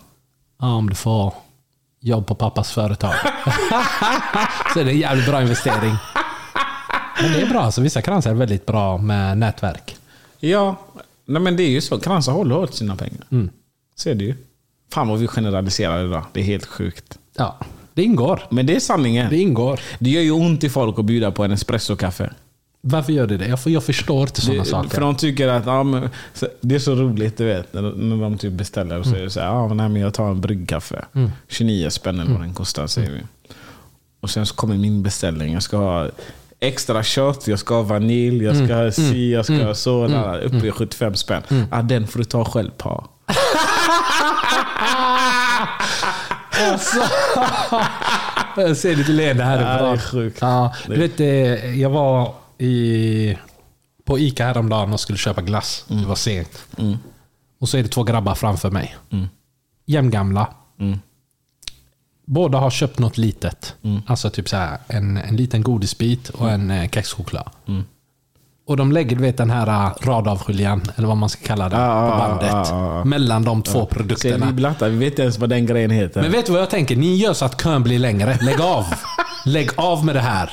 ja, 0.59 0.73
om 0.73 0.89
du 0.89 0.95
får 0.95 1.33
jobb 2.05 2.27
på 2.27 2.35
pappas 2.35 2.71
företag. 2.71 3.13
så 4.73 4.79
är 4.79 4.85
det 4.85 4.91
en 4.91 4.99
jävligt 4.99 5.25
bra 5.25 5.41
investering. 5.41 5.95
Men 7.21 7.31
det 7.31 7.41
är 7.41 7.49
bra, 7.49 7.71
så 7.71 7.81
vissa 7.81 8.01
kransar 8.01 8.29
är 8.29 8.35
väldigt 8.35 8.65
bra 8.65 8.97
med 8.97 9.37
nätverk. 9.37 9.97
Ja, 10.39 10.75
nej 11.25 11.41
men 11.41 11.57
det 11.57 11.63
är 11.63 11.69
ju 11.69 11.81
så. 11.81 11.99
Kransar 11.99 12.31
håller 12.31 12.57
åt 12.57 12.75
sina 12.75 12.95
pengar. 12.95 13.23
Mm. 13.31 13.49
Så 13.95 14.09
är 14.09 14.15
det 14.15 14.23
ju. 14.23 14.35
Fan 14.93 15.07
vad 15.07 15.19
vi 15.19 15.27
generaliserar 15.27 16.05
idag. 16.05 16.25
Det 16.33 16.39
är 16.39 16.43
helt 16.43 16.65
sjukt. 16.65 17.19
Ja, 17.37 17.59
det 17.93 18.03
ingår. 18.03 18.41
Men 18.49 18.65
det 18.65 18.75
är 18.75 18.79
sanningen. 18.79 19.29
Det 19.29 19.37
ingår. 19.37 19.79
Det 19.99 20.09
gör 20.09 20.21
ju 20.21 20.31
ont 20.31 20.63
i 20.63 20.69
folk 20.69 20.99
att 20.99 21.05
bjuda 21.05 21.31
på 21.31 21.43
en 21.43 21.51
espressokaffe. 21.51 22.33
Varför 22.87 23.13
gör 23.13 23.27
det 23.27 23.37
det? 23.37 23.47
Jag, 23.47 23.59
jag 23.65 23.83
förstår 23.83 24.21
inte 24.21 24.41
sådana 24.41 24.63
Det- 24.63 24.69
saker. 24.69 24.89
För 24.89 25.01
de 25.01 25.15
tycker 25.15 25.47
att 25.47 25.65
ja, 25.65 25.83
men, 25.83 26.09
så- 26.33 26.47
det 26.61 26.75
är 26.75 26.79
så 26.79 26.95
roligt, 26.95 27.37
du 27.37 27.45
vet. 27.45 27.73
När, 27.73 28.21
de 28.21 28.37
typ 28.37 28.53
beställer 28.53 28.99
och 28.99 29.05
säger 29.05 29.29
så 29.29 29.39
här, 29.39 29.47
ja, 29.47 29.67
men, 29.67 29.77
nej, 29.77 29.89
men 29.89 30.01
jag 30.01 30.13
tar 30.13 30.29
en 30.29 30.41
bryggkaffe. 30.41 31.05
29 31.47 31.89
spänn 31.89 32.19
eller 32.19 32.31
vad 32.31 32.41
den 32.41 32.53
kostar, 32.53 32.87
säger 32.87 33.11
vi. 33.11 33.19
Och 34.21 34.29
sen 34.29 34.45
så 34.45 34.55
kommer 34.55 34.75
min 34.77 35.03
beställning. 35.03 35.53
Jag 35.53 35.63
ska 35.63 35.77
ha 35.77 36.07
extra 36.59 37.03
kött, 37.03 37.47
jag 37.47 37.59
ska 37.59 37.75
ha 37.75 37.81
vanilj, 37.81 38.43
jag 38.43 38.55
ska 38.65 38.75
ha 38.75 38.91
si, 38.91 39.31
jag 39.33 39.45
ska 39.45 39.63
ha 39.65 39.75
så. 39.75 40.07
där, 40.07 40.39
Uppe 40.41 40.67
i 40.67 40.71
75 40.71 41.15
spänn. 41.15 41.43
Ja, 41.71 41.81
den 41.81 42.07
får 42.07 42.19
du 42.19 42.25
ta 42.25 42.45
själv 42.45 42.71
på. 42.77 43.07
Alltså. 46.71 46.97
jag 48.57 48.77
ser 48.77 48.95
ditt 48.95 49.07
leende 49.07 49.43
Ja, 49.43 49.49
det 49.49 49.55
härifrån. 49.65 49.93
är 49.93 49.97
sjukt. 49.97 50.37
Ja, 50.41 50.73
du 50.87 50.95
vet, 50.95 51.19
eh, 51.19 51.81
jag 51.81 51.89
var 51.89 52.33
i, 52.57 53.37
på 54.05 54.19
Ica 54.19 54.45
häromdagen 54.45 54.93
och 54.93 54.99
skulle 54.99 55.17
köpa 55.17 55.41
glass. 55.41 55.85
Det 55.87 56.05
var 56.05 56.15
sent. 56.15 56.63
Och 57.59 57.69
så 57.69 57.77
är 57.77 57.83
det 57.83 57.89
två 57.89 58.03
grabbar 58.03 58.35
framför 58.35 58.71
mig. 58.71 58.95
Jämngamla. 59.85 60.47
Båda 62.27 62.57
har 62.57 62.69
köpt 62.69 62.99
något 62.99 63.17
litet. 63.17 63.75
Alltså 64.07 64.29
typ 64.29 64.49
så 64.49 64.57
här, 64.57 64.77
en, 64.87 65.17
en 65.17 65.35
liten 65.35 65.63
godisbit 65.63 66.29
och 66.29 66.51
en 66.51 66.71
eh, 66.71 66.89
kexchoklad. 66.89 67.49
Och 68.67 68.77
de 68.77 68.91
lägger 68.91 69.15
vet, 69.15 69.37
den 69.37 69.49
här 69.49 69.67
eh, 69.67 69.93
radavskiljan, 70.07 70.81
eller 70.95 71.07
vad 71.07 71.17
man 71.17 71.29
ska 71.29 71.47
kalla 71.47 71.69
det, 71.69 71.75
Ja, 71.75 72.09
på 72.09 72.15
ja, 72.15 72.27
bandet. 72.27 72.49
ja, 72.51 72.65
ja, 72.69 72.97
ja. 72.97 73.03
Mellan 73.05 73.43
de 73.43 73.61
två 73.63 73.85
produkterna. 73.85 74.45
vi 74.45 74.53
blattar, 74.53 74.89
vi 74.89 74.97
vet 74.97 75.09
inte 75.13 75.21
ens 75.21 75.37
vad 75.37 75.49
den 75.49 75.65
grejen 75.65 75.91
heter. 75.91 76.21
Men 76.21 76.31
vet 76.31 76.45
du 76.45 76.51
vad 76.51 76.61
jag 76.61 76.69
tänker? 76.69 76.95
Ni 76.95 77.15
gör 77.15 77.33
så 77.33 77.45
att 77.45 77.61
kön 77.61 77.83
blir 77.83 77.99
längre. 77.99 78.37
Lägg 78.41 78.61
av. 78.61 78.85
Lägg 79.45 79.69
av 79.75 80.05
med 80.05 80.15
det 80.15 80.21
här. 80.21 80.51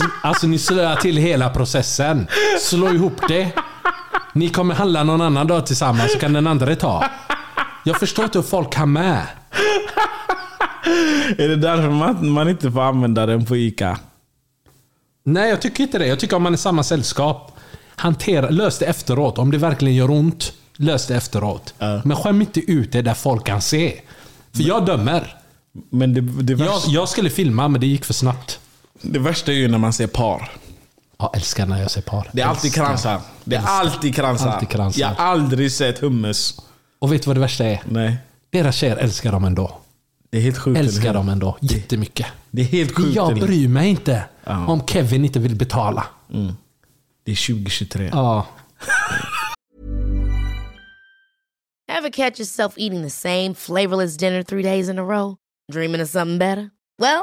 S- 0.00 0.06
Alltså 0.22 0.46
ni 0.46 0.58
slöar 0.58 0.96
till 0.96 1.16
hela 1.16 1.50
processen. 1.50 2.26
Slå 2.60 2.88
ihop 2.94 3.28
det. 3.28 3.52
Ni 4.34 4.48
kommer 4.48 4.74
handla 4.74 5.02
någon 5.04 5.20
annan 5.20 5.46
dag 5.46 5.66
tillsammans 5.66 6.12
så 6.12 6.18
kan 6.18 6.32
den 6.32 6.46
andra 6.46 6.76
ta. 6.76 7.04
Jag 7.84 7.98
förstår 8.00 8.24
inte 8.24 8.38
hur 8.38 8.42
folk 8.46 8.72
kan 8.72 8.92
med. 8.92 9.26
Är 11.38 11.48
det 11.48 11.56
därför 11.56 11.90
man, 11.90 12.30
man 12.30 12.48
inte 12.48 12.70
får 12.72 12.82
använda 12.82 13.26
den 13.26 13.44
på 13.46 13.56
Ica? 13.56 13.98
Nej, 15.24 15.50
jag 15.50 15.62
tycker 15.62 15.82
inte 15.84 15.98
det. 15.98 16.06
Jag 16.06 16.20
tycker 16.20 16.36
om 16.36 16.42
man 16.42 16.52
är 16.52 16.56
samma 16.56 16.82
sällskap, 16.82 17.58
hantera, 17.96 18.48
lös 18.50 18.78
det 18.78 18.86
efteråt. 18.86 19.38
Om 19.38 19.50
det 19.50 19.58
verkligen 19.58 19.94
gör 19.94 20.10
ont, 20.10 20.52
lös 20.76 21.06
det 21.06 21.16
efteråt. 21.16 21.74
Ja. 21.78 22.00
Men 22.04 22.16
skäm 22.16 22.40
inte 22.40 22.60
ut 22.60 22.92
det 22.92 23.02
där 23.02 23.14
folk 23.14 23.46
kan 23.46 23.62
se. 23.62 24.00
För 24.56 24.62
jag 24.62 24.86
dömer. 24.86 25.36
Men 25.90 26.14
det, 26.14 26.20
det, 26.20 26.52
Jag, 26.52 26.58
värsta, 26.58 26.90
jag 26.90 27.08
skulle 27.08 27.30
filma, 27.30 27.68
men 27.68 27.80
det 27.80 27.86
gick 27.86 28.04
för 28.04 28.14
snabbt. 28.14 28.58
Det 29.02 29.18
värsta 29.18 29.52
är 29.52 29.56
ju 29.56 29.68
när 29.68 29.78
man 29.78 29.92
ser 29.92 30.06
par. 30.06 30.50
Jag 31.18 31.36
älskar 31.36 31.66
när 31.66 31.80
jag 31.80 31.90
ser 31.90 32.00
par. 32.02 32.28
Det 32.32 32.42
är 32.42 32.46
alltid 32.46 32.64
Älskar. 32.68 32.84
kransar. 32.86 33.20
Det 33.44 33.56
är 33.56 33.60
Älskar. 33.60 33.74
alltid 33.74 34.14
kransar. 34.14 34.48
Alltid 34.50 34.68
kransar. 34.68 35.00
Jag 35.00 35.08
har 35.08 35.24
aldrig 35.24 35.72
sett 35.72 35.98
hummus. 35.98 36.60
Och 36.98 37.12
vet 37.12 37.22
du 37.22 37.26
vad 37.26 37.36
det 37.36 37.40
värsta 37.40 37.64
är? 37.64 37.82
Nej. 37.88 38.16
Deras 38.50 38.76
tjejer 38.76 38.96
älskar 38.96 39.32
dem 39.32 39.44
ändå. 39.44 39.78
Det 40.30 40.38
är 40.38 40.42
helt 40.42 40.58
sjukt. 40.58 40.78
eller 40.78 40.88
Älskar 40.88 41.06
hur? 41.06 41.14
dem 41.14 41.28
ändå. 41.28 41.56
Jättemycket. 41.60 42.26
Det 42.50 42.62
är 42.62 42.66
helt 42.66 42.96
sjukt. 42.96 43.16
Jag 43.16 43.32
eller? 43.32 43.46
bryr 43.46 43.68
mig 43.68 43.88
inte 43.88 44.24
Ja. 44.44 44.66
om 44.66 44.86
Kevin 44.86 45.24
inte 45.24 45.38
vill 45.38 45.56
betala. 45.56 46.04
Det 47.24 47.32
är 47.32 47.46
2023. 47.46 48.10
Ja. 48.12 48.46
Ever 51.92 52.10
catch 52.10 52.38
yourself 52.40 52.72
eating 52.76 53.02
the 53.02 53.10
same 53.10 53.54
flavorless 53.54 54.16
dinner 54.16 54.42
three 54.42 54.62
days 54.62 54.88
in 54.88 54.98
a 54.98 55.02
row? 55.02 55.36
Dreaming 55.72 56.02
of 56.02 56.08
something 56.10 56.38
better? 56.38 56.70
Well, 56.98 57.22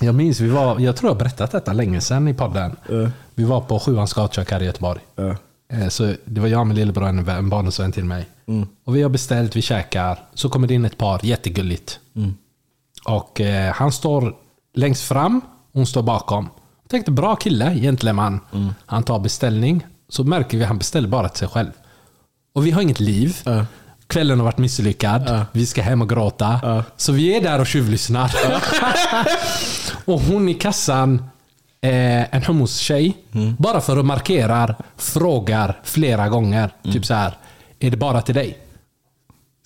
Jag 0.00 0.14
minns, 0.14 0.40
vi 0.40 0.48
var, 0.48 0.80
jag 0.80 0.96
tror 0.96 1.08
jag 1.08 1.14
har 1.14 1.18
berättat 1.18 1.50
detta 1.50 1.72
länge 1.72 2.00
sedan 2.00 2.28
i 2.28 2.34
podden. 2.34 2.76
Vi 3.34 3.44
var 3.44 3.60
på 3.60 3.78
Sjuans 3.78 4.12
gatukök 4.12 4.50
här 4.50 4.62
i 4.62 4.66
Göteborg. 4.66 5.00
Eh, 5.72 5.88
Så 5.88 6.14
det 6.24 6.40
var 6.40 6.48
jag, 6.48 6.66
min 6.66 6.76
lillebror 6.76 7.02
och 7.02 7.08
en, 7.08 7.28
en 7.28 7.48
barndomsvän 7.50 7.92
till 7.92 8.04
mig. 8.04 8.26
Och 8.84 8.96
vi 8.96 9.02
har 9.02 9.10
beställt, 9.10 9.56
vi 9.56 9.62
käkar. 9.62 10.18
Så 10.34 10.48
kommer 10.48 10.68
det 10.68 10.74
in 10.74 10.84
ett 10.84 10.98
par, 10.98 11.20
jättegulligt. 11.24 12.00
Och 13.04 13.40
eh, 13.40 13.72
han 13.74 13.92
står 13.92 14.34
längst 14.74 15.02
fram, 15.02 15.40
hon 15.72 15.86
står 15.86 16.02
bakom. 16.02 16.48
Jag 16.82 16.90
tänkte 16.90 17.10
bra 17.10 17.36
kille, 17.36 17.74
gentleman. 17.74 18.40
Han 18.86 19.02
tar 19.02 19.18
beställning. 19.18 19.86
Så 20.08 20.24
märker 20.24 20.58
vi 20.58 20.64
att 20.64 20.68
han 20.68 20.78
beställer 20.78 21.08
bara 21.08 21.28
till 21.28 21.38
sig 21.38 21.48
själv. 21.48 21.70
Och 22.54 22.66
vi 22.66 22.70
har 22.70 22.82
inget 22.82 23.00
liv. 23.00 23.36
Ja. 24.08 24.14
Kvällen 24.14 24.38
har 24.38 24.44
varit 24.44 24.58
misslyckad. 24.58 25.44
Vi 25.52 25.66
ska 25.66 25.82
hem 25.82 26.02
och 26.02 26.08
gråta. 26.08 26.84
Så 26.96 27.12
vi 27.12 27.36
är 27.36 27.40
där 27.40 27.60
och 27.60 27.66
tjuvlyssnar. 27.66 28.34
och 30.04 30.20
hon 30.20 30.48
i 30.48 30.54
kassan, 30.54 31.18
eh, 31.80 32.34
en 32.34 32.42
hummus-tjej, 32.42 33.16
bara 33.58 33.80
för 33.80 33.96
att 33.96 34.04
markera, 34.04 34.74
frågar 34.96 35.80
flera 35.84 36.28
gånger. 36.28 36.70
Typ 36.92 37.06
så 37.06 37.14
här. 37.14 37.36
Är 37.78 37.90
det 37.90 37.96
bara 37.96 38.22
till 38.22 38.34
dig? 38.34 38.58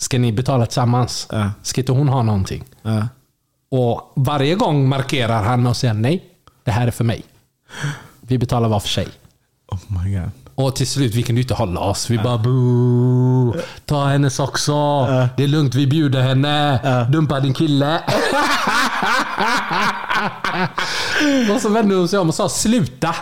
Ska 0.01 0.19
ni 0.19 0.33
betala 0.33 0.67
tillsammans? 0.67 1.29
Ja. 1.31 1.51
Ska 1.63 1.81
inte 1.81 1.93
hon 1.93 2.09
ha 2.09 2.23
någonting? 2.23 2.65
Ja. 2.83 3.09
Och 3.71 4.13
varje 4.17 4.55
gång 4.55 4.89
markerar 4.89 5.43
han 5.43 5.67
att 5.67 5.77
säga 5.77 5.93
nej. 5.93 6.25
Det 6.65 6.71
här 6.71 6.87
är 6.87 6.91
för 6.91 7.05
mig. 7.05 7.23
Vi 8.21 8.39
betalar 8.39 8.69
var 8.69 8.81
för 8.81 8.89
sig. 8.89 9.09
Oh 9.69 9.79
my 9.89 10.15
god. 10.19 10.31
Och 10.55 10.77
till 10.77 10.87
slut, 10.87 11.15
vi 11.15 11.23
kunde 11.23 11.41
ju 11.41 11.43
inte 11.43 11.55
hålla 11.55 11.81
oss. 11.81 12.11
Vi 12.11 12.19
bara 12.19 12.39
boo. 12.39 13.55
Ta 13.87 14.07
hennes 14.07 14.39
också. 14.41 14.73
Det 15.37 15.45
är 15.45 15.49
lugnt, 15.49 15.75
vi 15.75 15.87
bjuder 15.87 16.23
henne. 16.23 16.81
Dumpa 17.11 17.41
din 17.41 17.55
kille. 17.55 17.97
och 21.55 21.61
så 21.61 21.69
vände 21.69 21.95
hon 21.95 22.09
sig 22.09 22.19
om 22.19 22.29
och 22.29 22.35
sa 22.35 22.49
sluta. 22.49 23.15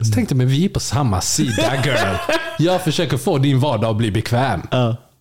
Så 0.00 0.12
tänkte 0.12 0.32
jag, 0.32 0.38
men 0.38 0.48
vi 0.48 0.64
är 0.64 0.68
på 0.68 0.80
samma 0.80 1.20
sida 1.20 1.72
girl. 1.84 2.16
Jag 2.58 2.84
försöker 2.84 3.16
få 3.16 3.38
din 3.38 3.60
vardag 3.60 3.90
att 3.90 3.96
bli 3.96 4.10
bekväm. 4.10 4.60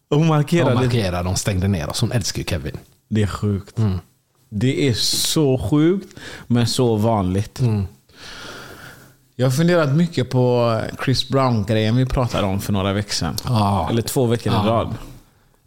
Och 0.10 0.18
hon 0.18 0.28
markerade. 0.28 0.76
markerade, 0.76 1.24
de 1.24 1.36
stängde 1.36 1.68
ner 1.68 1.90
oss. 1.90 2.02
Hon 2.02 2.12
älskar 2.12 2.40
ju 2.40 2.46
Kevin. 2.46 2.78
Det 3.10 3.24
är 3.24 3.28
sjukt. 3.28 3.76
Det 4.50 4.88
är 4.90 4.94
så 4.94 5.58
sjukt, 5.70 6.20
men 6.48 6.68
så 6.68 6.96
vanligt. 6.96 7.60
Jag 9.44 9.50
har 9.50 9.56
funderat 9.56 9.96
mycket 9.96 10.30
på 10.30 10.80
Chris 11.06 11.30
Brown-grejen 11.30 11.96
vi 11.96 12.06
pratade 12.06 12.48
om 12.48 12.62
för 12.62 12.74
några 12.74 12.94
veckor 12.94 13.12
sedan. 13.14 13.36
Ja. 13.46 13.88
Eller 13.90 14.02
två 14.02 14.26
veckor 14.26 14.54
i 14.54 14.56
Ja. 14.56 14.64
rad. 14.72 14.96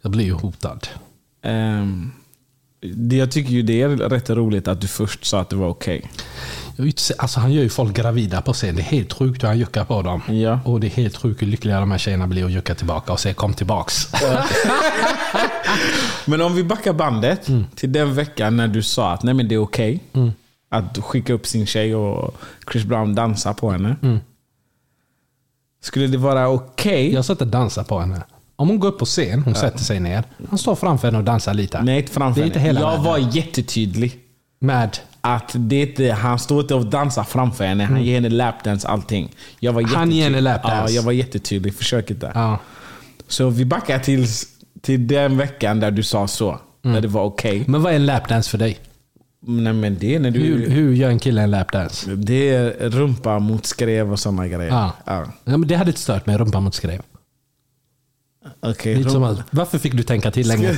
Jag 0.01 0.11
blir 0.11 0.25
ju 0.25 0.33
hotad. 0.33 0.87
Ehm, 1.43 2.11
det, 2.95 3.15
jag 3.15 3.31
tycker 3.31 3.51
ju 3.51 3.61
det 3.61 3.81
är 3.81 3.89
rätt 3.89 4.29
roligt 4.29 4.67
att 4.67 4.81
du 4.81 4.87
först 4.87 5.25
sa 5.25 5.39
att 5.41 5.49
det 5.49 5.55
var 5.55 5.67
okej. 5.67 6.11
Utse- 6.77 7.13
Alltså 7.17 7.39
han 7.39 7.53
gör 7.53 7.63
ju 7.63 7.69
folk 7.69 7.95
gravida 7.95 8.41
på 8.41 8.53
scen. 8.53 8.75
Det 8.75 8.81
är 8.81 8.83
helt 8.83 9.13
sjukt 9.13 9.43
hur 9.43 9.47
han 9.47 9.59
juckar 9.59 9.85
på 9.85 10.01
dem. 10.01 10.21
Ja. 10.27 10.59
Och 10.65 10.79
det 10.79 10.87
är 10.87 10.91
helt 10.91 11.17
sjukt 11.17 11.41
hur 11.41 11.47
lyckliga 11.47 11.79
de 11.79 11.91
här 11.91 11.97
tjejerna 11.97 12.27
blir 12.27 12.45
att 12.45 12.51
jucka 12.51 12.75
tillbaka 12.75 13.11
och 13.13 13.19
säga 13.19 13.33
kom 13.33 13.53
tillbaks. 13.53 14.07
men 16.25 16.41
om 16.41 16.55
vi 16.55 16.63
backar 16.63 16.93
bandet 16.93 17.47
till 17.75 17.91
den 17.91 18.13
veckan 18.15 18.57
när 18.57 18.67
du 18.67 18.83
sa 18.83 19.11
att 19.11 19.23
nej 19.23 19.33
men 19.33 19.47
det 19.47 19.55
är 19.55 19.59
okej 19.61 19.99
att 20.69 20.97
skicka 20.97 21.33
upp 21.33 21.47
sin 21.47 21.65
tjej 21.65 21.95
och 21.95 22.35
Chris 22.71 22.83
Brown 22.83 23.15
dansar 23.15 23.53
på 23.53 23.71
henne. 23.71 23.95
Skulle 25.81 26.07
det 26.07 26.17
vara 26.17 26.49
okej? 26.49 27.13
Jag 27.13 27.25
satt 27.25 27.41
och 27.41 27.47
dansade 27.47 27.87
på 27.87 27.99
henne. 27.99 28.21
Om 28.55 28.67
hon 28.67 28.79
går 28.79 28.87
upp 28.87 28.99
på 28.99 29.05
scen, 29.05 29.43
hon 29.43 29.55
sätter 29.55 29.79
sig 29.79 29.99
ner. 29.99 30.23
Han 30.49 30.57
står 30.57 30.75
framför 30.75 31.07
henne 31.07 31.17
och 31.17 31.23
dansar 31.23 31.53
lite. 31.53 31.81
Nej, 31.81 31.99
inte 31.99 32.11
framför 32.11 32.41
Det 32.41 32.45
är 32.45 32.47
inte 32.47 32.59
henne. 32.59 32.69
hela 32.79 32.79
Jag 32.81 32.89
världen. 32.89 33.03
var 33.05 33.17
jättetydlig. 33.35 34.19
Med. 34.59 34.97
Att 35.21 35.51
det 35.55 35.75
är 35.75 35.87
inte, 35.87 36.11
han 36.11 36.39
står 36.39 36.61
inte 36.61 36.75
och 36.75 36.85
dansar 36.85 37.23
framför 37.23 37.65
henne. 37.65 37.83
Han 37.85 38.03
ger 38.03 38.13
henne 38.15 38.29
lapdance, 38.29 38.87
allting. 38.87 39.29
Jag 39.59 39.73
var 39.73 39.81
Mm. 39.81 39.95
Han 39.95 40.11
ger 40.11 40.23
henne 40.23 40.41
lapdance. 40.41 40.93
Ja, 40.93 40.95
jag 40.95 41.03
var 41.03 41.11
jättetydlig. 41.11 41.75
Försök 41.75 42.11
inte. 42.11 42.31
Ja. 42.35 42.59
Så 43.27 43.49
vi 43.49 43.65
backar 43.65 43.99
till, 43.99 44.25
till 44.81 45.07
den 45.07 45.37
veckan 45.37 45.79
där 45.79 45.91
du 45.91 46.03
sa 46.03 46.27
så. 46.27 46.49
Mm. 46.83 46.93
Där 46.95 47.01
det 47.01 47.07
var 47.07 47.23
okej. 47.23 47.63
Men 47.67 47.81
vad 47.81 47.91
är 47.91 47.95
en 47.95 48.05
lapdance 48.05 48.49
för 48.49 48.57
dig? 48.57 48.77
Nej 49.49 49.73
men 49.73 49.97
det 49.99 50.15
är 50.15 50.19
när 50.19 50.31
du... 50.31 50.39
Hur, 50.39 50.69
hur 50.69 50.93
gör 50.93 51.09
en 51.09 51.19
kille 51.19 51.41
en 51.41 51.51
lapdance? 51.51 52.15
Det 52.15 52.49
är 52.49 52.89
rumpa 52.89 53.39
mot 53.39 53.65
skrev 53.65 54.11
och 54.11 54.19
sådana 54.19 54.47
grejer. 54.47 54.71
Ja. 54.71 54.91
Ja. 55.05 55.25
Ja, 55.43 55.57
men 55.57 55.67
det 55.67 55.75
hade 55.75 55.89
inte 55.89 56.01
stört 56.01 56.25
mig, 56.25 56.37
rumpa 56.37 56.59
mot 56.59 56.75
skrev. 56.75 57.01
Okej, 58.59 58.95
Lite 58.95 59.09
som 59.09 59.23
att, 59.23 59.39
varför 59.49 59.77
fick 59.77 59.93
du 59.93 60.03
tänka 60.03 60.31
till 60.31 60.47
länge? 60.47 60.75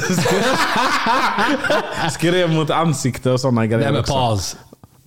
Skrev 2.11 2.49
mot 2.53 2.69
ansikte 2.69 3.31
och 3.31 3.39
sådana 3.39 3.65
grejer 3.65 3.83
Nej 3.83 3.93
men 3.93 4.03
paus. 4.03 4.57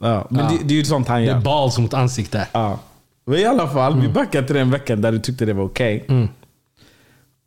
Ja, 0.01 0.27
men 0.31 0.45
Ja. 0.45 0.51
det, 0.51 0.59
det 0.65 0.75
är 0.75 0.79
ju 0.79 0.85
sånt 0.85 1.09
han 1.09 1.21
Det 1.21 1.27
gör. 1.27 1.37
är 1.37 1.41
balls 1.41 1.79
mot 1.79 1.95
ansikte. 1.95 2.49
Ja. 2.53 2.79
Men 3.25 3.39
i 3.39 3.45
alla 3.45 3.69
fall, 3.69 3.93
Mm. 3.93 4.07
vi 4.07 4.13
backar 4.13 4.43
till 4.43 4.55
den 4.57 4.71
veckan 4.71 5.01
där 5.01 5.13
du 5.13 5.19
tyckte 5.19 5.45
det 5.45 5.53
var 5.53 5.65
okej. 5.65 6.07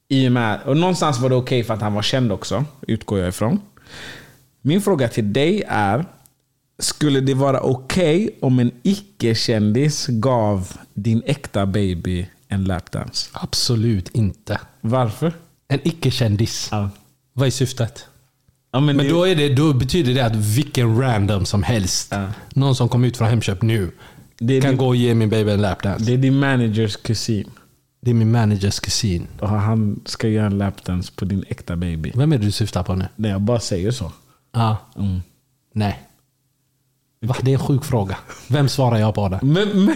I 0.09 0.27
och 0.27 0.31
med, 0.31 0.59
och 0.65 0.77
någonstans 0.77 1.19
var 1.19 1.29
det 1.29 1.35
okej 1.35 1.63
för 1.63 1.73
att 1.73 1.81
han 1.81 1.93
var 1.93 2.01
känd 2.01 2.31
också, 2.31 2.65
utgår 2.87 3.19
jag 3.19 3.27
ifrån. 3.29 3.59
Min 4.67 4.81
fråga 4.81 5.07
till 5.07 5.33
dig 5.33 5.63
är, 5.67 6.05
skulle 6.79 7.21
det 7.21 7.33
vara 7.33 7.59
okej 7.61 8.29
om 8.41 8.59
en 8.59 8.71
icke-kändis 8.83 10.07
gav 10.07 10.71
din 10.93 11.21
äkta 11.25 11.65
baby 11.65 12.27
en 12.47 12.63
lapdance? 12.63 13.29
Absolut 13.33 14.09
inte. 14.09 14.59
Varför? 14.81 15.33
En 15.67 15.79
icke-kändis. 15.83 16.67
Ja. 16.71 16.89
Vad 17.33 17.47
är 17.47 17.51
syftet? 17.51 18.05
Ja, 18.71 18.79
men 18.79 18.95
Men 18.95 19.05
det, 19.05 19.11
då, 19.11 19.23
är 19.27 19.35
det, 19.35 19.55
då 19.55 19.73
betyder 19.73 20.13
det 20.13 20.25
att 20.25 20.35
vilken 20.35 21.01
random 21.01 21.45
som 21.45 21.63
helst, 21.63 22.07
Ja. 22.11 22.27
någon 22.53 22.75
som 22.75 22.89
kom 22.89 23.03
ut 23.03 23.17
från 23.17 23.27
Hemköp 23.27 23.61
nu, 23.61 23.91
kan 24.37 24.47
din, 24.47 24.77
gå 24.77 24.87
och 24.87 24.95
ge 24.95 25.15
min 25.15 25.29
baby 25.29 25.51
en 25.51 25.61
lapdance. 25.61 26.05
det 26.05 26.13
är 26.13 26.17
din 26.17 26.39
managers 26.39 26.95
kusin. 26.95 27.49
Det 28.01 28.09
är 28.11 28.15
min 28.15 28.31
managers 28.31 28.79
kusin. 28.79 29.27
Och 29.39 29.49
han 29.49 29.99
ska 30.05 30.27
göra 30.27 30.45
en 30.45 30.57
lapdance 30.57 31.11
på 31.15 31.25
din 31.25 31.43
äkta 31.49 31.75
baby. 31.75 32.11
Vem 32.15 32.33
är 32.33 32.37
det 32.37 32.45
du 32.45 32.51
syftar 32.51 32.83
på 32.83 32.95
nu? 32.95 33.05
Nej, 33.15 33.31
jag 33.31 33.41
bara 33.41 33.59
säger 33.59 33.91
så. 33.91 34.11
Ja. 34.55 34.77
Mm. 34.97 35.21
Nej. 35.73 36.01
Va? 37.21 37.35
Det 37.41 37.51
är 37.51 37.53
en 37.53 37.65
sjuk 37.65 37.85
fråga. 37.85 38.17
Vem 38.47 38.69
svarar 38.69 38.97
jag 38.97 39.15
på 39.15 39.29
den? 39.29 39.39
Men, 39.53 39.85
men, 39.85 39.95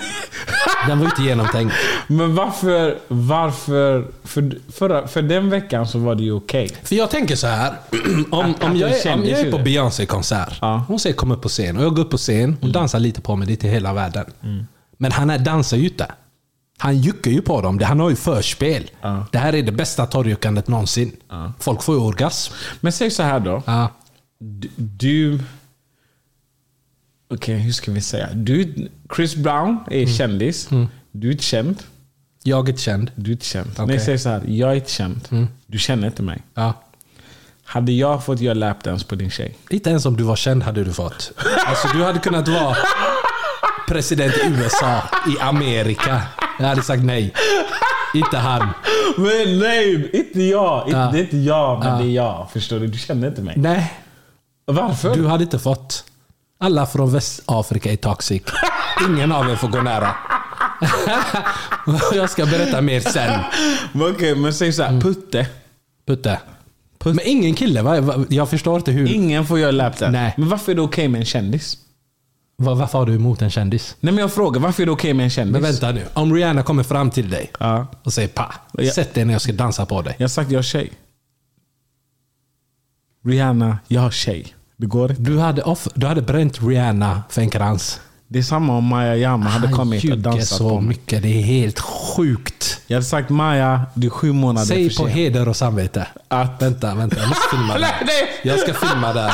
Den 0.87 0.99
var 0.99 1.05
inte 1.05 1.21
genomtänkt. 1.23 1.75
men 2.07 2.35
varför, 2.35 2.97
varför 3.07 4.07
för, 4.23 4.57
förra, 4.71 5.07
för 5.07 5.21
den 5.21 5.49
veckan 5.49 5.87
så 5.87 5.99
var 5.99 6.15
det 6.15 6.23
ju 6.23 6.31
okej. 6.31 6.69
För 6.83 6.95
jag 6.95 7.09
tänker 7.11 7.35
så 7.35 7.47
här. 7.47 7.73
Om, 8.31 8.39
Att- 8.39 8.63
om, 8.63 8.71
att 8.71 8.77
jag, 8.77 8.89
är, 9.05 9.13
om 9.13 9.25
jag 9.25 9.39
är 9.39 9.51
på 9.51 9.57
det. 9.57 9.63
Beyoncé-konsert. 9.63 10.57
Ja. 10.61 10.83
Hon 10.87 10.99
säger 10.99 11.15
kom 11.15 11.31
upp 11.31 11.41
på 11.41 11.49
scen 11.49 11.77
och 11.77 11.83
jag 11.83 11.95
går 11.95 12.03
upp 12.03 12.09
på 12.11 12.17
scen 12.17 12.57
och 12.61 12.69
dansar 12.71 12.99
lite 12.99 13.21
på 13.21 13.35
mig. 13.35 13.47
Det 13.47 13.55
till 13.55 13.69
hela 13.69 13.93
världen. 13.93 14.25
Men 14.97 15.11
han 15.11 15.29
är, 15.29 15.39
dansar 15.39 15.77
ju 15.77 15.83
inte. 15.89 16.11
Han 16.77 16.97
juckar 16.97 17.31
ju 17.31 17.41
på 17.41 17.61
dem. 17.61 17.77
Det- 17.79 17.85
Han 17.85 17.99
har 17.99 18.09
ju 18.09 18.15
förspel. 18.15 18.91
Ja. 19.01 19.25
Det 19.31 19.37
här 19.37 19.55
är 19.55 19.63
det 19.63 19.71
bästa 19.71 20.05
torrjuckandet 20.05 20.67
någonsin. 20.67 21.11
Folk 21.59 21.83
får 21.83 21.95
ju 21.95 22.01
orgasm. 22.01 22.53
Men 22.79 22.91
säg 22.91 23.11
så 23.11 23.23
här 23.23 23.39
då. 23.39 23.63
Ja. 23.65 23.87
Du... 24.75 25.39
Okej, 27.33 27.55
hur 27.57 27.71
ska 27.71 27.91
vi 27.91 28.01
säga? 28.01 28.29
Du, 28.33 28.89
Chris 29.15 29.35
Brown 29.35 29.77
är 29.91 30.05
kändis. 30.05 30.69
Du 31.11 31.31
är 31.31 31.37
känd. 31.37 31.83
Jag 32.43 32.69
är 32.69 32.73
känd. 32.77 33.11
Du 33.15 33.31
är 33.31 33.37
känd. 33.37 33.69
Okej. 33.73 33.85
Nej, 33.85 33.99
säg 33.99 34.19
så 34.19 34.29
här. 34.29 34.41
Jag 34.47 34.75
är 34.77 34.79
känd. 34.79 35.47
Du 35.67 35.77
känner 35.77 36.07
inte 36.07 36.21
mig. 36.23 36.41
Ja. 36.53 36.73
Hade 37.63 37.91
jag 37.91 38.25
fått 38.25 38.39
göra 38.39 38.53
lapdance 38.53 39.05
på 39.05 39.15
din 39.15 39.29
tjej? 39.29 39.55
Inte 39.69 39.89
ens 39.89 40.05
om 40.05 40.17
du 40.17 40.23
var 40.23 40.35
känd 40.35 40.63
hade 40.63 40.83
du 40.83 40.93
fått. 40.93 41.31
Alltså 41.65 41.87
du 41.97 42.03
hade 42.03 42.19
kunnat 42.19 42.47
vara 42.47 42.75
president 43.87 44.33
i 44.33 44.47
USA, 44.47 45.03
i 45.27 45.39
Amerika. 45.41 46.21
Jag 46.59 46.65
hade 46.67 46.81
sagt 46.83 47.03
nej. 47.03 47.33
Inte 48.13 48.37
han. 48.37 48.69
Men 49.17 49.59
nej, 49.59 50.09
inte 50.13 50.41
jag. 50.43 50.87
Inte, 50.87 50.97
Ja. 50.97 51.09
Det 51.11 51.19
är 51.19 51.23
inte 51.23 51.37
jag, 51.37 51.79
men 51.79 51.87
Ja. 51.87 51.97
det 52.03 52.03
är 52.09 52.13
jag. 52.15 52.49
Förstår 52.53 52.79
du? 52.79 52.87
Du 52.87 52.97
känner 52.97 53.27
inte 53.27 53.41
mig. 53.41 53.53
Nej. 53.57 53.93
Varför? 54.73 55.15
Du 55.15 55.27
hade 55.27 55.43
inte 55.43 55.59
fått. 55.59 56.03
Alla 56.59 56.85
från 56.85 57.11
Västafrika 57.13 57.91
är 57.91 57.95
toxic. 57.95 58.41
Ingen 59.09 59.31
av 59.31 59.49
er 59.49 59.55
får 59.55 59.67
gå 59.67 59.81
nära. 59.81 60.15
Jag 62.13 62.29
ska 62.29 62.45
berätta 62.45 62.81
mer 62.81 62.99
sen. 62.99 63.41
Men 63.91 64.11
Okej, 64.11 64.35
men 64.35 64.53
säg 64.53 64.73
så 64.73 64.83
här. 64.83 64.89
Mm. 64.89 65.01
Putte. 65.01 65.47
Putte. 66.07 66.39
Men 67.03 67.19
ingen 67.23 67.55
kille 67.55 67.81
va? 67.81 68.25
Jag 68.29 68.49
förstår 68.49 68.75
inte 68.75 68.91
hur... 68.91 69.07
Ingen 69.13 69.45
får 69.45 69.59
göra 69.59 69.71
lapdance. 69.71 70.11
Nej. 70.11 70.33
Men 70.37 70.49
varför 70.49 70.71
är 70.71 70.75
det 70.75 70.81
okej 70.81 71.07
med 71.07 71.19
en 71.19 71.25
kändis? 71.25 71.77
Va- 72.57 72.73
Varför 72.73 72.99
har 72.99 73.05
du 73.05 73.15
emot 73.15 73.41
en 73.41 73.49
kändis? 73.49 73.95
Nej 73.99 74.13
men 74.13 74.21
jag 74.21 74.33
frågar, 74.33 74.61
varför 74.61 74.81
är 74.83 74.85
det 74.85 74.91
okej 74.91 75.13
med 75.13 75.23
en 75.23 75.29
kändis? 75.29 75.53
Men 75.53 75.61
vänta 75.61 75.91
nu. 75.91 76.05
Om 76.13 76.33
Rihanna 76.35 76.63
kommer 76.63 76.83
fram 76.83 77.11
till 77.11 77.29
dig 77.29 77.51
Ja. 77.59 77.87
och 78.03 78.13
säger 78.13 78.27
pa, 78.27 78.53
sätt 78.95 79.13
dig 79.13 79.25
ner 79.25 79.33
jag 79.33 79.41
ska 79.41 79.51
dansa 79.51 79.85
på 79.85 80.01
dig. 80.01 80.15
Jag 80.17 80.23
har 80.23 80.29
sagt 80.29 80.51
jag 80.51 80.57
har 80.57 80.63
tjej. 80.63 80.91
Rihanna, 83.25 83.77
jag 83.87 84.01
har 84.01 84.11
tjej. 84.11 84.55
Det 84.79 84.85
går 84.85 85.09
inte. 85.11 85.21
Du 85.21 85.39
hade, 85.39 85.61
off, 85.61 85.87
du 85.95 86.07
hade 86.07 86.21
bränt 86.21 86.63
Rihanna 86.63 87.23
för 87.29 87.41
en 87.41 87.49
krans. 87.49 87.99
Det 88.27 88.39
är 88.39 88.43
samma 88.43 88.77
om 88.77 88.83
Maja 88.85 89.15
Jama 89.15 89.49
hade 89.49 89.67
kommit 89.73 90.11
och 90.11 90.17
dansat 90.17 90.47
så 90.57 90.69
på 90.69 90.75
mig. 90.79 90.87
mycket. 90.89 91.23
Det 91.23 91.27
är 91.39 91.41
helt 91.41 91.79
sjukt. 91.79 92.81
Jag 92.87 92.95
hade 92.95 93.05
sagt 93.05 93.29
Maja, 93.29 93.81
du 93.93 94.07
är 94.07 94.11
sju 94.11 94.31
månader 94.31 94.65
Säg 94.67 94.95
på 94.95 95.07
heder 95.07 95.47
och 95.49 95.55
samvete. 95.55 96.07
Att- 96.27 96.61
Vänta, 96.61 96.95
vänta. 96.95 97.17
Jag 97.19 97.27
måste 97.29 97.43
filma 97.57 97.73
det. 97.77 98.49
Jag 98.49 98.59
ska 98.59 98.73
filma 98.73 99.13
det. 99.13 99.31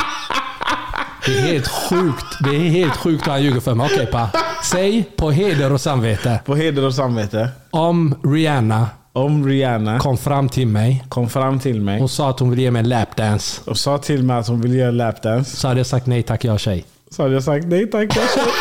Det 1.26 1.38
är 1.39 1.41
helt 1.41 1.68
sjukt. 1.68 2.26
Det 2.43 2.50
är 2.56 2.70
helt 2.70 2.96
sjukt 2.98 3.28
vad 3.28 3.36
han 3.36 3.43
ljuger 3.43 3.60
för 3.60 3.74
mig. 3.76 3.89
Okej 3.93 4.06
pa. 4.06 4.30
Säg 4.64 5.04
på 5.18 5.32
heder 5.32 5.72
och 5.74 5.82
samvete. 5.82 6.39
På 6.46 6.56
heder 6.56 6.84
och 6.86 6.93
samvete. 6.96 7.50
Om 7.72 8.16
Rihanna 8.24 8.88
Om 9.16 9.45
Rihanna 9.47 9.99
kom 9.99 10.18
fram 10.18 10.49
till 10.49 10.68
mig 10.68 11.03
kom 11.09 11.30
fram 11.30 11.59
till 11.59 11.82
mig 11.82 12.01
och 12.01 12.11
sa 12.11 12.30
att 12.30 12.39
hon 12.39 12.49
ville 12.49 12.61
ge 12.61 12.72
mig 12.72 12.80
en 12.80 12.89
lapdance. 12.89 13.61
och 13.66 13.78
sa 13.78 13.97
till 13.97 14.24
mig 14.24 14.38
att 14.38 14.47
hon 14.47 14.61
ville 14.61 14.76
göra 14.76 14.91
lapdance. 14.91 15.55
Så 15.57 15.68
hade 15.68 15.80
jag 15.80 15.88
sagt 15.88 16.05
nej 16.05 16.24
tack, 16.24 16.43
jag 16.43 16.53
är 16.53 16.57
tjej. 16.57 16.86
Så 17.09 17.22
hade 17.22 17.34
jag 17.34 17.43
sagt 17.43 17.66
nej 17.68 17.88
tack, 17.91 18.03
jag 18.18 18.30
tjej. 18.30 18.43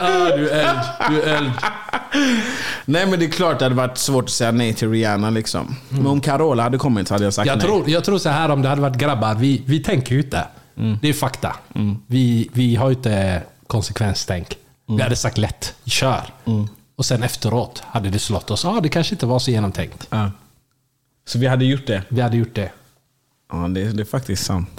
Ah, 0.00 0.36
du 0.36 0.48
är 0.50 0.68
eld. 0.68 0.78
Du 1.10 1.22
är 1.22 1.36
eld. 1.36 1.50
Nej 2.84 3.06
men 3.06 3.18
det 3.18 3.24
är 3.24 3.30
klart 3.30 3.58
det 3.58 3.64
hade 3.64 3.74
varit 3.74 3.98
svårt 3.98 4.24
att 4.24 4.30
säga 4.30 4.50
nej 4.52 4.74
till 4.74 4.90
Rihanna 4.90 5.30
liksom. 5.30 5.76
Men 5.88 6.06
om 6.06 6.20
Carola 6.20 6.62
hade 6.62 6.78
kommit 6.78 7.08
så 7.08 7.14
hade 7.14 7.24
jag 7.24 7.34
sagt 7.34 7.46
Jag 7.46 7.58
nej. 7.58 7.66
tror, 7.66 7.90
jag 7.90 8.04
tror 8.04 8.18
så 8.18 8.28
här 8.28 8.48
om 8.50 8.62
det 8.62 8.68
hade 8.68 8.80
varit 8.82 8.96
grabbar. 8.96 9.34
Vi, 9.34 9.62
vi 9.66 9.80
tänker 9.80 10.14
ju 10.14 10.20
inte. 10.20 10.44
Det 11.00 11.08
är 11.08 11.12
fakta. 11.12 11.56
Vi, 12.06 12.48
vi 12.52 12.76
har 12.76 12.88
ju 12.88 12.94
inte 12.94 13.42
konsekvenstänk. 13.66 14.56
Vi 14.88 15.02
hade 15.02 15.16
sagt 15.16 15.38
lätt, 15.38 15.74
kör. 15.84 16.34
Och 16.96 17.04
sen 17.06 17.22
efteråt 17.22 17.82
hade 17.86 18.10
det 18.10 18.18
slått 18.18 18.50
oss. 18.50 18.64
Ja, 18.64 18.80
det 18.82 18.88
kanske 18.88 19.14
inte 19.14 19.26
var 19.26 19.38
så 19.38 19.50
genomtänkt. 19.50 20.06
Ja. 20.10 20.30
Så 21.26 21.38
vi 21.38 21.46
hade 21.46 21.64
gjort 21.64 21.86
det? 21.86 22.02
Vi 22.08 22.20
hade 22.20 22.36
gjort 22.36 22.54
det. 22.54 22.72
Ja, 23.52 23.56
det, 23.56 23.84
det 23.92 24.02
är 24.02 24.04
faktiskt 24.04 24.44
sant. 24.44 24.70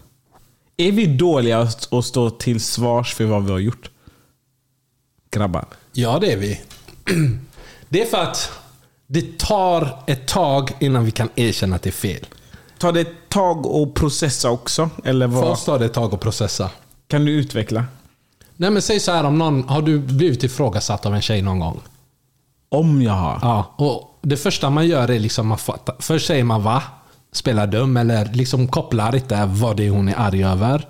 Är 0.78 0.92
vi 0.92 1.06
dåliga 1.06 1.60
att 1.60 1.94
att 1.94 2.06
stå 2.06 2.30
till 2.30 2.60
svars 2.62 3.14
för 3.14 3.26
vad 3.26 3.46
vi 3.46 3.52
har 3.52 3.60
gjort? 3.60 3.90
Grabbar. 5.32 5.66
Ja, 5.92 6.20
det 6.20 6.34
är 6.34 6.38
vi. 6.38 6.62
Det 7.90 8.02
är 8.02 8.06
för 8.06 8.18
att 8.18 8.52
det 9.08 9.40
tar 9.40 10.04
ett 10.08 10.28
tag 10.28 10.72
innan 10.80 11.06
vi 11.06 11.12
kan 11.12 11.30
erkänna 11.36 11.76
att 11.76 11.82
det 11.82 11.90
är 11.90 11.92
fel. 11.92 12.26
Tar 12.78 12.92
det 12.92 13.02
ett 13.02 13.30
tag 13.30 13.66
att 13.66 13.94
processa 13.94 14.50
också? 14.50 14.90
Eller 15.04 15.28
vad? 15.28 15.44
Först 15.44 15.66
tar 15.66 15.80
det 15.80 15.86
ett 15.86 15.94
tag 15.94 16.14
att 16.14 16.20
processa. 16.20 16.72
Kan 17.08 17.26
du 17.26 17.32
utveckla? 17.32 17.86
Nej 18.60 18.70
men 18.70 18.82
säg 18.82 19.00
så 19.00 19.12
här 19.12 19.24
om 19.24 19.38
någon, 19.38 19.70
har 19.70 19.82
du 19.82 20.00
blivit 20.00 20.44
ifrågasatt 20.44 21.06
av 21.06 21.16
en 21.16 21.22
tjej 21.22 21.42
någon 21.42 21.60
gång? 21.60 21.80
Om 22.70 23.02
jag 23.02 23.14
har. 23.14 23.40
Ja, 23.42 23.74
och 23.78 24.18
det 24.22 24.38
första 24.38 24.70
man 24.70 24.88
gör 24.88 25.12
är 25.12 25.20
liksom 25.20 25.52
att 25.52 25.62
fatta. 25.62 25.94
Först 26.00 26.28
säger 26.28 26.44
man 26.44 26.64
va? 26.64 26.84
Spelar 27.32 27.68
dum 27.68 27.98
eller 27.98 28.26
liksom 28.26 28.68
kopplar 28.68 29.16
inte 29.16 29.46
vad 29.46 29.78
det 29.78 29.88
är 29.88 29.90
hon 29.90 30.10
är 30.10 30.16
arg 30.20 30.44
över. 30.44 30.88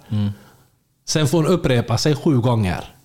Sen 1.07 1.27
får 1.27 1.37
hon 1.37 1.47
upprepa 1.47 1.97
sig 1.97 2.15
sju 2.15 2.39
gånger. 2.39 2.95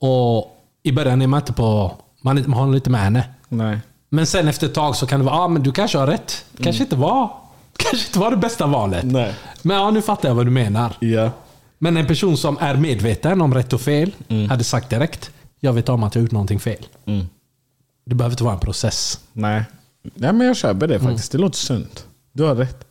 Och 0.00 0.56
i 0.82 0.92
början 0.92 1.22
är 1.22 1.26
man 1.26 1.40
inte 1.40 1.52
på... 1.52 1.94
Man, 2.20 2.44
man 2.46 2.58
håller 2.58 2.74
inte 2.74 2.90
med 2.90 3.00
henne. 3.00 3.24
Nej. 3.48 3.78
Men 4.08 4.26
sen 4.26 4.48
efter 4.48 4.66
ett 4.66 4.74
tag 4.74 4.96
så 4.96 5.06
kan 5.06 5.20
det 5.20 5.26
vara, 5.26 5.36
ah, 5.36 5.48
men 5.48 5.62
du 5.62 5.72
kanske 5.72 5.98
har 5.98 6.06
rätt. 6.06 6.44
Kanske 6.62 6.82
inte 6.82 6.96
var 6.96 7.30
kanske 7.76 8.06
inte 8.06 8.18
var 8.18 8.30
det 8.30 8.36
bästa 8.36 8.66
valet. 8.66 9.04
Nej. 9.04 9.34
Men 9.62 9.76
ja, 9.76 9.90
nu 9.90 10.02
fattar 10.02 10.28
jag 10.28 10.34
vad 10.34 10.46
du 10.46 10.50
menar. 10.50 10.92
Ja. 11.00 11.30
Men 11.78 11.96
en 11.96 12.06
person 12.06 12.36
som 12.36 12.58
är 12.60 12.76
medveten 12.76 13.40
om 13.40 13.54
rätt 13.54 13.72
och 13.72 13.80
fel 13.80 14.12
hade 14.48 14.64
sagt 14.64 14.90
direkt, 14.90 15.30
jag 15.60 15.72
vet 15.72 15.88
om 15.88 16.02
att 16.02 16.14
jag 16.14 16.22
har 16.22 16.24
gjort 16.24 16.32
någonting 16.32 16.60
fel. 16.60 16.86
Det 18.04 18.14
behöver 18.14 18.32
inte 18.32 18.44
vara 18.44 18.54
en 18.54 18.60
process. 18.60 19.20
Nej. 19.32 19.64
Nej, 20.14 20.32
men 20.32 20.46
jag 20.46 20.56
köper 20.56 20.86
det 20.86 21.00
faktiskt. 21.00 21.32
Det 21.32 21.38
låter 21.38 21.56
sunt. 21.58 22.06
Du 22.32 22.42
har 22.42 22.54
rätt. 22.54 22.86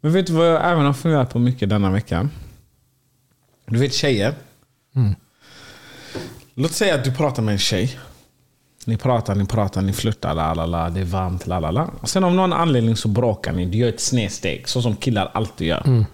Men 0.00 0.12
vet 0.12 0.26
du 0.26 0.32
vad 0.32 0.46
jag 0.46 0.70
även 0.70 0.84
har 0.84 0.92
funderat 0.92 1.30
på 1.32 1.38
mycket 1.38 1.68
denna 1.68 1.90
veckan? 1.90 2.30
Du 3.66 3.78
vet 3.78 3.94
tjejer. 3.94 4.34
Låt 6.54 6.72
säga 6.72 6.94
att 6.94 7.04
du 7.04 7.14
pratar 7.14 7.42
med 7.42 7.52
en 7.52 7.58
tjej. 7.58 7.98
Ni 8.84 8.96
pratar, 8.96 9.34
ni 9.34 9.46
pratar, 9.46 9.82
ni 9.82 9.92
flörtar, 9.92 10.34
la 10.34 10.54
la 10.54 10.66
la, 10.66 10.90
det 10.90 11.00
är 11.00 11.04
varmt, 11.04 11.46
la 11.46 11.60
la 11.60 11.70
la. 11.70 11.90
Och 12.00 12.08
sen 12.08 12.24
av 12.24 12.34
någon 12.34 12.52
anledning 12.52 12.96
så 12.96 13.08
bråkar 13.08 13.52
ni. 13.52 13.66
Du 13.66 13.78
gör 13.78 13.88
ett 13.88 14.00
snedsteg, 14.00 14.68
så 14.68 14.82
som 14.82 14.96
killar 14.96 15.30
alltid 15.34 15.66
gör. 15.66 16.04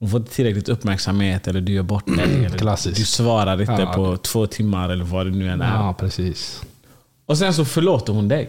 Hon 0.00 0.10
får 0.10 0.20
inte 0.20 0.32
tillräckligt 0.32 0.68
uppmärksamhet 0.68 1.48
eller 1.48 1.60
du 1.60 1.72
gör 1.72 1.82
bort 1.82 2.06
dig. 2.06 2.44
eller 2.44 2.58
Klassiskt. 2.58 2.96
Du 2.96 3.04
svarar 3.04 3.60
inte 3.60 3.72
Ja, 3.72 3.92
på 3.92 4.16
två 4.16 4.46
timmar 4.46 4.88
eller 4.88 5.04
vad 5.04 5.26
det 5.26 5.30
nu 5.32 5.48
än 5.50 5.60
är. 5.60 5.74
Ja, 5.74 5.94
precis. 5.98 6.62
Och 7.26 7.38
sen 7.38 7.54
så 7.54 7.64
förlåter 7.64 8.12
hon 8.12 8.28
dig. 8.28 8.48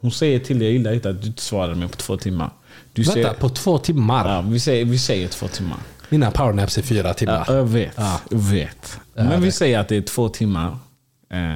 Hon 0.00 0.10
säger 0.10 0.38
till 0.38 0.58
dig, 0.58 0.68
jag 0.68 0.72
gillar 0.72 0.92
inte 0.92 1.10
att 1.10 1.20
du 1.22 1.26
inte 1.28 1.42
svarade 1.42 1.74
mig 1.74 1.88
på 1.88 1.96
två 1.96 2.16
timmar. 2.16 2.50
Du 2.92 3.02
Vänta, 3.02 3.12
säger, 3.12 3.32
på 3.34 3.48
två 3.48 3.78
timmar? 3.78 4.34
ja, 4.34 4.40
vi, 4.40 4.60
säger, 4.60 4.84
vi 4.84 4.98
säger 4.98 5.28
två 5.28 5.48
timmar. 5.48 5.78
Mina 6.08 6.30
powernaps 6.30 6.78
är 6.78 6.82
fyra 6.82 7.14
timmar. 7.14 7.44
Ja, 7.48 7.54
jag 7.54 7.64
vet. 7.64 7.92
Ja. 7.96 8.20
Jag 8.30 8.38
vet. 8.38 9.00
Men 9.14 9.42
vi 9.42 9.52
säger 9.52 9.78
att 9.78 9.88
det 9.88 9.96
är 9.96 10.02
två 10.02 10.28
timmar. 10.28 10.78
Eh, 11.32 11.54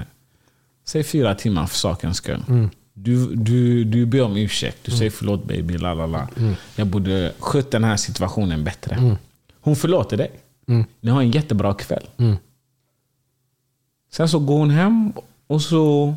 säg 0.87 1.05
fyra 1.05 1.35
timmar 1.35 1.67
för 1.67 1.77
sakens 1.77 2.17
skull. 2.17 2.45
Mm. 2.49 2.71
Du, 3.03 3.35
du, 3.35 3.85
du 3.85 4.07
ber 4.07 4.23
om 4.23 4.37
ursäkt. 4.37 4.79
Du 4.83 4.91
säger 4.91 5.11
förlåt 5.11 5.45
baby, 5.45 5.79
la 5.79 5.95
la 5.95 6.07
la. 6.07 6.29
Mm. 6.37 6.55
Jag 6.77 6.87
borde 6.87 7.33
skött 7.39 7.71
den 7.71 7.85
här 7.85 7.97
situationen 7.97 8.65
bättre. 8.65 9.17
Hon 9.61 9.77
förlåter 9.77 10.17
dig. 10.17 10.31
Mm. 10.69 10.85
Ni 11.01 11.11
har 11.11 11.21
en 11.21 11.31
jättebra 11.31 11.75
kväll. 11.75 12.07
Sen 14.13 14.29
så 14.29 14.39
går 14.39 14.59
hon 14.59 14.71
hem 14.71 15.13
och 15.47 15.63
så 15.63 16.15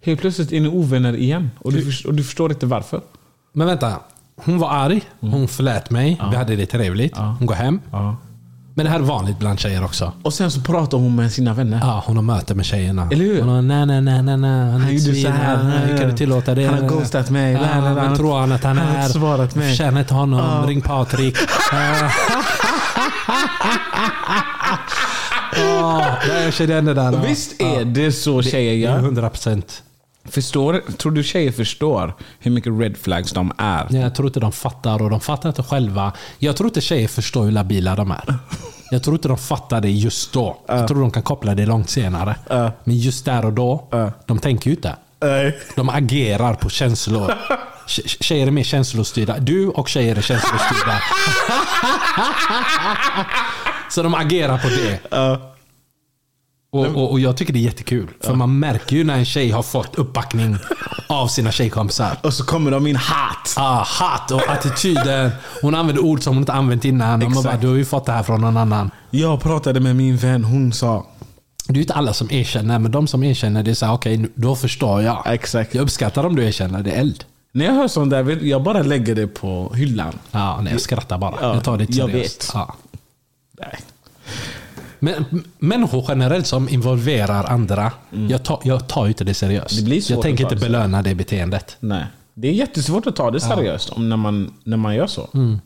helt 0.00 0.20
plötsligt 0.20 0.52
är 0.52 0.60
ni 0.60 0.68
ovänner 0.68 1.16
igen. 1.16 1.50
Och 1.58 1.72
du, 1.72 1.92
och 2.06 2.14
du 2.14 2.24
förstår 2.24 2.52
inte 2.52 2.66
varför. 2.66 3.00
Men 3.52 3.66
vänta. 3.66 4.00
Hon 4.36 4.58
var 4.58 4.70
arg. 4.70 5.02
Hon 5.20 5.48
förlät 5.48 5.90
mig. 5.90 6.20
Vi 6.30 6.36
hade 6.36 6.56
det 6.56 6.66
trevligt. 6.66 7.16
Hon 7.16 7.46
går 7.46 7.54
hem. 7.54 7.80
Ja. 7.90 8.16
Men 8.74 8.84
det 8.84 8.90
här 8.92 8.98
är 8.98 9.02
vanligt 9.02 9.38
bland 9.38 9.58
tjejer 9.60 9.84
också. 9.84 10.12
Och 10.22 10.34
sen 10.34 10.50
så 10.50 10.60
pratar 10.60 10.98
hon 10.98 11.16
med 11.16 11.32
sina 11.32 11.54
vänner. 11.54 11.78
Ja, 11.82 12.02
hon 12.06 12.16
har 12.16 12.22
möte 12.22 12.54
med 12.54 12.64
tjejerna. 12.64 13.08
Eller 13.12 13.24
hur? 13.24 13.40
Hon 13.40 13.48
har, 13.48 13.62
nej, 13.62 13.86
nej, 13.86 14.00
nej, 14.00 14.22
nej, 14.22 14.36
nej. 14.36 14.50
Han, 14.70 14.80
är 14.80 14.84
Han 14.84 14.94
gjorde 14.94 15.14
så 15.14 15.28
här. 15.28 15.62
Nej, 15.62 15.78
Hur 15.90 15.98
kan 15.98 16.08
du 16.10 16.16
tillåta 16.16 16.54
det? 16.54 16.64
Han 16.66 16.78
har 16.82 16.88
ghostat 16.88 17.30
mig. 17.30 17.52
Ja, 17.52 17.60
La, 17.60 17.66
la, 17.66 17.80
la. 17.94 18.00
Han 18.00 18.08
har- 18.08 18.16
tror 18.16 18.38
han 18.40 18.52
att 18.52 18.64
han 18.64 18.78
han 18.78 18.86
har 18.88 18.94
är? 18.96 19.00
inte 19.06 19.12
svarat 19.18 19.54
mig. 19.54 19.76
Känner 19.76 20.00
inte 20.00 20.14
honom. 20.14 20.40
Ja. 20.40 20.64
Ring 20.68 20.80
Patrik. 20.80 21.36
Ja, 25.56 26.16
jag 26.44 26.54
känner 26.54 26.72
igen 26.72 26.84
det 26.84 26.94
där. 26.94 27.12
Visst 27.26 27.60
är 27.62 27.84
det 27.84 28.12
så 28.12 28.42
tjejer 28.42 28.72
gör? 28.74 28.98
100 28.98 29.30
procent. 29.30 29.82
Förstår, 30.24 30.82
tror 30.96 31.12
du 31.12 31.22
tjejer 31.22 31.52
förstår 31.52 32.14
hur 32.38 32.50
mycket 32.50 32.72
red 32.80 32.96
flags 32.96 33.32
de 33.32 33.52
är? 33.58 33.86
Jag 33.90 34.14
tror 34.14 34.28
inte 34.28 34.40
de 34.40 34.52
fattar 34.52 35.02
och 35.02 35.10
de 35.10 35.20
fattar 35.20 35.48
inte 35.48 35.62
själva. 35.62 36.12
Jag 36.38 36.56
tror 36.56 36.68
inte 36.68 36.80
tjejer 36.80 37.08
förstår 37.08 37.44
hur 37.44 37.50
labila 37.52 37.96
de 37.96 38.10
är. 38.10 38.34
Jag 38.90 39.02
tror 39.02 39.16
inte 39.16 39.28
de 39.28 39.38
fattar 39.38 39.80
det 39.80 39.90
just 39.90 40.32
då. 40.32 40.56
Jag 40.68 40.88
tror 40.88 41.00
de 41.00 41.10
kan 41.10 41.22
koppla 41.22 41.54
det 41.54 41.66
långt 41.66 41.90
senare. 41.90 42.36
Men 42.84 42.96
just 42.96 43.24
där 43.24 43.44
och 43.44 43.52
då, 43.52 43.88
de 44.26 44.38
tänker 44.38 44.70
ju 44.70 44.76
inte. 44.76 44.96
De 45.76 45.88
agerar 45.88 46.54
på 46.54 46.68
känslor. 46.70 47.34
Tje- 47.86 48.22
Tjejer 48.22 48.46
är 48.46 48.50
mer 48.50 48.62
känslostyrda. 48.64 49.38
Du 49.38 49.68
och 49.68 49.88
tjejer 49.88 50.16
är 50.16 50.22
känslostyrda. 50.22 50.98
Så 53.90 54.02
de 54.02 54.14
agerar 54.14 54.58
på 54.58 54.68
det. 54.68 54.98
Och, 56.72 56.86
och, 56.86 57.10
och 57.10 57.20
jag 57.20 57.36
tycker 57.36 57.52
det 57.52 57.58
är 57.58 57.60
jättekul. 57.60 58.08
För 58.20 58.34
man 58.34 58.58
märker 58.58 58.96
ju 58.96 59.04
när 59.04 59.18
en 59.18 59.24
tjej 59.24 59.50
har 59.50 59.62
fått 59.62 59.94
uppbackning 59.94 60.56
av 61.08 61.28
sina 61.28 61.52
tjejkompisar. 61.52 62.16
Och 62.22 62.34
så 62.34 62.44
kommer 62.44 62.70
de 62.70 62.86
in 62.86 62.96
hat. 62.96 63.54
Ah, 63.56 63.82
hat 63.86 64.30
och 64.30 64.48
attityden. 64.48 65.30
Hon 65.62 65.74
använder 65.74 66.04
ord 66.04 66.22
som 66.22 66.34
hon 66.34 66.42
inte 66.42 66.52
använt 66.52 66.84
innan. 66.84 67.22
Och 67.22 67.30
man 67.30 67.42
bara, 67.42 67.56
du 67.56 67.68
har 67.68 67.74
ju 67.74 67.84
fått 67.84 68.06
det 68.06 68.12
här 68.12 68.22
från 68.22 68.40
någon 68.40 68.56
annan. 68.56 68.90
Jag 69.10 69.40
pratade 69.40 69.80
med 69.80 69.96
min 69.96 70.16
vän, 70.16 70.44
hon 70.44 70.72
sa... 70.72 71.06
Det 71.68 71.78
är 71.78 71.80
inte 71.80 71.94
alla 71.94 72.12
som 72.12 72.30
erkänner, 72.30 72.78
men 72.78 72.90
de 72.92 73.06
som 73.06 73.22
erkänner, 73.22 73.62
det 73.62 73.70
är 73.70 73.74
såhär, 73.74 73.92
okej, 73.94 74.16
nu- 74.16 74.32
då 74.34 74.56
förstår 74.56 75.02
jag. 75.02 75.22
Exakt. 75.26 75.74
Jag 75.74 75.82
uppskattar 75.82 76.24
om 76.26 76.36
du 76.36 76.44
erkänner, 76.44 76.82
det 76.82 76.90
är 76.90 77.00
eld. 77.00 77.24
När 77.52 77.64
jag 77.64 77.72
hör 77.72 77.88
sånt 77.88 78.10
där, 78.10 78.38
jag 78.44 78.62
bara 78.62 78.82
lägger 78.82 79.14
det 79.14 79.26
på 79.26 79.72
hyllan. 79.74 80.18
Ja, 80.30 80.60
nej, 80.62 80.72
jag 80.72 80.80
skrattar 80.80 81.18
bara. 81.18 81.34
Ja, 81.40 81.54
jag 81.54 81.64
tar 81.64 81.76
det 81.78 81.84
inte 81.84 81.98
jag 81.98 82.10
seriöst. 82.10 82.44
vet. 82.48 82.50
Ja. 82.54 82.74
Nej. 83.60 83.78
Men 85.04 85.44
människor 85.58 86.04
generellt 86.08 86.46
som 86.46 86.68
involverar 86.68 87.44
andra, 87.44 87.92
jag, 88.28 88.42
tar, 88.42 88.60
jag 88.64 88.88
tar 88.88 89.08
inte 89.08 89.24
det 89.24 89.34
seriöst. 89.34 89.78
Mm. 89.78 89.90
Det 89.90 90.10
jag 90.10 90.22
tänker 90.22 90.44
inte 90.44 90.56
belöna 90.56 91.02
det 91.02 91.14
beteendet. 91.14 91.76
Nej. 91.80 92.06
Det 92.34 92.48
är 92.48 92.52
jättesvårt 92.52 93.06
att 93.06 93.16
ta 93.16 93.30
det 93.30 93.40
seriöst 93.40 93.90
om 93.90 94.08
när, 94.08 94.16
man, 94.16 94.54
när 94.64 94.76
man 94.76 94.94
gör 94.94 95.06
så. 95.06 95.28
Mm. 95.34 95.60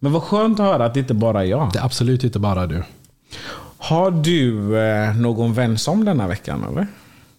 Men 0.00 0.12
vad 0.12 0.22
skönt 0.22 0.60
att 0.60 0.66
höra 0.66 0.84
att 0.84 0.94
det 0.94 1.00
inte 1.00 1.14
bara 1.14 1.40
är 1.40 1.46
jag. 1.46 1.70
Det 1.72 1.78
är 1.78 1.84
absolut 1.84 2.24
inte 2.24 2.38
bara 2.38 2.66
du. 2.66 2.82
Har 3.78 4.10
du 4.10 4.78
eh, 4.78 5.16
någon 5.16 5.54
vän 5.54 5.78
som 5.78 6.04
denna 6.04 6.28
veckan 6.28 6.64
eller? 6.70 6.86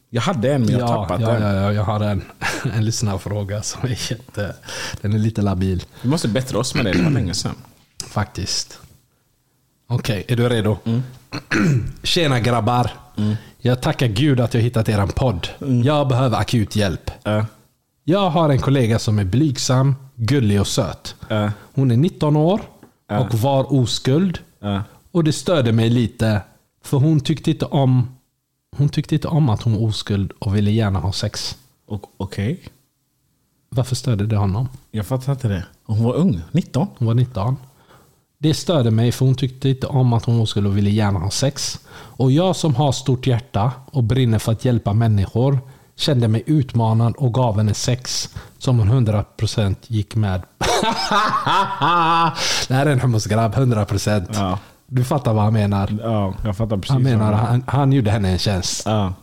Jag 0.09 0.21
hade 0.21 0.53
en 0.53 0.61
men 0.61 0.71
jag 0.71 0.87
har 0.87 0.95
ja, 0.95 1.03
tappat 1.03 1.21
ja, 1.21 1.27
den. 1.27 1.41
ja, 1.41 1.53
ja, 1.53 1.73
jag 1.73 1.83
har 1.83 1.99
en, 1.99 2.23
en 2.75 2.85
lyssnarfråga 2.85 3.61
som 3.61 3.83
är 3.83 4.11
jätte... 4.11 4.55
Den 5.01 5.13
är 5.13 5.17
lite 5.17 5.41
labil. 5.41 5.83
Vi 6.01 6.09
måste 6.09 6.27
bättra 6.27 6.59
oss 6.59 6.75
med 6.75 6.85
det, 6.85 6.91
det 6.91 7.03
var 7.03 7.11
länge 7.11 7.33
sedan. 7.33 7.55
Faktiskt. 8.07 8.79
Okej, 9.91 10.25
är 10.27 10.35
du 10.35 10.49
redo? 10.49 10.77
Tjena 12.03 12.39
grabbar. 12.39 12.91
Jag 13.57 13.81
tackar 13.81 14.07
gud 14.07 14.39
att 14.39 14.53
jag 14.53 14.61
hittat 14.61 14.89
er 14.89 15.05
podd. 15.07 15.47
Jag 15.83 16.07
behöver 16.07 16.37
akut 16.37 16.75
hjälp. 16.75 17.11
Uh, 17.27 17.43
Jag 18.03 18.29
har 18.29 18.49
en 18.49 18.59
kollega 18.59 18.99
som 18.99 19.19
är 19.19 19.23
blygsam, 19.23 19.95
gullig 20.15 20.59
och 20.61 20.67
söt. 20.67 21.15
uh, 21.31 21.49
Hon 21.73 21.91
är 21.91 21.97
19 21.97 22.35
år 22.35 22.61
och 23.07 23.33
var 23.33 23.73
oskuld. 23.73 24.39
uh. 24.63 24.79
Och 25.11 25.23
det 25.23 25.33
störde 25.33 25.71
mig 25.71 25.89
lite. 25.89 26.41
För 26.83 26.97
hon 26.97 27.19
tyckte 27.19 27.51
inte 27.51 27.65
om 27.65 28.07
hon 28.77 28.89
tyckte 28.89 29.15
inte 29.15 29.27
om 29.27 29.49
att 29.49 29.61
hon 29.61 29.73
var 29.73 29.81
oskuld 29.81 30.31
och 30.39 30.55
ville 30.55 30.71
gärna 30.71 30.99
ha 30.99 31.11
sex. 31.13 31.57
Och- 31.87 32.03
Okej, 32.17 32.59
Varför 33.69 33.95
störde 33.95 34.25
det 34.25 34.35
honom? 34.37 34.69
jag 34.91 35.05
fattar 35.05 35.31
inte 35.33 35.47
det. 35.47 35.65
Hon 35.85 36.03
var 36.03 36.13
ung, 36.13 36.41
19. 36.51 36.87
Hon 36.97 37.07
var 37.07 37.13
19. 37.15 37.55
Det 38.41 38.53
störde 38.53 38.91
mig 38.91 39.11
för 39.11 39.25
hon 39.25 39.35
tyckte 39.35 39.69
inte 39.69 39.87
om 39.87 40.13
att 40.13 40.25
hon 40.25 40.47
skulle 40.47 40.69
ville 40.69 40.89
gärna 40.89 41.19
ha 41.19 41.31
sex. 41.31 41.79
Och 41.91 42.31
jag 42.31 42.55
som 42.55 42.75
har 42.75 42.91
stort 42.91 43.27
hjärta 43.27 43.71
och 43.91 44.03
brinner 44.03 44.39
för 44.39 44.51
att 44.51 44.65
hjälpa 44.65 44.93
människor 44.93 45.59
kände 45.95 46.27
mig 46.27 46.43
utmanad 46.45 47.15
och 47.17 47.33
gav 47.33 47.57
henne 47.57 47.73
sex 47.73 48.29
som 48.57 48.79
hon 48.79 49.07
100% 49.07 49.75
gick 49.87 50.15
med. 50.15 50.41
det 52.67 52.73
här 52.73 52.85
är 52.85 52.91
en 52.91 52.99
hummusgrabb, 52.99 53.53
100%. 53.53 54.29
Ja. 54.33 54.59
Du 54.87 55.03
fattar 55.03 55.33
vad 55.33 55.43
han 55.43 55.53
menar. 55.53 55.97
Ja, 56.03 56.33
jag 56.43 56.57
fattar 56.57 56.77
precis. 56.77 56.91
Han 56.91 57.03
menar 57.03 57.33
han, 57.33 57.63
han 57.67 57.91
gjorde 57.91 58.11
henne 58.11 58.29
en 58.29 58.39
tjänst. 58.39 58.83
Ja, 58.85 59.13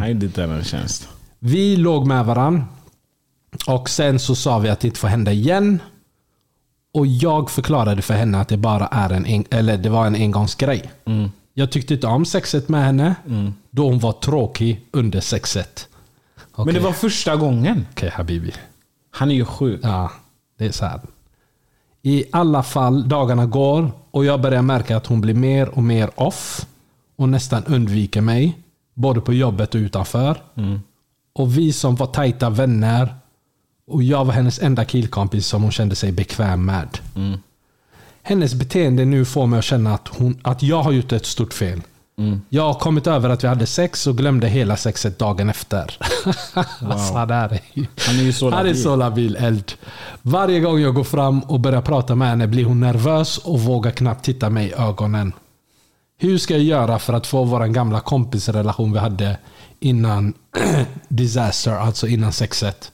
han 0.00 0.08
gjorde 0.08 0.26
inte 0.26 0.40
henne 0.40 0.54
en 0.54 0.64
tjänst. 0.64 1.08
Vi 1.38 1.76
låg 1.76 2.06
med 2.06 2.24
varann. 2.26 2.64
Och 3.66 3.90
sen 3.90 4.18
så 4.18 4.34
sa 4.34 4.58
vi 4.58 4.68
att 4.68 4.80
det 4.80 4.88
inte 4.88 5.00
får 5.00 5.08
hända 5.08 5.32
igen. 5.32 5.78
Och 6.94 7.06
jag 7.06 7.50
förklarade 7.50 8.02
för 8.02 8.14
henne 8.14 8.40
att 8.40 8.48
det 8.48 8.56
bara 8.56 8.86
är 8.86 9.10
en, 9.10 9.44
eller 9.50 9.76
det 9.76 9.88
var 9.88 10.06
en 10.06 10.14
engångsgrej. 10.14 10.90
Jag 11.54 11.72
tyckte 11.72 11.94
inte 11.94 12.06
om 12.06 12.24
sexet 12.24 12.68
med 12.68 12.84
henne. 12.84 13.14
Då 13.70 13.84
hon 13.86 13.98
var 13.98 14.12
tråkig 14.12 14.86
under 14.90 15.20
sexet. 15.20 15.88
Okej, 16.52 16.64
Men 16.64 16.74
det 16.74 16.80
var 16.80 16.92
första 16.92 17.36
gången. 17.36 17.86
Okej 17.92 18.10
habibi. 18.10 18.52
Han 19.10 19.30
är 19.30 19.34
ju 19.34 19.44
sjuk. 19.44 19.80
Ja, 19.82 20.10
det 20.58 20.66
är 20.66 20.72
så 20.72 20.84
här. 20.84 21.00
I 22.02 22.24
alla 22.32 22.62
fall, 22.62 23.08
dagarna 23.08 23.46
går 23.46 23.90
och 24.10 24.24
jag 24.24 24.40
börjar 24.40 24.62
märka 24.62 24.96
att 24.96 25.06
hon 25.06 25.20
blir 25.20 25.34
mer 25.34 25.68
och 25.68 25.82
mer 25.82 26.10
off. 26.14 26.66
Och 27.16 27.28
nästan 27.28 27.64
undviker 27.64 28.20
mig. 28.20 28.58
Både 28.94 29.20
på 29.20 29.32
jobbet 29.32 29.74
och 29.74 29.78
utanför. 29.78 30.42
Och 31.32 31.58
vi 31.58 31.72
som 31.72 31.94
var 31.96 32.06
tajta 32.06 32.50
vänner. 32.50 33.14
Och 33.86 34.02
jag 34.02 34.24
var 34.24 34.32
hennes 34.32 34.58
enda 34.62 34.84
killkompis 34.84 35.46
som 35.46 35.62
hon 35.62 35.72
kände 35.72 35.94
sig 35.96 36.12
bekväm 36.12 36.64
med. 36.64 36.98
Hennes 38.22 38.54
beteende 38.54 39.04
nu 39.04 39.24
får 39.24 39.46
mig 39.46 39.58
att 39.58 39.64
känna 39.64 39.94
att, 39.94 40.08
hon, 40.08 40.38
att 40.42 40.62
jag 40.62 40.82
har 40.82 40.92
gjort 40.92 41.12
ett 41.12 41.26
stort 41.26 41.54
fel. 41.54 41.80
Jag 42.48 42.62
har 42.62 42.74
kommit 42.74 43.06
över 43.06 43.28
att 43.28 43.44
vi 43.44 43.48
hade 43.48 43.66
sex 43.66 44.06
och 44.06 44.16
glömde 44.18 44.48
hela 44.48 44.76
sexet 44.76 45.18
dagen 45.18 45.48
efter. 45.48 45.96
alltså, 46.80 47.14
han 47.14 47.30
är, 47.30 47.60
Han 48.06 48.18
är 48.18 48.22
ju 48.22 48.32
så 48.32 48.50
han 48.50 48.58
är 48.58 48.64
labil. 48.64 48.82
så 48.82 48.96
labil 48.96 49.36
eld. 49.36 49.72
Varje 50.22 50.60
gång 50.60 50.80
jag 50.80 50.94
går 50.94 51.04
fram 51.04 51.40
och 51.40 51.60
börjar 51.60 51.82
prata 51.82 52.14
med 52.14 52.28
henne 52.28 52.46
blir 52.46 52.64
hon 52.64 52.80
nervös 52.80 53.38
och 53.38 53.60
vågar 53.60 53.90
knappt 53.90 54.24
titta 54.24 54.50
mig 54.50 54.66
i 54.66 54.72
ögonen. 54.72 55.32
Hur 56.18 56.38
ska 56.38 56.54
jag 56.54 56.62
göra 56.62 56.98
för 56.98 57.12
att 57.12 57.26
få 57.26 57.44
vår 57.44 57.66
gamla 57.66 58.00
kompisrelation 58.00 58.92
vi 58.92 58.98
hade 58.98 59.38
innan 59.80 60.34
disaster, 61.08 61.72
alltså 61.72 62.06
innan 62.08 62.32
sexet? 62.32 62.92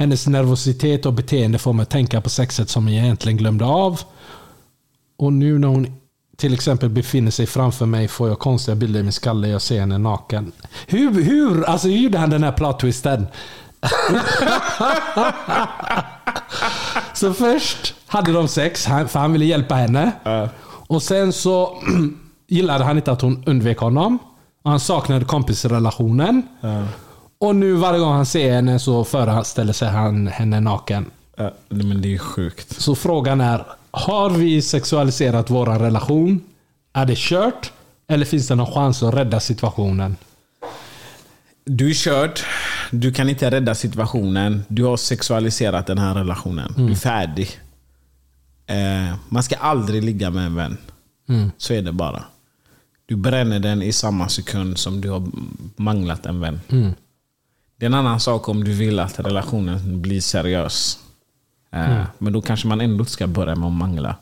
Hennes 0.00 0.26
nervositet 0.26 1.06
och 1.06 1.12
beteende 1.12 1.58
får 1.58 1.72
mig 1.72 1.82
att 1.82 1.90
tänka 1.90 2.20
på 2.20 2.30
sexet 2.30 2.68
som 2.68 2.88
jag 2.88 3.04
egentligen 3.04 3.38
glömde 3.38 3.64
av. 3.64 4.00
Och 5.18 5.32
nu 5.32 5.58
när 5.58 5.68
hon 5.68 5.86
till 6.36 6.54
exempel 6.54 6.88
befinner 6.88 7.30
sig 7.30 7.46
framför 7.46 7.86
mig 7.86 8.08
får 8.08 8.28
jag 8.28 8.38
konstiga 8.38 8.74
bilder 8.74 9.00
i 9.00 9.02
min 9.02 9.12
skalle. 9.12 9.48
Jag 9.48 9.62
ser 9.62 9.80
henne 9.80 9.98
naken. 9.98 10.52
Hur, 10.86 11.22
hur, 11.22 11.64
alltså 11.64 11.88
hur 11.88 11.96
gjorde 11.96 12.18
han 12.18 12.30
den 12.30 12.42
här 12.42 12.52
plot 12.52 12.80
twisten? 12.80 13.26
så 17.14 17.34
först 17.34 17.94
hade 18.06 18.32
de 18.32 18.48
sex, 18.48 18.84
för 18.84 19.18
han 19.18 19.32
ville 19.32 19.44
hjälpa 19.44 19.74
henne. 19.74 20.12
Och 20.62 21.02
sen 21.02 21.32
så 21.32 21.78
gillade 22.48 22.84
han 22.84 22.96
inte 22.96 23.12
att 23.12 23.22
hon 23.22 23.44
undvek 23.46 23.78
honom. 23.78 24.18
Han 24.64 24.80
saknade 24.80 25.24
kompisrelationen. 25.24 26.42
Och 27.40 27.56
nu 27.56 27.72
varje 27.72 28.00
gång 28.00 28.12
han 28.12 28.26
ser 28.26 28.52
henne 28.52 28.78
så 28.78 29.04
föreställer 29.04 29.72
sig 29.72 29.88
han 29.88 30.26
henne 30.26 30.60
naken. 30.60 31.10
Ja, 31.36 31.50
men 31.68 32.02
det 32.02 32.08
är 32.08 32.10
ju 32.10 32.18
sjukt. 32.18 32.80
Så 32.80 32.94
frågan 32.94 33.40
är, 33.40 33.66
har 33.90 34.30
vi 34.30 34.62
sexualiserat 34.62 35.50
vår 35.50 35.66
relation? 35.66 36.40
Är 36.92 37.06
det 37.06 37.16
kört? 37.16 37.72
Eller 38.08 38.24
finns 38.24 38.48
det 38.48 38.54
någon 38.54 38.72
chans 38.72 39.02
att 39.02 39.14
rädda 39.14 39.40
situationen? 39.40 40.16
Du 41.64 41.90
är 41.90 41.94
körd. 41.94 42.40
Du 42.90 43.12
kan 43.12 43.28
inte 43.28 43.50
rädda 43.50 43.74
situationen. 43.74 44.62
Du 44.68 44.84
har 44.84 44.96
sexualiserat 44.96 45.86
den 45.86 45.98
här 45.98 46.14
relationen. 46.14 46.74
Du 46.76 46.90
är 46.90 46.96
färdig. 46.96 47.60
Eh, 48.66 49.14
man 49.28 49.42
ska 49.42 49.56
aldrig 49.56 50.04
ligga 50.04 50.30
med 50.30 50.46
en 50.46 50.54
vän. 50.54 50.76
Så 51.58 51.74
är 51.74 51.82
det 51.82 51.92
bara. 51.92 52.24
Du 53.06 53.16
bränner 53.16 53.58
den 53.60 53.82
i 53.82 53.92
samma 53.92 54.28
sekund 54.28 54.78
som 54.78 55.00
du 55.00 55.10
har 55.10 55.22
manglat 55.76 56.26
en 56.26 56.40
vän. 56.40 56.60
Det 57.80 57.86
är 57.86 57.88
en 57.88 57.94
annan 57.94 58.20
sak 58.20 58.48
om 58.48 58.64
du 58.64 58.72
vill 58.72 58.98
att 58.98 59.20
relationen 59.20 60.02
blir 60.02 60.20
seriös. 60.20 60.98
Eh, 61.72 62.04
Men 62.18 62.32
då 62.32 62.42
kanske 62.42 62.68
man 62.68 62.80
ändå 62.80 63.04
ska 63.04 63.26
börja 63.26 63.54
med 63.54 63.66
att 63.66 63.72
mangla. 63.72 64.16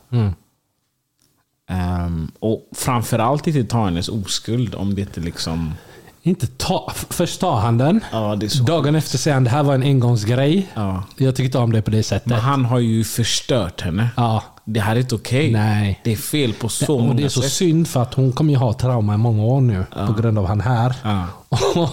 Ehm, 1.67 2.31
och 2.39 2.69
framförallt 2.75 3.47
inte 3.47 3.63
ta 3.63 3.85
hennes 3.85 4.09
oskuld 4.09 4.75
om 4.75 4.95
det 4.95 5.01
inte 5.01 5.21
liksom... 5.21 5.73
Inte 6.21 6.47
ta, 6.47 6.91
först 7.09 7.39
tar 7.39 7.55
han 7.59 7.77
den. 7.77 7.99
Ja, 8.11 8.35
det. 8.35 8.59
Dagen 8.65 8.95
efter 8.95 9.17
säger 9.17 9.33
han 9.35 9.43
det 9.43 9.49
här 9.49 9.63
var 9.63 9.73
en 9.75 9.83
engångsgrej. 9.83 10.67
Ja. 10.73 11.03
Jag 11.17 11.35
tycker 11.35 11.45
inte 11.45 11.57
om 11.57 11.71
det 11.71 11.81
på 11.81 11.91
det 11.91 12.03
sättet. 12.03 12.25
Men 12.25 12.39
han 12.39 12.65
har 12.65 12.79
ju 12.79 13.03
förstört 13.03 13.81
henne. 13.81 14.09
Ja. 14.17 14.43
Det 14.65 14.79
här 14.79 14.95
är 14.95 14.99
inte 14.99 15.15
okej. 15.15 15.51
Nej. 15.51 16.01
Det 16.03 16.11
är 16.11 16.15
fel 16.15 16.53
på 16.53 16.69
så 16.69 16.93
och 16.95 17.01
många 17.01 17.13
det 17.13 17.23
är 17.23 17.29
så 17.29 17.41
sätt. 17.41 17.51
synd 17.51 17.87
för 17.87 18.01
att 18.01 18.13
hon 18.13 18.31
kommer 18.31 18.53
ju 18.53 18.59
ha 18.59 18.73
trauma 18.73 19.13
i 19.13 19.17
många 19.17 19.43
år 19.43 19.61
nu 19.61 19.85
på 20.07 20.13
grund 20.13 20.37
av 20.39 20.45
han 20.47 20.61
här. 20.61 20.95
Ja. 21.03 21.25
Och, 21.49 21.89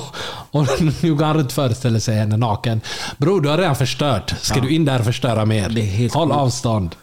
och 0.60 0.66
nu 1.02 1.14
går 1.14 1.24
han 1.24 1.36
runt 1.36 1.52
föreställer 1.52 2.00
sig 2.00 2.16
henne 2.16 2.36
naken. 2.36 2.80
Bror, 3.18 3.40
du 3.40 3.48
har 3.48 3.58
redan 3.58 3.76
förstört. 3.76 4.34
Ska 4.40 4.60
du 4.60 4.68
in 4.70 4.84
där 4.84 4.98
och 4.98 5.04
förstöra 5.04 5.44
mer? 5.44 5.68
Det 5.68 5.80
är 5.80 5.84
helt 5.86 6.14
Håll 6.14 6.28
sjukt. 6.28 6.38
avstånd. 6.38 6.96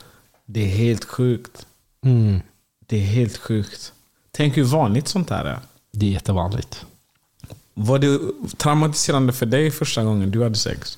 Det 0.45 0.63
är 0.63 0.75
helt 0.77 1.05
sjukt. 1.05 1.65
Mm. 2.05 2.41
Det 2.87 2.97
är 2.97 3.05
helt 3.05 3.37
sjukt. 3.37 3.93
Tänk 4.31 4.57
hur 4.57 4.63
vanligt 4.63 5.07
sånt 5.07 5.29
här 5.29 5.45
är. 5.45 5.59
Det 5.93 6.05
är 6.05 6.09
jättevanligt. 6.09 6.85
Var 7.73 7.99
det 7.99 8.19
traumatiserande 8.57 9.33
för 9.33 9.45
dig 9.45 9.71
första 9.71 10.03
gången 10.03 10.31
du 10.31 10.43
hade 10.43 10.55
sex? 10.55 10.97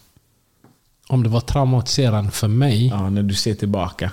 Om 1.07 1.23
det 1.23 1.29
var 1.29 1.41
traumatiserande 1.41 2.31
för 2.31 2.47
mig? 2.47 2.87
Ja, 2.87 3.09
när 3.09 3.23
du 3.23 3.33
ser 3.35 3.55
tillbaka. 3.55 4.11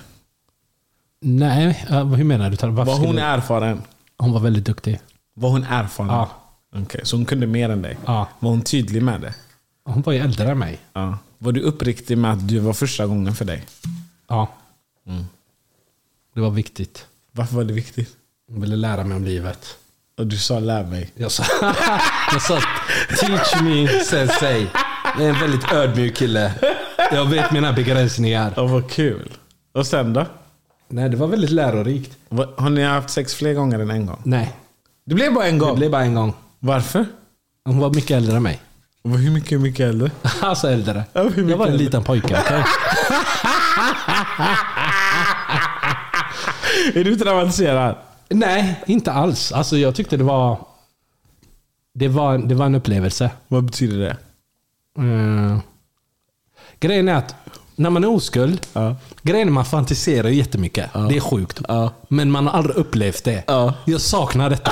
Nej, 1.21 1.85
eh, 1.89 2.05
hur 2.07 2.23
menar 2.23 2.49
du? 2.49 2.55
Varför 2.55 2.73
Var 2.91 2.97
hon 2.97 3.03
skulle- 3.07 3.21
erfaren? 3.21 3.81
hon 4.17 4.31
var 4.31 4.39
väldigt 4.39 4.65
duktig. 4.65 4.99
Var 5.33 5.49
hon 5.49 5.63
erfaren? 5.63 6.09
Ja. 6.09 6.29
Okej, 6.75 7.01
så 7.03 7.15
hon 7.15 7.25
kunde 7.25 7.47
mer 7.47 7.69
än 7.69 7.81
dig? 7.81 7.97
Ja. 8.05 8.27
Var 8.39 8.49
hon 8.49 8.61
tydlig 8.61 9.03
med 9.03 9.21
det? 9.21 9.33
Hon 9.85 10.01
var 10.01 10.13
ju 10.13 10.19
äldre 10.19 10.51
än 10.51 10.59
mig. 10.59 10.79
Ja. 10.93 11.17
Var 11.37 11.51
du 11.51 11.61
uppriktig 11.61 12.17
med 12.17 12.31
att 12.33 12.47
du 12.47 12.59
var 12.59 12.73
första 12.73 13.07
gången 13.07 13.35
för 13.35 13.45
dig? 13.45 13.63
Ja. 14.27 14.47
Det 16.33 16.41
var 16.41 16.49
viktigt. 16.51 17.05
Varför 17.31 17.55
var 17.55 17.63
det 17.63 17.73
viktigt? 17.73 18.15
Hon 18.47 18.61
ville 18.61 18.75
lära 18.75 19.03
mig 19.03 19.17
om 19.17 19.23
livet. 19.23 19.77
Och 20.17 20.27
du 20.27 20.37
sa 20.37 20.59
lär 20.59 20.83
mig. 20.83 21.11
Jag 21.15 21.31
sa, 21.31 21.43
jag 22.31 22.41
sa 22.41 22.59
teach 23.19 23.61
me 23.61 23.87
sensei. 23.87 24.67
Jag 25.17 25.25
är 25.25 25.29
en 25.29 25.39
väldigt 25.39 25.71
ödmjuk 25.71 26.15
kille. 26.15 26.53
Jag 27.11 27.25
vet 27.25 27.51
mina 27.51 27.73
begränsningar. 27.73 28.53
Ja, 28.55 28.63
vad 28.65 28.91
kul. 28.91 29.31
Och 29.73 29.87
sen 29.87 30.13
då? 30.13 30.25
Nej, 30.87 31.09
det 31.09 31.17
var 31.17 31.27
väldigt 31.27 31.49
lärorikt. 31.49 32.17
Va- 32.29 32.47
Har 32.57 32.69
ni 32.69 32.83
haft 32.83 33.09
sex 33.09 33.35
fler 33.35 33.53
gånger 33.53 33.79
än 33.79 33.89
en 33.89 34.05
gång? 34.05 34.21
Nej, 34.23 34.51
Det 35.05 35.15
blev 35.15 35.33
bara 35.33 35.45
en 35.47 35.53
det 35.59 35.65
gång? 35.65 35.75
blev 35.75 35.91
bara 35.91 36.01
en 36.03 36.15
gång. 36.15 36.33
Varför? 36.59 37.05
Hon 37.65 37.79
var 37.79 37.89
mycket 37.93 38.11
äldre 38.17 38.35
än 38.37 38.43
mig. 38.43 38.61
Hur 39.03 39.31
mycket, 39.31 39.51
hur 39.51 39.59
mycket 39.59 39.79
äldre? 39.89 40.11
Alltså 40.41 40.69
äldre. 40.69 41.03
Ja, 41.13 41.21
hur 41.23 41.29
mycket 41.29 41.49
Jag 41.49 41.57
var 41.57 41.65
en 41.65 41.71
äldre? 41.71 41.85
liten 41.85 42.03
pojke. 42.03 42.39
okej? 42.45 42.63
Är 46.95 47.03
du 47.03 47.15
traumatiserad? 47.15 47.95
Nej, 48.29 48.83
inte 48.87 49.11
alls. 49.11 49.51
Alltså 49.51 49.77
jag 49.77 49.95
tyckte 49.95 50.17
det 50.17 50.23
var... 50.23 50.57
Det 51.95 52.07
var, 52.07 52.37
det 52.37 52.55
var 52.55 52.65
en 52.65 52.75
upplevelse. 52.75 53.31
Vad 53.47 53.63
betyder 53.63 53.97
det? 53.99 54.17
Mm. 54.97 55.59
Grejen 56.79 57.09
är 57.09 57.13
att 57.15 57.35
när 57.75 57.89
man 57.89 58.03
är 58.03 58.09
oskuld, 58.09 58.67
Ja. 58.73 58.95
grejen 59.21 59.47
är 59.47 59.51
man 59.51 59.65
fantiserar 59.65 60.29
jättemycket. 60.29 60.93
Det 61.09 61.15
är 61.15 61.19
sjukt. 61.19 61.61
Men 62.07 62.31
man 62.31 62.47
har 62.47 62.53
aldrig 62.53 62.75
upplevt 62.75 63.23
det. 63.23 63.43
Ja. 63.47 63.73
Jag 63.85 64.01
saknar 64.01 64.49
detta. 64.49 64.71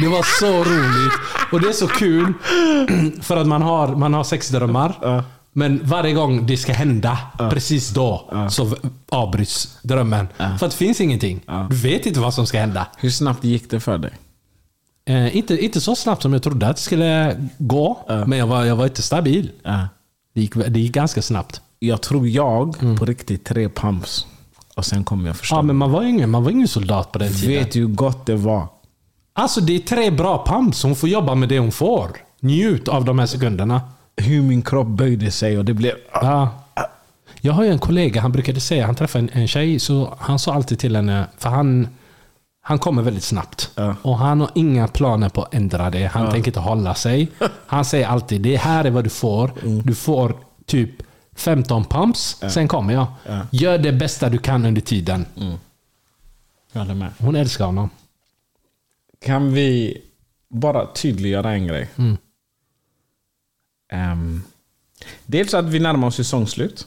Det 0.00 0.08
var 0.08 0.22
så 0.40 0.64
roligt. 0.64 1.12
Och 1.52 1.60
det 1.60 1.68
är 1.68 1.72
så 1.72 1.86
kul. 1.88 2.32
För 3.22 3.36
att 3.36 3.46
man 3.46 3.62
har, 3.62 3.88
man 3.96 4.14
har 4.14 4.24
sexdrömmar. 4.24 5.24
Men 5.52 5.80
varje 5.84 6.12
gång 6.14 6.46
det 6.46 6.56
ska 6.56 6.72
hända, 6.72 7.18
precis 7.50 7.90
då, 7.90 8.30
så 8.50 8.76
avbryts 9.08 9.78
drömmen. 9.82 10.28
För 10.36 10.66
att 10.66 10.72
det 10.72 10.76
finns 10.76 11.00
ingenting. 11.00 11.40
Du 11.70 11.76
vet 11.76 12.06
inte 12.06 12.20
vad 12.20 12.34
som 12.34 12.46
ska 12.46 12.60
hända. 12.60 12.86
Hur 12.98 13.10
snabbt 13.10 13.44
gick 13.44 13.70
det 13.70 13.80
för 13.80 13.98
dig? 13.98 14.10
Eh, 15.04 15.36
inte, 15.36 15.64
inte 15.64 15.80
så 15.80 15.96
snabbt 15.96 16.22
som 16.22 16.32
jag 16.32 16.42
trodde 16.42 16.68
att 16.68 16.76
det 16.76 16.82
skulle 16.82 17.36
gå. 17.58 17.98
Men 18.26 18.38
jag 18.38 18.46
var, 18.46 18.64
jag 18.64 18.76
var 18.76 18.84
inte 18.84 19.02
stabil. 19.02 19.50
Det 20.34 20.40
gick, 20.40 20.54
det 20.54 20.80
gick 20.80 20.92
ganska 20.92 21.22
snabbt. 21.22 21.60
Jag 21.78 22.00
tror 22.00 22.28
jag 22.28 22.76
på 22.98 23.04
riktigt 23.04 23.44
tre 23.44 23.68
pumps. 23.68 24.26
Och 24.76 24.84
sen 24.84 25.04
kommer 25.04 25.26
jag 25.26 25.36
förstå. 25.36 25.56
Ja, 25.56 25.62
men 25.62 25.76
man 25.76 25.90
var 25.90 26.02
ingen, 26.02 26.30
man 26.30 26.44
var 26.44 26.50
ingen 26.50 26.68
soldat 26.68 27.12
på 27.12 27.18
den 27.18 27.32
tiden. 27.32 27.48
Vet 27.64 27.72
du 27.72 27.80
hur 27.80 27.86
gott 27.86 28.26
det 28.26 28.36
var? 28.36 28.68
Alltså 29.32 29.60
det 29.60 29.72
är 29.74 29.78
tre 29.78 30.10
bra 30.10 30.44
pumps. 30.46 30.82
Hon 30.82 30.96
får 30.96 31.08
jobba 31.08 31.34
med 31.34 31.48
det 31.48 31.58
hon 31.58 31.72
får. 31.72 32.10
Njut 32.40 32.88
av 32.88 33.04
de 33.04 33.18
här 33.18 33.26
sekunderna. 33.26 33.80
Hur 34.20 34.42
min 34.42 34.62
kropp 34.62 34.86
böjde 34.86 35.30
sig 35.30 35.58
och 35.58 35.64
det 35.64 35.74
blev... 35.74 35.94
Ja. 36.12 36.64
Jag 37.40 37.52
har 37.52 37.64
ju 37.64 37.70
en 37.70 37.78
kollega, 37.78 38.20
han 38.20 38.32
brukade 38.32 38.60
säga, 38.60 38.86
han 38.86 38.94
träffade 38.94 39.24
en, 39.24 39.40
en 39.40 39.48
tjej, 39.48 39.78
så 39.78 40.14
han 40.18 40.38
sa 40.38 40.54
alltid 40.54 40.78
till 40.78 40.96
henne, 40.96 41.26
för 41.38 41.48
han, 41.48 41.88
han 42.62 42.78
kommer 42.78 43.02
väldigt 43.02 43.24
snabbt. 43.24 43.70
Ja. 43.74 43.96
Och 44.02 44.18
han 44.18 44.40
har 44.40 44.50
inga 44.54 44.88
planer 44.88 45.28
på 45.28 45.42
att 45.42 45.54
ändra 45.54 45.90
det. 45.90 46.06
Han 46.06 46.30
tänker 46.32 46.48
inte 46.48 46.60
hålla 46.60 46.94
sig. 46.94 47.28
Han 47.66 47.84
säger 47.84 48.06
alltid, 48.06 48.40
det 48.40 48.56
här 48.56 48.84
är 48.84 48.90
vad 48.90 49.04
du 49.04 49.10
får. 49.10 49.50
Du 49.84 49.94
får 49.94 50.36
typ 50.66 50.90
15 51.36 51.84
pumps, 51.84 52.42
sen 52.48 52.68
kommer 52.68 52.92
jag. 52.94 53.06
Gör 53.50 53.78
det 53.78 53.92
bästa 53.92 54.28
du 54.28 54.38
kan 54.38 54.66
under 54.66 54.80
tiden. 54.80 55.26
Jag 56.72 56.80
håller 56.80 56.94
med. 56.94 57.08
Hon 57.18 57.36
älskar 57.36 57.64
honom. 57.64 57.90
Kan 59.24 59.52
vi 59.52 60.00
bara 60.50 60.86
tydliggöra 60.86 61.52
en 61.52 61.66
grej? 61.66 61.88
Ehm, 63.90 64.42
dels 65.26 65.54
att 65.54 65.64
vi 65.64 65.78
närmar 65.78 66.08
oss 66.08 66.16
säsongslut. 66.16 66.86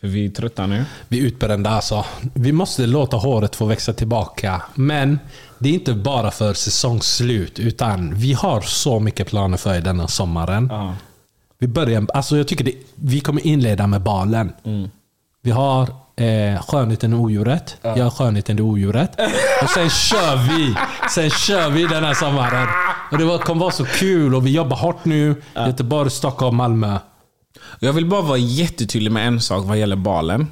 För 0.00 0.08
vi 0.08 0.26
är 0.26 0.30
trötta 0.30 0.66
nu. 0.66 0.84
Vi 1.08 1.18
är 1.18 1.22
utbrända 1.22 1.70
alltså. 1.70 2.04
Vi 2.34 2.52
måste 2.52 2.86
låta 2.86 3.16
håret 3.16 3.56
få 3.56 3.64
växa 3.64 3.92
tillbaka. 3.92 4.62
Men 4.74 5.18
det 5.58 5.68
är 5.68 5.72
inte 5.72 5.94
bara 5.94 6.30
för 6.30 6.54
säsongsslut. 6.54 7.58
Utan 7.58 8.14
vi 8.14 8.32
har 8.32 8.60
så 8.60 9.00
mycket 9.00 9.26
planer 9.26 9.56
för 9.56 9.80
denna 9.80 10.08
sommaren. 10.08 10.68
Ja. 10.70 10.94
Vi 11.58 11.66
börjar, 11.68 12.06
alltså 12.14 12.36
jag 12.36 12.48
tycker 12.48 12.64
det, 12.64 12.74
vi 12.94 13.20
kommer 13.20 13.46
inleda 13.46 13.86
med 13.86 14.00
balen. 14.02 14.52
Vi 15.42 15.50
har 15.50 15.82
eh, 16.16 16.62
skönheten 16.62 17.12
och 17.14 17.20
odjuret. 17.20 17.76
Jag 17.82 18.04
har 18.04 18.10
skönheten 18.10 18.60
och 18.60 18.66
odjuret. 18.66 19.20
Och 19.62 19.70
sen 19.70 19.90
kör 19.90 20.36
vi. 20.36 20.74
Sen 21.14 21.30
kör 21.30 21.70
vi 21.70 21.86
den 21.86 22.04
här 22.04 22.14
sommaren. 22.14 22.68
Och 23.12 23.18
det 23.18 23.24
var- 23.24 23.38
kommer 23.38 23.60
vara 23.60 23.70
så 23.72 23.84
kul 23.84 24.34
och 24.34 24.46
vi 24.46 24.50
jobbar 24.50 24.76
hårt 24.76 25.04
nu. 25.04 25.42
Göteborg, 25.56 26.10
Stockholm, 26.10 26.56
Malmö. 26.56 26.98
Jag 27.80 27.92
vill 27.92 28.06
bara 28.06 28.22
vara 28.22 28.38
jättetydlig 28.38 29.12
med 29.12 29.26
en 29.26 29.40
sak 29.40 29.64
vad 29.66 29.78
gäller 29.78 29.96
balen. 29.96 30.46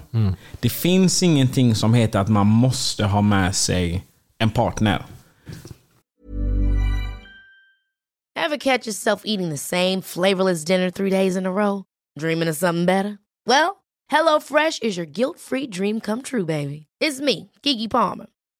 Det 0.61 0.69
finns 0.71 1.23
ingenting 1.23 1.75
som 1.75 1.95
heter 1.95 2.19
att 2.19 2.29
man 2.29 2.47
måste 2.47 3.05
ha 3.05 3.21
med 3.21 3.57
sig 3.57 4.05
en 4.39 4.51
partner. 4.51 5.05
Ever 8.37 8.57
catch 8.57 8.87
yourself 8.87 9.23
eating 9.25 9.51
the 9.51 9.59
same 9.59 10.03
flavorless 10.03 10.65
dinner 10.65 10.91
three 10.91 11.11
days 11.11 11.37
in 11.37 11.47
a 11.47 11.51
row? 11.51 11.85
Dreaming 12.21 12.49
of 12.51 12.57
something 12.57 12.87
better? 12.87 13.19
Well, 13.47 13.77
HelloFresh 14.13 14.83
is 14.83 14.97
your 14.99 15.07
guilt-free 15.07 15.67
dream 15.71 16.01
come 16.01 16.23
true, 16.23 16.45
baby. 16.45 16.87
It's 17.05 17.21
me, 17.21 17.51
Kiki 17.63 17.89
Palmer. 17.89 18.27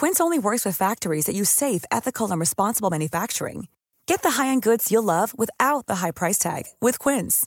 Quince 0.00 0.20
only 0.20 0.38
works 0.38 0.64
with 0.66 0.76
factories 0.76 1.26
that 1.26 1.34
use 1.34 1.50
safe, 1.50 1.84
ethical, 1.90 2.30
and 2.30 2.40
responsible 2.40 2.90
manufacturing. 2.90 3.68
Get 4.06 4.22
the 4.22 4.42
high-end 4.42 4.62
goods 4.62 4.90
you'll 4.92 5.04
love 5.04 5.32
without 5.38 5.86
the 5.86 5.94
high 5.94 6.12
price 6.12 6.38
tag 6.38 6.62
with 6.80 6.98
Quince. 6.98 7.46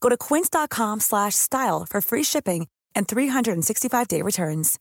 Go 0.00 0.08
to 0.08 0.16
quince.com 0.16 1.00
slash 1.00 1.34
style 1.34 1.86
for 1.90 2.00
free 2.00 2.24
shipping 2.24 2.66
and 2.94 3.06
365-day 3.08 4.22
returns. 4.22 4.76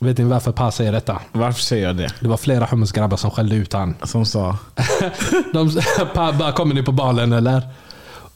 Vet 0.00 0.18
ni 0.18 0.24
varför 0.24 0.52
Pa 0.52 0.70
säger 0.70 0.92
detta? 0.92 1.20
Varför 1.32 1.60
säger 1.60 1.86
jag 1.86 1.96
det? 1.96 2.14
Det 2.20 2.28
var 2.28 2.36
flera 2.36 2.66
hummusgrabbar 2.66 3.16
som 3.16 3.30
skällde 3.30 3.56
ut 3.56 3.72
han. 3.72 3.94
Som 4.02 4.26
sa... 4.26 4.58
De 5.52 5.70
pa, 6.14 6.32
bara, 6.32 6.52
kommer 6.52 6.74
ni 6.74 6.82
på 6.82 6.92
balen 6.92 7.32
eller? 7.32 7.68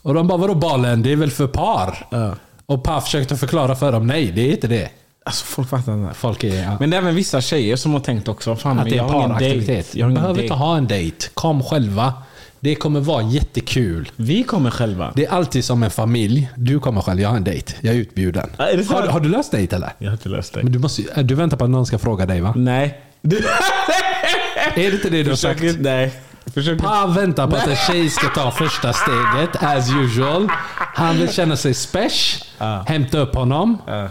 Och 0.01 0.13
de 0.13 0.27
bara, 0.27 0.37
vadå 0.37 0.55
balen? 0.55 1.03
Det 1.03 1.11
är 1.11 1.15
väl 1.15 1.31
för 1.31 1.47
par? 1.47 2.07
Ja. 2.09 2.35
Och 2.65 2.83
Pa 2.83 3.01
försökte 3.01 3.37
förklara 3.37 3.75
för 3.75 3.91
dem, 3.91 4.07
nej 4.07 4.31
det 4.31 4.41
är 4.41 4.51
inte 4.51 4.67
det. 4.67 4.91
Alltså 5.27 5.45
folk 5.45 5.69
fattar 5.69 5.93
inte. 5.93 6.13
Folk 6.13 6.43
är... 6.43 6.63
Ja. 6.63 6.77
Men 6.79 6.89
det 6.89 6.97
är 6.97 7.01
även 7.01 7.15
vissa 7.15 7.41
tjejer 7.41 7.75
som 7.75 7.93
har 7.93 7.99
tänkt 7.99 8.27
också, 8.27 8.55
fan 8.55 8.79
Att 8.79 8.85
det 8.85 8.91
är 8.91 8.95
jag 8.95 9.03
har 9.03 9.15
ingen 9.15 9.29
paraktivitet. 9.29 9.67
dejt. 9.67 9.99
Jag 9.99 10.05
har 10.05 10.11
ingen 10.11 10.21
behöver 10.21 10.35
dejt. 10.35 10.45
inte 10.53 10.53
ha 10.55 10.77
en 10.77 10.87
dejt. 10.87 11.27
Kom 11.33 11.63
själva. 11.63 12.13
Det 12.59 12.75
kommer 12.75 12.99
vara 12.99 13.21
jättekul. 13.23 14.11
Vi 14.15 14.43
kommer 14.43 14.71
själva. 14.71 15.11
Det 15.15 15.25
är 15.25 15.31
alltid 15.31 15.65
som 15.65 15.83
en 15.83 15.91
familj. 15.91 16.49
Du 16.55 16.79
kommer 16.79 17.01
själv, 17.01 17.21
jag 17.21 17.29
har 17.29 17.37
en 17.37 17.43
dejt. 17.43 17.73
Jag 17.81 17.95
är 17.95 17.99
utbjuden. 17.99 18.49
Ja, 18.57 18.65
är 18.65 18.83
har, 18.93 19.01
du- 19.01 19.07
har 19.07 19.19
du 19.19 19.29
löst 19.29 19.51
dejt 19.51 19.75
eller? 19.75 19.93
Jag 19.97 20.07
har 20.07 20.13
inte 20.13 20.29
löst 20.29 20.53
det. 20.53 20.63
Men 20.63 20.71
du, 20.71 20.79
måste, 20.79 21.01
ju- 21.01 21.23
du 21.23 21.35
väntar 21.35 21.57
på 21.57 21.63
att 21.63 21.69
någon 21.69 21.85
ska 21.85 21.97
fråga 21.97 22.25
dig 22.25 22.41
va? 22.41 22.53
Nej. 22.55 23.01
Du... 23.21 23.37
Är 24.75 24.91
det 24.91 24.91
inte 24.91 25.09
det 25.09 25.23
du 25.23 25.29
har 25.29 25.35
sagt? 25.37 25.61
Nej. 25.79 26.11
Försök 26.53 26.79
Pa 26.81 27.05
väntar 27.07 27.47
på 27.47 27.55
att 27.55 27.67
en 27.67 27.75
tjej 27.75 28.09
ska 28.09 28.27
ta 28.27 28.51
första 28.51 28.93
steget, 28.93 29.63
as 29.63 29.89
usual. 30.01 30.47
Han 30.95 31.17
vill 31.17 31.29
känna 31.33 31.55
sig 31.57 31.73
special. 31.73 32.83
Hämta 32.87 33.17
upp 33.19 33.35
honom. 33.35 33.77
Ja. 33.87 34.09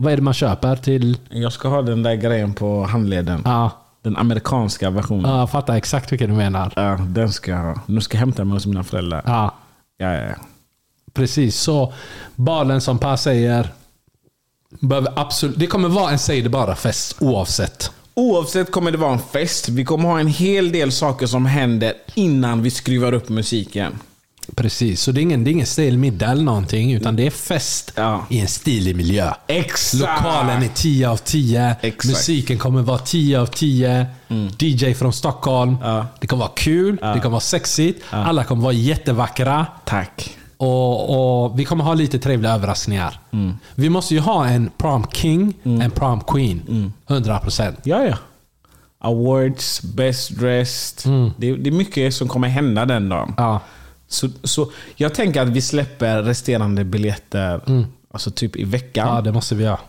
Vad 0.00 0.12
är 0.12 0.16
det 0.16 0.22
man 0.22 0.34
köper 0.34 0.76
till... 0.76 1.18
Jag 1.30 1.52
ska 1.52 1.68
ha 1.68 1.82
den 1.82 2.02
där 2.02 2.14
grejen 2.14 2.54
på 2.54 2.84
handleden. 2.84 3.42
Ja, 3.44 3.70
Den 4.02 4.16
amerikanska 4.16 4.90
versionen. 4.90 5.30
ja, 5.30 5.38
jag 5.38 5.50
fattar 5.50 5.76
exakt 5.76 6.12
vilken 6.12 6.30
du 6.30 6.36
menar. 6.36 6.72
Ja, 6.76 6.96
den 7.08 7.32
ska 7.32 7.50
jag 7.50 7.58
ha. 7.58 7.80
Nu 7.86 8.00
ska 8.00 8.16
jag 8.16 8.20
hämta 8.20 8.44
mig 8.44 8.54
hos 8.54 8.66
mina 8.66 8.84
föräldrar. 8.84 9.22
Ja, 9.26 9.54
Ja, 9.98 10.14
ja, 10.14 10.22
ja. 10.22 10.34
precis. 11.14 11.56
Så 11.60 11.92
balen 12.36 12.80
som 12.80 12.98
Pa 12.98 13.16
säger, 13.16 13.68
behöver 14.80 15.12
absolut, 15.16 15.58
det 15.58 15.66
kommer 15.66 15.88
vara 15.88 16.10
en 16.10 16.18
säg 16.18 16.42
det 16.42 16.48
bara 16.48 16.74
fest 16.76 17.16
oavsett. 17.20 17.92
Oavsett 18.14 18.70
kommer 18.72 18.90
det 18.90 18.98
vara 18.98 19.12
en 19.12 19.18
fest. 19.18 19.68
Vi 19.68 19.84
kommer 19.84 20.08
ha 20.08 20.20
en 20.20 20.26
hel 20.26 20.72
del 20.72 20.92
saker 20.92 21.26
som 21.26 21.46
händer 21.46 21.92
innan 22.14 22.62
vi 22.62 22.70
skruvar 22.70 23.12
upp 23.14 23.28
musiken. 23.28 23.98
Precis, 24.56 25.00
så 25.02 25.12
det 25.12 25.20
är 25.20 25.22
ingen, 25.22 25.44
det 25.44 25.50
är 25.50 25.52
ingen 25.52 25.66
stel 25.66 25.98
middag 25.98 26.26
eller 26.30 26.42
någonting, 26.42 26.92
utan 26.92 27.16
det 27.16 27.26
är 27.26 27.30
fest 27.30 27.92
Ja. 27.96 28.26
i 28.28 28.40
en 28.40 28.48
stilig 28.48 28.96
miljö. 28.96 29.32
Exakt! 29.46 30.00
Lokalen 30.00 30.62
är 30.62 30.68
10 30.74 31.08
av 31.08 31.16
10. 31.16 31.76
Exakt. 31.80 32.04
Musiken 32.04 32.58
kommer 32.58 32.82
vara 32.82 32.98
10 32.98 33.40
av 33.40 33.46
10. 33.46 34.06
DJ 34.58 34.94
från 34.94 35.12
Stockholm. 35.12 35.76
Ja. 35.82 36.06
Det 36.20 36.26
kommer 36.26 36.40
vara 36.40 36.52
kul, 36.56 36.96
det 36.96 37.20
kommer 37.20 37.30
vara 37.30 37.40
sexigt. 37.40 38.04
Alla 38.10 38.44
kommer 38.44 38.62
vara 38.62 38.72
jättevackra. 38.72 39.66
Tack. 39.84 40.36
Och, 40.56 41.44
och 41.44 41.58
Vi 41.60 41.64
kommer 41.64 41.84
ha 41.84 41.94
lite 41.94 42.18
trevliga 42.18 42.52
överraskningar. 42.52 43.20
Vi 43.74 43.88
måste 43.88 44.14
ju 44.14 44.20
ha 44.20 44.46
en 44.46 44.70
prom 44.78 45.06
king, 45.12 45.54
en 45.64 45.90
prom 45.90 46.20
queen. 46.20 46.92
100%. 47.08 47.74
Ja, 47.84 48.04
ja. 48.04 48.16
Awards, 49.00 49.82
best 49.82 50.38
dressed. 50.38 51.12
Det, 51.36 51.56
det 51.56 51.70
är 51.70 51.72
mycket 51.72 52.14
som 52.14 52.28
kommer 52.28 52.48
hända 52.48 52.84
den 52.86 53.08
dagen. 53.08 53.34
Ja. 53.36 53.60
Så, 54.08 54.28
så 54.44 54.72
jag 54.96 55.14
tänker 55.14 55.40
att 55.42 55.48
vi 55.48 55.62
släpper 55.62 56.22
resterande 56.22 56.84
biljetter 56.84 57.60
alltså 58.10 58.30
typ 58.30 58.56
i 58.56 58.64
veckan. 58.64 59.14
ja, 59.14 59.20
det 59.20 59.32
måste 59.32 59.54
vi 59.54 59.64
göra. 59.64 59.80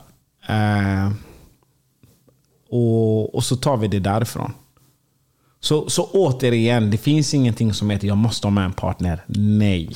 Eh, 0.47 1.11
och, 2.70 3.36
och 3.36 3.43
så 3.43 3.55
tar 3.55 3.78
vi 3.78 3.88
det 3.88 3.99
därifrån. 3.99 4.53
Så, 5.61 5.89
så 5.89 6.09
återigen, 6.13 6.91
det 6.91 6.97
finns 6.97 7.34
ingenting 7.34 7.74
som 7.74 7.89
heter 7.89 8.07
jag 8.07 8.17
måste 8.17 8.47
ha 8.47 8.51
med 8.51 8.65
en 8.65 8.74
partner. 8.74 9.24
Nej. 9.28 9.89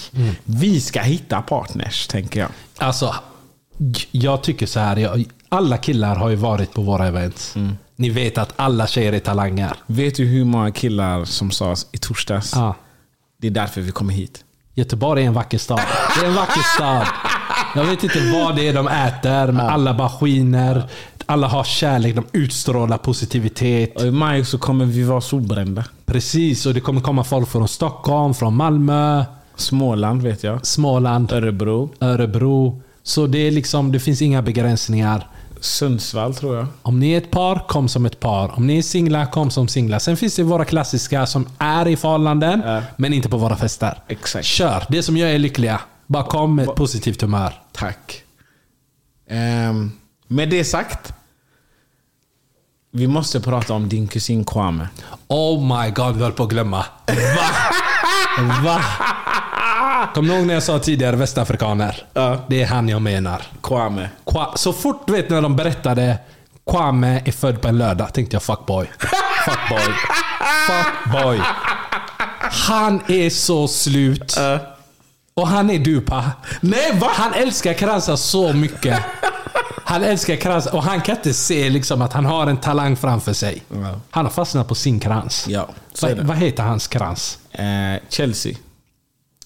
Vi 0.43 0.81
ska 0.81 1.01
hitta 1.01 1.41
partners, 1.41 2.07
tänker 2.07 2.39
jag. 2.39 2.49
Alltså, 2.77 3.15
jag 4.11 4.43
tycker 4.43 4.65
så 4.65 4.79
här. 4.79 4.97
Jag, 4.97 5.25
alla 5.49 5.77
killar 5.77 6.15
har 6.15 6.29
ju 6.29 6.35
varit 6.35 6.73
på 6.73 6.81
våra 6.81 7.07
events. 7.07 7.55
Ni 7.95 8.09
vet 8.09 8.37
att 8.37 8.53
alla 8.55 8.87
tjejer 8.87 9.13
är 9.13 9.19
talanger. 9.19 9.73
Vet 9.87 10.15
du 10.15 10.25
hur 10.25 10.45
många 10.45 10.71
killar 10.71 11.25
som 11.25 11.51
sa 11.51 11.75
i 11.91 11.97
torsdags? 11.97 12.51
Ja. 12.55 12.75
Det 13.43 13.47
är 13.47 13.51
därför 13.51 13.81
vi 13.81 13.91
kommer 13.91 14.13
hit. 14.13 14.43
Göteborg 14.73 15.23
är 15.23 15.27
en 15.27 15.33
vacker 15.33 15.57
stad. 15.57 15.81
Det 16.15 16.25
är 16.25 16.29
en 16.29 16.35
vacker 16.35 16.61
stad. 16.75 17.07
Jag 17.75 17.83
vet 17.83 18.03
inte 18.03 18.31
vad 18.33 18.55
det 18.55 18.67
är 18.67 18.73
de 18.73 18.87
äter, 18.87 19.51
men 19.51 19.65
alla 19.65 19.93
bara 19.93 20.09
skiner. 20.09 20.89
Alla 21.25 21.47
har 21.47 21.63
kärlek, 21.63 22.15
de 22.15 22.25
utstrålar 22.31 22.97
positivitet. 22.97 23.95
Och 23.95 24.07
I 24.07 24.11
maj 24.11 24.45
så 24.45 24.57
kommer 24.57 24.85
vi 24.85 25.03
vara 25.03 25.21
solbrända. 25.21 25.85
Precis, 26.05 26.65
och 26.65 26.73
det 26.73 26.79
kommer 26.79 27.01
komma 27.01 27.23
folk 27.23 27.49
från 27.49 27.67
Stockholm, 27.67 28.33
från 28.33 28.55
Malmö, 28.55 29.25
Småland 29.55 30.21
vet 30.21 30.43
jag. 30.43 30.65
Småland, 30.65 31.31
Örebro. 31.31 31.89
Örebro. 31.99 32.81
Så 33.03 33.27
det 33.27 33.47
är 33.47 33.51
liksom, 33.51 33.91
det 33.91 33.99
finns 33.99 34.21
inga 34.21 34.41
begränsningar. 34.41 35.27
Sundsvall 35.63 36.35
tror 36.35 36.55
jag. 36.57 36.67
Om 36.81 36.99
ni 36.99 37.11
är 37.11 37.17
ett 37.17 37.31
par, 37.31 37.67
kom 37.67 37.87
som 37.89 38.05
ett 38.05 38.19
par. 38.19 38.57
Om 38.57 38.67
ni 38.67 38.77
är 38.77 38.81
singlar, 38.81 39.25
kom 39.31 39.51
som 39.51 39.67
singlar. 39.67 39.99
Sen 39.99 40.17
finns 40.17 40.35
det 40.35 40.43
våra 40.43 40.65
klassiska 40.65 41.25
som 41.25 41.47
är 41.57 41.87
i 41.87 41.95
förhållanden, 41.97 42.61
Ja. 42.65 42.81
men 42.97 43.13
inte 43.13 43.29
på 43.29 43.37
våra 43.37 43.55
fester. 43.55 44.01
Exakt. 44.07 44.45
Kör! 44.45 44.83
Det 44.89 45.03
som 45.03 45.17
gör 45.17 45.27
er 45.27 45.39
lyckliga. 45.39 45.79
Bara 46.07 46.23
kom 46.23 46.55
med 46.55 46.69
ett 46.69 46.75
positivt 46.75 47.21
humör. 47.21 47.53
Tack. 47.71 48.21
Ehm, 49.29 49.91
med 50.27 50.49
det 50.49 50.63
sagt. 50.63 51.13
Vi 52.91 53.07
måste 53.07 53.39
prata 53.41 53.73
om 53.73 53.89
din 53.89 54.07
kusin 54.07 54.45
Kwame. 54.45 54.87
Oh 55.27 55.83
my 55.83 55.89
god, 55.91 56.15
vi 56.15 56.23
höll 56.23 56.31
på 56.31 56.43
att 56.43 56.49
glömma. 56.49 56.85
Va? 57.07 58.61
Va? 58.63 58.81
Kommer 60.13 60.29
ni 60.29 60.35
ihåg 60.39 60.47
när 60.47 60.53
jag 60.53 60.63
sa 60.63 60.79
tidigare 60.79 61.15
västafrikaner? 61.15 62.03
Ja. 62.13 62.37
Det 62.47 62.61
är 62.61 62.67
han 62.67 62.89
jag 62.89 63.01
menar. 63.01 63.41
Kwame. 63.63 64.09
Kwa- 64.25 64.55
Så 64.55 64.73
fort 64.73 65.03
du 65.07 65.13
vet 65.13 65.29
när 65.29 65.41
de 65.41 65.55
berättade 65.55 66.17
Kwame 66.71 67.21
är 67.25 67.31
född 67.31 67.61
på 67.61 67.67
en 67.67 67.77
lördag 67.77 68.13
tänkte 68.13 68.35
jag 68.35 68.43
fuckboy. 68.43 68.89
Fuckboy. 69.45 69.93
Fuckboy. 70.67 71.39
Han 72.67 73.01
är 73.07 73.29
så 73.29 73.67
slut. 73.67 74.37
Och 75.35 75.47
han 75.47 75.69
är 75.69 75.79
dupa. 75.79 76.31
Nej 76.61 76.97
va? 76.99 77.07
Han 77.13 77.33
älskar 77.33 77.73
kransar 77.73 78.15
så 78.15 78.53
mycket. 78.53 78.99
Han 79.85 80.03
älskar 80.03 80.35
kransar 80.35 80.75
och 80.75 80.83
han 80.83 81.01
kan 81.01 81.15
inte 81.15 81.33
se 81.33 81.69
liksom 81.69 82.01
att 82.01 82.13
han 82.13 82.25
har 82.25 82.47
en 82.47 82.57
talang 82.57 82.95
framför 82.95 83.33
sig. 83.33 83.63
Han 84.09 84.25
har 84.25 84.31
fastnat 84.31 84.67
på 84.67 84.75
sin 84.75 84.99
krans. 84.99 85.45
Ja, 85.47 85.67
Va, 86.01 86.09
vad 86.21 86.37
heter 86.37 86.63
hans 86.63 86.87
krans? 86.87 87.37
Eh, 87.51 88.01
Chelsea. 88.09 88.53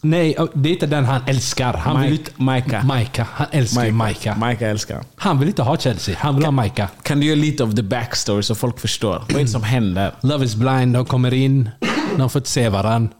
Nej, 0.09 0.35
det 0.53 0.69
är 0.69 0.73
inte 0.73 0.87
den 0.87 1.05
han 1.05 1.21
älskar. 1.27 1.73
Han 1.73 2.01
vill 2.01 2.11
Mike- 2.11 2.17
inte... 2.19 2.31
Maika. 2.37 2.83
Maika. 2.83 3.27
Han 3.33 3.47
älskar 3.51 3.85
ju 3.85 3.91
Maika. 3.91 4.35
Maika 4.35 4.67
älskar 4.69 5.03
han. 5.15 5.39
Vill 5.39 5.47
inte 5.47 5.63
ha 5.63 5.77
Chelsea. 5.77 6.15
Han 6.19 6.35
vill 6.35 6.45
ha 6.45 6.51
Maika. 6.51 6.89
Kan 7.03 7.19
du 7.19 7.25
göra 7.25 7.35
lite 7.35 7.63
av 7.63 7.75
the 7.75 7.83
backstory 7.83 8.43
så 8.43 8.55
folk 8.55 8.79
förstår? 8.79 9.23
Vad 9.29 9.35
är 9.35 9.39
det 9.41 9.47
som 9.47 9.63
händer? 9.63 10.11
Love 10.21 10.45
is 10.45 10.55
blind. 10.55 10.93
De 10.93 11.05
kommer 11.05 11.33
in. 11.33 11.69
De 12.17 12.29
får 12.29 12.39
inte 12.39 12.49
se 12.49 12.69
varandra. 12.69 13.13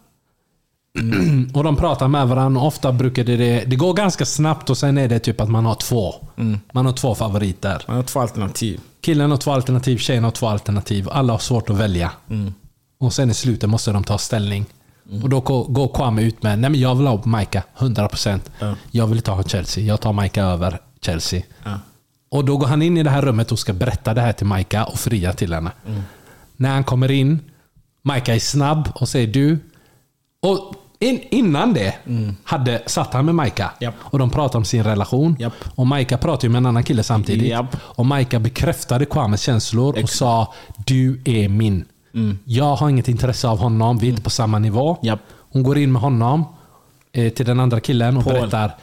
Och 1.54 1.64
de 1.64 1.76
pratar 1.76 2.08
med 2.08 2.28
varandra. 2.28 2.60
Ofta 2.62 2.92
brukar 2.92 3.24
det, 3.24 3.36
det... 3.36 3.64
Det 3.66 3.76
går 3.76 3.94
ganska 3.94 4.24
snabbt 4.24 4.70
och 4.70 4.78
sen 4.78 4.98
är 4.98 5.08
det 5.08 5.18
typ 5.18 5.40
att 5.40 5.48
man 5.48 5.66
har 5.66 5.74
två. 5.74 6.14
Man 6.72 6.86
har 6.86 6.92
två 6.92 7.14
favoriter. 7.14 7.84
Man 7.86 7.96
har 7.96 8.02
två 8.02 8.20
alternativ. 8.20 8.80
Killen 9.00 9.30
har 9.30 9.38
två 9.38 9.52
alternativ, 9.52 9.98
tjejen 9.98 10.24
har 10.24 10.30
två 10.30 10.46
alternativ. 10.48 11.08
Alla 11.12 11.32
har 11.32 11.38
svårt 11.38 11.70
att 11.70 11.76
välja. 11.76 12.10
Och 13.00 13.12
sen 13.12 13.30
i 13.30 13.34
slutet 13.34 13.68
måste 13.70 13.90
de 13.92 14.04
ta 14.04 14.18
ställning. 14.18 14.66
Och 15.22 15.28
då 15.28 15.40
går- 15.40 15.94
Kwame 15.94 16.22
ut 16.22 16.42
med 16.42 16.58
Nej 16.58 16.70
men 16.70 16.80
jag 16.80 16.94
vill 16.94 17.06
ha 17.06 17.22
Maika, 17.24 17.62
100%. 17.78 18.40
Jag 18.90 19.06
vill 19.06 19.16
inte 19.18 19.30
ha 19.30 19.42
Chelsea. 19.42 19.84
Jag 19.84 20.00
tar 20.00 20.12
Maika 20.12 20.42
över 20.42 20.80
Chelsea. 21.02 21.42
Och 22.30 22.44
då 22.44 22.56
går 22.56 22.66
han 22.66 22.82
in 22.82 22.96
i 22.96 23.02
det 23.02 23.10
här 23.10 23.22
rummet 23.22 23.52
och 23.52 23.58
ska 23.58 23.72
berätta 23.72 24.14
det 24.14 24.20
här 24.20 24.32
till 24.32 24.46
Maika 24.46 24.84
och 24.84 24.98
fria 24.98 25.32
till 25.32 25.54
henne. 25.54 25.70
När 26.56 26.70
han 26.70 26.84
kommer 26.84 27.10
in, 27.10 27.40
Maika 28.02 28.34
är 28.34 28.38
snabb 28.38 28.88
och 28.94 29.08
säger 29.08 29.26
du. 29.26 29.58
Och 30.42 30.74
in, 31.00 31.20
innan 31.30 31.74
det 31.74 31.94
hade, 32.44 32.82
satt 32.86 33.12
han 33.14 33.24
med 33.24 33.34
Maika. 33.34 33.70
Japp. 33.80 33.94
Och 34.00 34.18
de 34.18 34.30
pratade 34.30 34.58
om 34.58 34.64
sin 34.64 34.84
relation. 34.84 35.36
Japp. 35.38 35.52
Och 35.74 35.86
Maika 35.86 36.18
pratade 36.18 36.48
med 36.48 36.58
en 36.58 36.66
annan 36.66 36.84
kille 36.84 37.02
samtidigt. 37.02 37.48
Japp. 37.50 37.76
Och 37.82 38.06
Maika 38.06 38.38
bekräftade 38.40 39.04
Kwames 39.06 39.40
känslor 39.40 40.02
och 40.02 40.10
sa 40.10 40.54
Du 40.86 41.20
är 41.24 41.48
min. 41.48 41.84
Jag 42.44 42.76
har 42.76 42.88
inget 42.88 43.08
intresse 43.08 43.48
av 43.48 43.58
honom. 43.58 43.98
Vi 43.98 44.06
är 44.06 44.10
inte 44.10 44.22
på 44.22 44.30
samma 44.30 44.58
nivå. 44.58 44.98
Japp. 45.02 45.20
Hon 45.52 45.62
går 45.62 45.78
in 45.78 45.92
med 45.92 46.02
honom 46.02 46.44
eh, 47.12 47.32
till 47.32 47.46
den 47.46 47.60
andra 47.60 47.80
killen 47.80 48.16
och 48.16 48.24
Paul. 48.24 48.34
berättar 48.34 48.76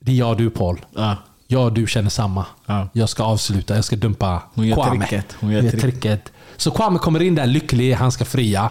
Det 0.00 0.12
är 0.12 0.16
jag 0.16 0.30
och 0.30 0.36
du 0.36 0.50
Paul. 0.50 0.80
Ja. 0.94 1.16
Jag 1.46 1.64
och 1.64 1.72
du 1.72 1.86
känner 1.86 2.10
samma. 2.10 2.46
Ja. 2.66 2.88
Jag 2.92 3.08
ska 3.08 3.22
avsluta. 3.22 3.74
Jag 3.74 3.84
ska 3.84 3.96
dumpa 3.96 4.42
Hon 4.54 4.66
gör 4.66 4.76
Kwame. 4.76 5.06
tricket. 5.06 5.36
Hon 5.40 5.50
gör 5.50 5.60
trick. 5.70 5.80
tricket. 5.80 6.32
Så 6.56 6.70
Kwame 6.70 6.98
kommer 6.98 7.22
in 7.22 7.34
där 7.34 7.46
lycklig. 7.46 7.92
Han 7.94 8.12
ska 8.12 8.24
fria. 8.24 8.70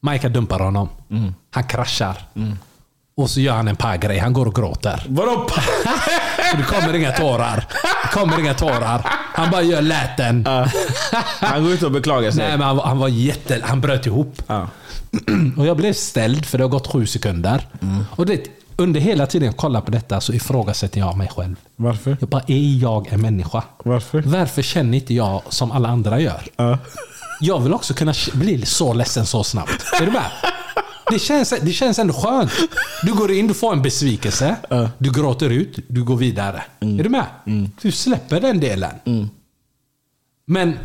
Maika 0.00 0.28
dumpar 0.28 0.58
honom. 0.60 0.88
Mm. 1.10 1.34
Han 1.50 1.64
kraschar. 1.64 2.16
Och 3.16 3.30
så 3.30 3.40
gör 3.40 3.54
han 3.54 3.68
en 3.68 3.76
par-grej. 3.76 4.18
Han 4.18 4.32
går 4.32 4.46
och 4.46 4.54
gråter. 4.54 5.06
Vadå? 5.08 5.48
Det 6.56 6.62
kommer 6.62 6.94
inga 6.96 7.12
tårar. 7.12 7.66
Det 8.02 8.08
kommer 8.12 8.40
inga 8.40 8.54
tårar. 8.54 9.06
Han 9.38 9.50
bara 9.50 9.62
gör 9.62 9.82
läten. 9.82 10.46
Han 11.40 11.62
går 11.62 11.72
ut 11.72 11.82
och 11.82 11.92
beklagar 11.92 12.30
sig. 12.30 12.48
Nej, 12.48 12.58
men 12.58 12.66
han, 12.66 12.78
han 12.78 12.98
var 12.98 13.08
jätte... 13.08 13.60
Han 13.64 13.80
bröt 13.80 14.06
ihop. 14.06 14.42
Ja. 14.46 14.68
Och 15.56 15.66
jag 15.66 15.76
blev 15.76 15.92
ställd 15.92 16.46
för 16.46 16.58
det 16.58 16.64
har 16.64 16.68
gått 16.68 16.86
sju 16.86 17.06
sekunder. 17.06 17.66
Och 18.10 18.26
det, 18.26 18.42
under 18.76 19.00
hela 19.00 19.26
tiden 19.26 19.46
jag 19.46 19.56
kollar 19.56 19.80
på 19.80 19.90
detta 19.90 20.20
så 20.20 20.32
ifrågasätter 20.32 21.00
jag 21.00 21.16
mig 21.16 21.28
själv. 21.36 21.56
Varför? 21.76 22.16
Jag 22.20 22.28
bara, 22.28 22.42
är 22.46 22.82
jag 22.82 23.12
en 23.12 23.20
människa? 23.20 23.64
Varför? 23.84 24.22
Varför 24.26 24.62
känner 24.62 24.98
inte 24.98 25.14
jag 25.14 25.42
som 25.48 25.72
alla 25.72 25.88
andra 25.88 26.20
gör? 26.20 26.42
Ja. 26.56 26.78
Jag 27.40 27.60
vill 27.60 27.74
också 27.74 27.94
kunna 27.94 28.14
bli 28.32 28.66
så 28.66 28.92
ledsen 28.94 29.26
så 29.26 29.44
snabbt. 29.44 29.84
Är 30.00 30.06
du 30.06 30.12
med? 30.12 30.30
Det 31.10 31.18
känns, 31.18 31.54
det 31.62 31.72
känns 31.72 31.98
ändå 31.98 32.14
skönt. 32.14 32.50
Du 33.02 33.14
går 33.14 33.30
in, 33.32 33.46
du 33.46 33.54
får 33.54 33.72
en 33.72 33.82
besvikelse. 33.82 34.56
Du 34.98 35.12
gråter 35.12 35.50
ut, 35.50 35.78
du 35.88 36.04
går 36.04 36.16
vidare. 36.16 36.62
Är 36.80 37.02
du 37.02 37.08
med? 37.08 37.24
Du 37.82 37.92
släpper 37.92 38.40
den 38.40 38.60
delen. 38.60 38.90
Men 40.46 40.78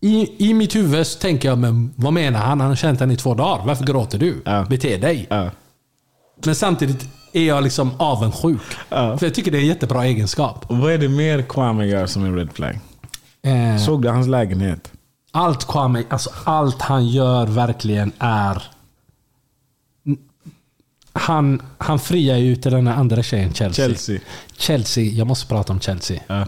i, 0.00 0.48
i 0.50 0.54
mitt 0.54 0.74
huvud 0.76 1.06
så 1.06 1.18
tänker 1.18 1.48
jag, 1.48 1.58
men 1.58 1.92
vad 1.96 2.12
menar 2.12 2.40
han? 2.40 2.60
Han 2.60 2.68
har 2.68 2.76
känt 2.76 2.98
den 2.98 3.10
i 3.10 3.16
två 3.16 3.34
dagar. 3.34 3.66
Varför 3.66 3.84
gråter 3.84 4.18
du? 4.18 4.42
Ja. 4.44 4.66
Bete 4.70 4.96
dig. 4.96 5.26
Ja. 5.30 5.50
Men 6.44 6.54
samtidigt 6.54 7.08
är 7.32 7.42
jag 7.46 7.62
liksom 7.64 7.90
avundsjuk. 7.98 8.60
Ja. 8.88 9.18
För 9.18 9.26
jag 9.26 9.34
tycker 9.34 9.50
det 9.50 9.58
är 9.58 9.60
en 9.62 9.66
jättebra 9.66 10.04
egenskap. 10.06 10.64
Vad 10.68 10.92
är 10.92 10.98
det 10.98 11.08
mer 11.08 11.42
Kwame 11.42 11.86
gör 11.86 12.06
som 12.06 12.24
är 12.24 12.32
red 12.36 12.48
flag? 12.52 12.78
Eh, 13.42 13.82
Såg 13.84 14.02
du 14.02 14.08
hans 14.08 14.28
lägenhet? 14.28 14.92
Allt 15.32 15.66
Kwame, 15.68 16.04
alltså 16.10 16.30
allt 16.44 16.82
han 16.82 17.06
gör 17.08 17.46
verkligen 17.46 18.12
är... 18.18 18.62
Han, 21.12 21.62
han 21.78 21.98
friar 21.98 22.36
ju 22.36 22.56
till 22.56 22.72
den 22.72 22.86
här 22.86 22.94
andra 22.94 23.22
tjejen, 23.22 23.54
Chelsea. 23.54 23.86
Chelsea. 23.88 24.20
Chelsea, 24.56 25.04
jag 25.04 25.26
måste 25.26 25.46
prata 25.46 25.72
om 25.72 25.80
Chelsea. 25.80 26.20
Ja. 26.26 26.46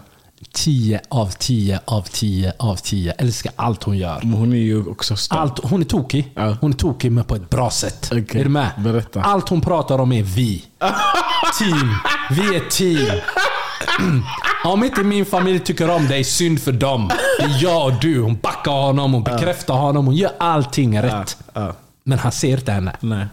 10 0.52 1.00
av 1.08 1.26
10 1.38 1.80
av 1.84 2.02
10 2.02 2.52
av 2.58 2.76
10. 2.76 3.12
Älskar 3.12 3.52
allt 3.56 3.82
hon 3.82 3.98
gör. 3.98 4.20
Men 4.22 4.32
hon 4.32 4.52
är 4.52 4.56
ju 4.56 4.86
också 4.86 5.16
stark. 5.16 5.40
Allt, 5.40 5.58
hon 5.62 5.80
är 5.80 5.84
tokig. 5.84 6.32
Ja. 6.34 6.56
Hon 6.60 6.72
är 6.72 6.76
tokig 6.76 7.12
men 7.12 7.24
på 7.24 7.34
ett 7.34 7.50
bra 7.50 7.70
sätt. 7.70 8.08
Okej, 8.12 8.40
Är 8.40 8.44
du 8.44 8.50
med? 8.50 8.70
berätta. 8.78 9.22
Allt 9.22 9.48
hon 9.48 9.60
pratar 9.60 9.98
om 9.98 10.12
är 10.12 10.22
vi. 10.22 10.64
team. 11.58 11.94
Vi 12.30 12.56
är 12.56 12.68
team. 12.70 13.20
Om 14.64 14.84
inte 14.84 15.02
min 15.02 15.24
familj 15.26 15.58
tycker 15.58 15.90
om 15.90 16.06
dig, 16.06 16.24
synd 16.24 16.60
för 16.62 16.72
dem. 16.72 17.10
Det 17.38 17.44
är 17.44 17.62
jag 17.62 17.86
och 17.86 18.00
du. 18.00 18.20
Hon 18.20 18.36
backar 18.42 18.72
honom, 18.72 19.12
hon 19.12 19.22
bekräftar 19.22 19.74
honom, 19.74 20.06
hon 20.06 20.14
gör 20.14 20.32
allting 20.38 21.02
rätt. 21.02 21.36
ja. 21.52 21.72
Men 22.04 22.18
han 22.18 22.32
ser 22.32 22.58
inte 22.58 22.72
henne. 22.72 22.96
Nej. 23.00 23.26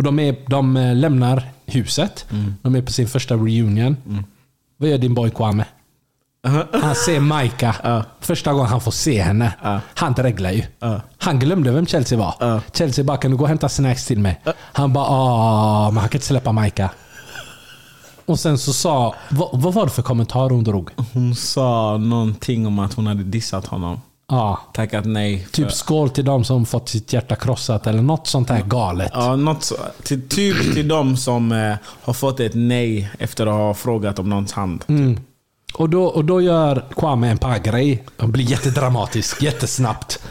Och 0.00 0.04
de, 0.04 0.18
är, 0.18 0.36
de 0.46 0.76
eh, 0.76 0.94
lämnar 0.94 1.50
huset. 1.66 2.26
Mm. 2.30 2.54
De 2.62 2.74
är 2.74 2.82
på 2.82 2.92
sin 2.92 3.08
första 3.08 3.34
reunion. 3.34 3.96
Vad 4.76 4.90
gör 4.90 4.98
din 4.98 5.14
boy 5.14 5.30
Kwame? 5.30 5.64
Han 6.72 6.94
ser 6.94 7.20
Maika. 7.20 8.04
Första 8.20 8.52
gången 8.52 8.66
han 8.68 8.80
får 8.80 8.90
se 8.90 9.22
henne. 9.22 9.52
Han 9.94 10.12
dreglar 10.12 10.50
ju. 10.50 10.62
Han 11.18 11.38
glömde 11.38 11.72
vem 11.72 11.86
Chelsea 11.86 12.18
var. 12.18 12.60
Chelsea 12.72 13.04
bara, 13.04 13.16
kan 13.16 13.30
du 13.30 13.36
gå 13.36 13.42
och 13.42 13.48
hämta 13.48 13.68
snacks 13.68 14.06
till 14.06 14.18
mig? 14.18 14.40
Han 14.56 14.92
bara, 14.92 15.04
ah, 15.08 15.90
men 15.90 15.98
han 16.00 16.08
kan 16.08 16.16
inte 16.16 16.26
släppa 16.26 16.52
Maika. 16.52 16.90
Och 18.26 18.40
sen 18.40 18.58
så 18.58 18.72
sa, 18.72 19.14
vad, 19.28 19.48
vad 19.52 19.74
var 19.74 19.84
det 19.84 19.90
för 19.90 20.02
kommentar 20.02 20.50
hon 20.50 20.64
drog? 20.64 20.90
Hon 21.12 21.34
sa 21.34 21.96
någonting 21.96 22.66
om 22.66 22.78
att 22.78 22.94
hon 22.94 23.06
hade 23.06 23.22
dissat 23.22 23.66
honom. 23.66 24.00
Ja, 24.30 24.60
Tackat 24.74 25.04
nej. 25.04 25.38
för- 25.38 25.52
typ 25.52 25.72
skål 25.72 26.10
till 26.10 26.24
de 26.24 26.44
som 26.44 26.66
fått 26.66 26.88
sitt 26.88 27.12
hjärta 27.12 27.36
krossat 27.36 27.86
eller 27.86 28.02
något 28.02 28.26
sånt 28.26 28.48
här 28.50 28.62
galet. 28.62 29.10
Ja, 29.14 29.36
något 29.36 29.64
så, 29.64 29.74
till, 30.02 30.28
typ 30.28 30.74
till 30.74 30.88
de 30.88 31.16
som 31.16 31.52
eh, 31.52 31.74
har 32.02 32.12
fått 32.12 32.40
ett 32.40 32.54
nej 32.54 33.10
efter 33.18 33.46
att 33.46 33.52
ha 33.54 33.74
frågat 33.74 34.18
om 34.18 34.28
någons 34.30 34.52
hand. 34.52 34.84
Och 35.74 35.88
då, 35.90 36.04
och 36.04 36.24
då 36.24 36.40
gör 36.40 36.84
Kwame 36.96 37.28
en 37.30 37.38
par-grej. 37.38 38.04
Han 38.16 38.32
blir 38.32 38.44
jättedramatisk, 38.44 39.42
jättesnabbt. 39.42 40.22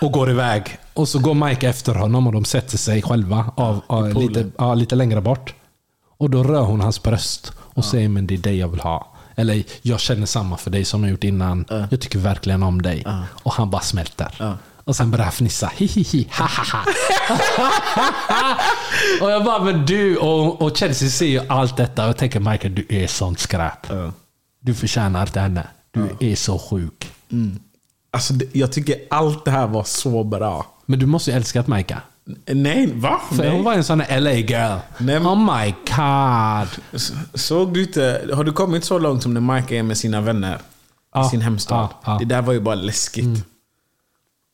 Och 0.00 0.12
går 0.12 0.30
iväg. 0.30 0.78
Och 0.94 1.08
så 1.08 1.18
går 1.18 1.34
Mike 1.34 1.68
efter 1.68 1.94
honom 1.94 2.26
och 2.26 2.32
de 2.32 2.44
sätter 2.44 2.78
sig 2.78 3.02
själva 3.02 3.52
av, 3.56 3.80
av, 3.86 4.14
lite, 4.14 4.46
ja, 4.58 4.74
lite 4.74 4.94
längre 4.94 5.20
bort. 5.20 5.54
Och 6.18 6.30
då 6.30 6.44
rör 6.44 6.62
hon 6.62 6.80
hans 6.80 7.02
bröst 7.02 7.52
och 7.58 7.84
säger 7.84 8.08
men 8.08 8.26
det 8.26 8.34
är 8.34 8.38
dig 8.38 8.58
jag 8.58 8.68
vill 8.68 8.80
ha. 8.80 9.12
Eller 9.38 9.64
jag 9.82 10.00
känner 10.00 10.26
samma 10.26 10.56
för 10.56 10.70
dig 10.70 10.84
som 10.84 11.02
jag 11.02 11.10
gjort 11.10 11.24
innan. 11.24 11.64
Jag 11.90 12.00
tycker 12.00 12.18
verkligen 12.18 12.62
om 12.62 12.82
dig. 12.82 13.04
Och 13.42 13.52
han 13.52 13.70
bara 13.70 13.82
smälter. 13.82 14.56
Och 14.84 14.96
sen 14.96 15.10
börjar 15.10 15.24
han 15.24 15.32
fnissa. 15.32 15.70
Hihihi, 15.76 16.28
ha 16.38 16.46
ha 16.46 16.64
ha. 16.72 16.84
och 19.26 19.30
jag 19.30 19.44
bara, 19.44 19.64
men 19.64 19.86
du 19.86 20.16
och, 20.16 20.62
och 20.62 20.76
Chelsea 20.76 21.08
ser 21.08 21.26
ju 21.26 21.40
allt 21.48 21.76
detta 21.76 22.02
och 22.02 22.08
jag 22.08 22.16
tänker 22.16 22.40
Michael, 22.40 22.74
du 22.74 22.86
är 22.88 23.06
sånt 23.06 23.38
skräp. 23.38 23.86
Du 24.60 24.74
förtjänar 24.74 25.22
inte 25.22 25.40
henne. 25.40 25.66
Du 25.90 26.00
är 26.20 26.36
så 26.36 26.58
sjuk. 26.58 27.10
Alltså, 28.10 28.32
det, 28.34 28.54
jag 28.54 28.72
tycker 28.72 28.96
allt 29.10 29.44
det 29.44 29.50
här 29.50 29.66
var 29.66 29.84
så 29.84 30.24
bra. 30.24 30.66
Men 30.86 30.98
du 30.98 31.06
måste 31.06 31.30
ju 31.30 31.36
älskat 31.36 31.66
Maika. 31.66 32.02
Nej, 32.46 32.92
va? 32.94 33.20
För 33.28 33.36
Nej. 33.36 33.50
hon 33.50 33.64
var 33.64 33.72
en 33.74 33.84
sån 33.84 34.00
här 34.00 34.20
LA 34.20 34.32
girl. 34.32 34.78
Nej, 34.98 35.20
men- 35.20 35.26
Oh 35.26 35.56
my 35.60 35.74
god. 35.96 37.00
Såg 37.34 37.74
du 37.74 37.82
inte, 37.82 38.30
har 38.34 38.44
du 38.44 38.52
kommit 38.52 38.84
så 38.84 38.98
långt 38.98 39.22
som 39.22 39.34
när 39.34 39.40
Mike 39.40 39.76
är 39.76 39.82
med 39.82 39.98
sina 39.98 40.20
vänner 40.20 40.58
Ja, 41.14 41.26
i 41.26 41.28
sin 41.30 41.40
hemstad? 41.40 41.76
ja, 41.78 42.00
ja. 42.04 42.16
Det 42.18 42.24
där 42.24 42.42
var 42.42 42.52
ju 42.52 42.60
bara 42.60 42.74
läskigt. 42.74 43.44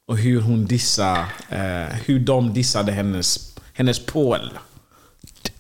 Och 0.09 0.19
hur 0.19 0.41
hon 0.41 0.65
dissade, 0.65 1.25
eh, 1.49 1.97
hur 2.05 2.21
de 2.21 2.53
dissade 2.55 2.93
hennes, 2.93 3.55
hennes 3.73 4.07
Paul. 4.07 4.51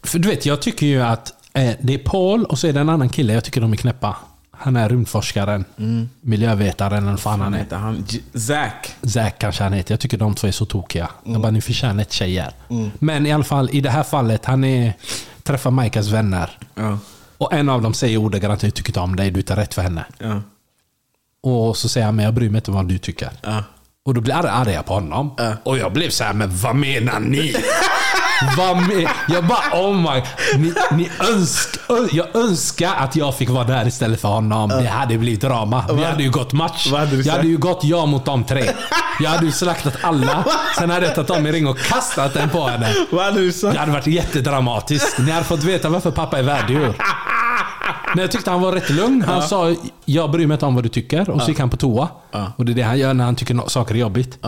För 0.03 0.19
du 0.19 0.29
vet, 0.29 0.47
jag 0.47 0.63
tycker 0.63 0.87
ju 0.87 1.03
att 1.03 1.33
eh, 1.53 1.71
det 1.81 1.95
är 1.95 1.99
Paul 1.99 2.45
och 2.45 2.59
så 2.59 2.67
är 2.67 2.73
det 2.73 2.81
en 2.81 2.89
annan 2.89 3.09
kille. 3.09 3.33
Jag 3.33 3.45
tycker 3.45 3.61
de 3.61 3.73
är 3.73 3.77
knäppa. 3.77 4.17
Han 4.65 4.77
är 4.77 4.89
rymdforskaren, 4.89 5.65
miljövetaren 6.21 7.07
eller 7.09 7.17
fan 7.17 7.41
han 7.41 7.55
heter 7.55 7.77
han 7.77 8.07
Zack. 8.35 8.95
Zack 9.03 9.39
kanske 9.39 9.63
han 9.63 9.73
heter. 9.73 9.93
Jag 9.93 10.01
tycker 10.01 10.19
de 10.19 10.35
två 10.35 10.47
är 10.47 10.53
så 10.53 10.67
tokiga. 10.67 11.09
Jag 11.25 11.41
bara, 11.41 11.51
ni 11.51 11.61
förtjänar 11.61 12.03
ett 12.03 12.13
tjejer. 12.13 12.53
Men 12.99 13.27
i 13.27 13.33
alla 13.33 13.45
fall, 13.45 13.71
i 13.73 13.81
det 13.81 13.91
här 13.91 14.03
fallet, 14.03 14.45
han 14.45 14.65
är, 14.65 14.93
träffar 15.43 15.71
Maikas 15.71 16.09
vänner. 16.09 16.59
Ja. 16.75 16.99
Och 17.39 17.53
en 17.53 17.69
av 17.69 17.83
dem 17.83 17.95
säger 17.95 18.17
ordagrant, 18.19 18.63
jag 18.63 18.75
tycker 18.75 18.91
inte 18.91 19.01
om 19.01 19.17
dig, 19.17 19.31
du 19.31 19.39
är 19.39 19.43
inte 19.43 19.57
rätt 19.57 19.75
för 19.75 19.83
henne. 19.83 20.05
Ja. 20.19 20.43
Och 21.43 21.77
så 21.77 21.89
säger 21.89 22.07
han, 22.07 22.17
men 22.17 22.25
jag 22.25 22.35
bryr 22.35 22.51
mig 22.51 22.59
inte 22.59 22.71
vad 22.71 22.89
du 22.89 22.99
tycker. 22.99 23.31
Ja. 23.43 23.65
Och 24.05 24.15
då 24.15 24.21
blir 24.21 24.35
alla 24.35 24.51
arga 24.51 24.83
på 24.83 24.95
honom. 24.95 25.37
Och 25.63 25.79
jag 25.79 25.93
blev 25.93 26.11
så 26.11 26.25
här, 26.25 26.33
men 26.35 26.57
vad 26.57 26.77
menar 26.77 27.21
ni? 27.21 27.55
Jag 29.29 29.47
bara 29.47 29.59
oh 29.73 29.95
my. 29.97 30.23
Ni, 30.59 30.75
ni 30.93 31.11
önsk, 31.33 31.69
jag 32.11 32.37
önskar 32.37 32.95
att 32.97 33.17
jag 33.17 33.35
fick 33.37 33.51
vara 33.51 33.65
där 33.65 33.87
istället 33.87 34.21
för 34.21 34.29
honom. 34.29 34.69
Det 34.69 34.87
hade 34.87 35.19
blivit 35.19 35.41
drama. 35.41 35.85
Vi 35.93 36.05
hade 36.05 36.23
ju 36.23 36.31
gått 36.31 36.53
match. 36.53 36.93
Hade 36.93 37.17
jag 37.17 37.33
hade 37.35 37.49
ju 37.49 37.57
gått 37.57 37.85
jag 37.85 38.09
mot 38.09 38.25
de 38.25 38.45
tre. 38.45 38.71
Jag 39.21 39.31
hade 39.31 39.47
ju 39.47 39.53
slaktat 39.53 39.95
alla. 40.03 40.45
Sen 40.79 40.91
hade 40.91 41.07
jag 41.07 41.15
tagit 41.15 41.31
av 41.31 41.43
mig 41.43 41.53
ring 41.53 41.67
och 41.67 41.79
kastat 41.79 42.35
den 42.35 42.49
på 42.51 42.69
henne. 42.69 42.89
Vad 43.11 43.25
hade 43.25 43.41
du 43.41 43.53
sagt? 43.53 43.75
Det 43.75 43.81
hade 43.81 43.93
varit 43.93 44.07
jättedramatiskt. 44.07 45.19
Ni 45.19 45.31
hade 45.31 45.45
fått 45.45 45.65
veta 45.65 45.89
varför 45.89 46.11
pappa 46.11 46.39
är 46.39 46.43
värddjur. 46.43 46.95
Men 48.15 48.19
jag 48.23 48.31
tyckte 48.31 48.51
han 48.51 48.61
var 48.61 48.73
rätt 48.73 48.91
lugn. 48.91 49.25
Han 49.27 49.43
sa 49.43 49.75
jag 50.05 50.31
bryr 50.31 50.47
mig 50.47 50.55
inte 50.55 50.67
om 50.67 50.75
vad 50.75 50.85
du 50.85 50.89
tycker. 50.89 51.31
Och 51.31 51.43
så 51.43 51.49
gick 51.49 51.59
han 51.61 51.71
på 51.71 51.77
toa. 51.77 52.09
Och 52.57 52.65
det 52.65 52.73
är 52.73 52.75
det 52.75 52.83
han 52.83 52.99
gör 52.99 53.15
när 53.15 53.25
han 53.25 53.37
tycker 53.37 53.69
saker 53.69 53.95
är 53.95 53.99
jobbigt. 53.99 54.39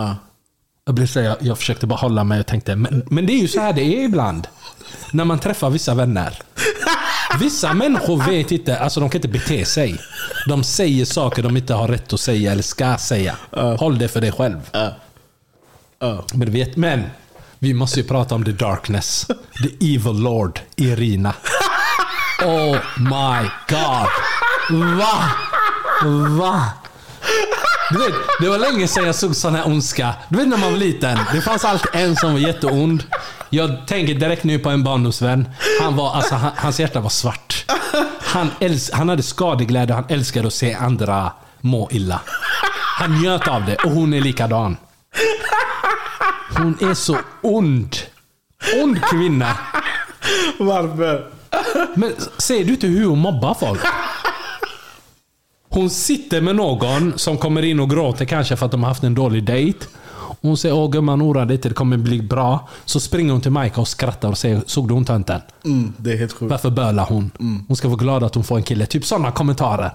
Jag, 0.87 0.95
blev 0.95 1.07
så 1.07 1.19
jag, 1.19 1.37
jag 1.39 1.57
försökte 1.57 1.87
bara 1.87 1.99
hålla 1.99 2.23
mig 2.23 2.39
och 2.39 2.45
tänkte, 2.45 2.75
men, 2.75 3.03
men 3.09 3.25
det 3.25 3.33
är 3.33 3.37
ju 3.37 3.47
så 3.47 3.59
här 3.61 3.73
det 3.73 3.81
är 3.81 4.03
ibland. 4.05 4.47
När 5.11 5.25
man 5.25 5.39
träffar 5.39 5.69
vissa 5.69 5.93
vänner. 5.95 6.39
Vissa 7.39 7.73
människor 7.73 8.23
vet 8.23 8.51
inte, 8.51 8.79
alltså 8.79 8.99
de 8.99 9.09
kan 9.09 9.17
inte 9.19 9.27
bete 9.27 9.65
sig. 9.65 9.99
De 10.47 10.63
säger 10.63 11.05
saker 11.05 11.43
de 11.43 11.57
inte 11.57 11.73
har 11.73 11.87
rätt 11.87 12.13
att 12.13 12.19
säga 12.19 12.51
eller 12.51 12.63
ska 12.63 12.97
säga. 12.97 13.35
Håll 13.79 13.97
det 13.97 14.07
för 14.07 14.21
dig 14.21 14.31
själv. 14.31 14.59
Men 16.33 16.45
du 16.45 16.51
vet, 16.51 16.75
men 16.75 17.03
vi 17.59 17.73
måste 17.73 17.99
ju 17.99 18.07
prata 18.07 18.35
om 18.35 18.45
the 18.45 18.51
darkness. 18.51 19.27
The 19.63 19.95
evil 19.95 20.19
lord, 20.19 20.59
Irina. 20.75 21.33
Oh 22.43 22.77
my 22.97 23.49
god. 23.69 24.09
Va? 24.97 25.31
Va? 26.39 26.69
Du 27.91 27.97
vet, 27.97 28.13
det 28.39 28.49
var 28.49 28.57
länge 28.57 28.87
sedan 28.87 29.05
jag 29.05 29.15
såg 29.15 29.35
sån 29.35 29.55
här 29.55 29.67
ondska. 29.67 30.13
Du 30.29 30.37
vet 30.37 30.47
när 30.47 30.57
man 30.57 30.71
var 30.71 30.79
liten. 30.79 31.19
Det 31.33 31.41
fanns 31.41 31.65
alltid 31.65 31.89
en 31.93 32.15
som 32.15 32.33
var 32.33 32.39
jätteond. 32.39 33.03
Jag 33.49 33.87
tänker 33.87 34.13
direkt 34.13 34.43
nu 34.43 34.59
på 34.59 34.69
en 34.69 34.83
barndomsvän. 34.83 35.49
Han 35.81 35.95
var, 35.95 36.13
alltså, 36.13 36.35
han, 36.35 36.51
hans 36.55 36.79
hjärta 36.79 36.99
var 36.99 37.09
svart. 37.09 37.65
Han, 38.21 38.51
äls, 38.59 38.91
han 38.91 39.09
hade 39.09 39.23
skadeglädje 39.23 39.95
och 39.95 40.01
han 40.01 40.11
älskade 40.17 40.47
att 40.47 40.53
se 40.53 40.73
andra 40.73 41.31
må 41.61 41.89
illa. 41.91 42.21
Han 42.97 43.21
njöt 43.21 43.47
av 43.47 43.65
det 43.65 43.75
och 43.75 43.91
hon 43.91 44.13
är 44.13 44.21
likadan. 44.21 44.77
Hon 46.57 46.77
är 46.81 46.93
så 46.93 47.17
ond. 47.41 47.95
Ond 48.81 49.01
kvinna. 49.01 49.57
Varför? 50.59 51.29
Men 51.95 52.13
ser 52.37 52.63
du 52.63 52.71
inte 52.71 52.87
hur 52.87 53.05
hon 53.05 53.19
mobbar 53.19 53.53
folk? 53.53 53.81
Hon 55.75 55.89
sitter 55.89 56.41
med 56.41 56.55
någon 56.55 57.13
som 57.19 57.37
kommer 57.37 57.61
in 57.65 57.79
och 57.79 57.89
gråter 57.89 58.25
kanske 58.25 58.55
för 58.55 58.65
att 58.65 58.71
de 58.71 58.83
har 58.83 58.89
haft 58.89 59.03
en 59.03 59.15
dålig 59.15 59.43
dejt. 59.43 59.79
Hon 60.41 60.57
säger 60.57 60.75
åh 60.75 60.89
gumman 60.91 61.21
oroa 61.21 61.45
dig 61.45 61.55
inte, 61.55 61.69
det 61.69 61.75
kommer 61.75 61.97
bli 61.97 62.21
bra. 62.21 62.69
Så 62.85 62.99
springer 62.99 63.31
hon 63.31 63.41
till 63.41 63.51
Majka 63.51 63.81
och 63.81 63.87
skrattar 63.87 64.29
och 64.29 64.37
säger 64.37 64.61
såg 64.65 64.87
du 64.87 64.93
hon 64.93 65.05
tönten? 65.05 65.41
Mm, 65.65 65.93
det 65.97 66.11
är 66.13 66.17
helt 66.17 66.33
sjukt. 66.33 66.51
Varför 66.51 66.69
bölar 66.69 67.05
hon? 67.05 67.31
Hon 67.67 67.77
ska 67.77 67.87
vara 67.87 67.97
glad 67.97 68.23
att 68.23 68.35
hon 68.35 68.43
får 68.43 68.57
en 68.57 68.63
kille. 68.63 68.85
Typ 68.85 69.05
sådana 69.05 69.31
kommentarer. 69.31 69.91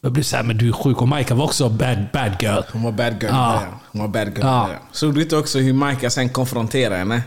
Jag 0.00 0.12
blir 0.12 0.22
såhär, 0.24 0.42
men 0.42 0.58
du 0.58 0.68
är 0.68 0.72
sjuk. 0.72 1.02
Och 1.02 1.08
Majka 1.08 1.34
var 1.34 1.44
också 1.44 1.68
bad, 1.68 1.98
bad 2.12 2.32
girl. 2.40 2.62
Hon 2.72 2.82
var 2.82 2.92
bad 2.92 3.12
girl 3.22 3.30
Ja. 3.32 3.62
Hon 3.92 4.00
var 4.00 4.08
bad 4.08 4.26
girl 4.28 4.40
Ja. 4.46 4.68
Såg 4.92 5.14
du 5.14 5.22
inte 5.22 5.36
också 5.36 5.58
hur 5.58 5.72
Micah 5.72 6.08
sen 6.10 6.28
konfronterade 6.28 6.96
henne? 6.96 7.22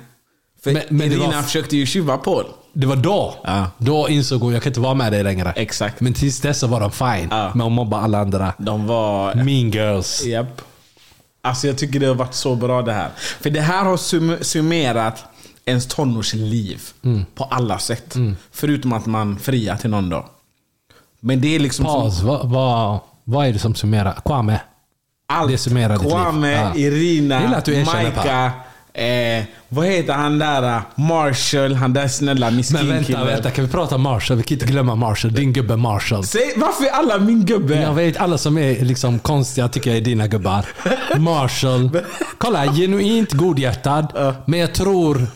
För 0.63 0.71
Men- 0.73 0.83
men 0.89 1.07
Irina 1.11 1.25
var- 1.25 1.41
försökte 1.41 1.77
ju 1.77 1.85
tjuva 1.85 2.17
på 2.17 2.43
det. 2.81 2.87
Var 2.87 2.95
då. 2.95 3.35
Ja. 3.43 3.65
Då 3.77 4.09
insåg 4.09 4.41
hon, 4.41 4.53
jag 4.53 4.63
kan 4.63 4.69
inte 4.69 4.79
vara 4.79 4.93
med 4.93 5.11
dig 5.11 5.23
längre. 5.23 5.53
Exakt. 5.55 5.99
Men 5.99 6.13
tills 6.13 6.41
dess 6.41 6.59
så 6.59 6.67
var 6.67 6.79
de 6.79 6.91
fine. 6.91 7.27
Ja. 7.31 7.51
med 7.55 7.65
att 7.65 7.71
mobba 7.71 8.01
alla 8.01 8.19
andra. 8.19 8.53
De 8.57 8.87
var... 8.87 9.35
Mean 9.35 9.71
girls. 9.71 10.25
Japp. 10.25 10.61
Alltså 11.41 11.67
jag 11.67 11.77
tycker 11.77 11.99
det 11.99 12.05
har 12.05 12.15
varit 12.15 12.33
så 12.33 12.55
bra 12.55 12.81
det 12.81 12.93
här. 12.93 13.09
För 13.17 13.49
det 13.49 13.61
här 13.61 13.85
har 13.85 13.97
sum 13.97 14.37
summerat 14.41 15.25
ens 15.65 15.87
tonårsliv 15.87 16.81
Mm. 17.03 17.25
på 17.35 17.43
alla 17.43 17.79
sätt. 17.79 18.15
Förutom 18.51 18.93
att 18.93 19.05
man 19.05 19.39
friar 19.39 19.75
till 19.77 19.89
någon 19.89 20.09
då. 20.09 20.25
Men 21.19 21.41
det 21.41 21.55
är 21.55 21.59
liksom 21.59 21.85
som 21.85 21.93
Paus. 22.01 22.21
Vad, 22.21 22.49
vad, 22.49 22.99
vad 23.23 23.47
är 23.47 23.53
det 23.53 23.59
som 23.59 23.75
summerar? 23.75 24.21
Kwame? 24.25 24.59
allt. 25.27 25.51
det 25.51 25.57
summerar 25.57 25.93
ditt 25.93 26.03
liv. 26.03 26.09
Kwame. 26.11 26.71
Irina, 26.75 27.61
Maika, 27.85 28.51
eh, 28.97 29.43
vad 29.69 29.85
heter 29.85 30.13
han 30.13 30.39
där? 30.39 30.81
Marshall, 30.95 31.73
han 31.73 31.93
där 31.93 32.07
snälla 32.07 32.45
Men 32.45 32.55
miskin 32.57 32.87
vänta, 32.87 33.23
vänta. 33.23 33.51
Kan 33.51 33.65
vi 33.65 33.71
prata 33.71 33.95
om 33.95 34.01
Marshall? 34.01 34.37
Vi 34.37 34.43
kan 34.43 34.55
inte 34.55 34.65
glömma 34.65 34.95
Marshall. 34.95 35.33
Din 35.33 35.53
gubbe 35.53 35.75
Marshall. 35.75 36.23
Säg, 36.23 36.53
varför 36.55 36.85
är 36.85 36.89
alla 36.89 37.17
min 37.17 37.45
gubbe? 37.45 37.81
Jag 37.81 37.93
vet, 37.93 38.17
alla 38.17 38.37
som 38.37 38.57
är 38.57 38.85
liksom 38.85 39.19
konstiga 39.19 39.67
tycker 39.67 39.89
jag 39.89 39.97
är 39.97 40.01
dina 40.01 40.27
gubbar. 40.27 40.65
Marshall. 41.17 41.89
Kolla, 42.37 42.65
genuint 42.73 43.31
godhjärtad. 43.31 44.35
Men 44.45 44.59
jag 44.59 44.73
tror... 44.73 45.27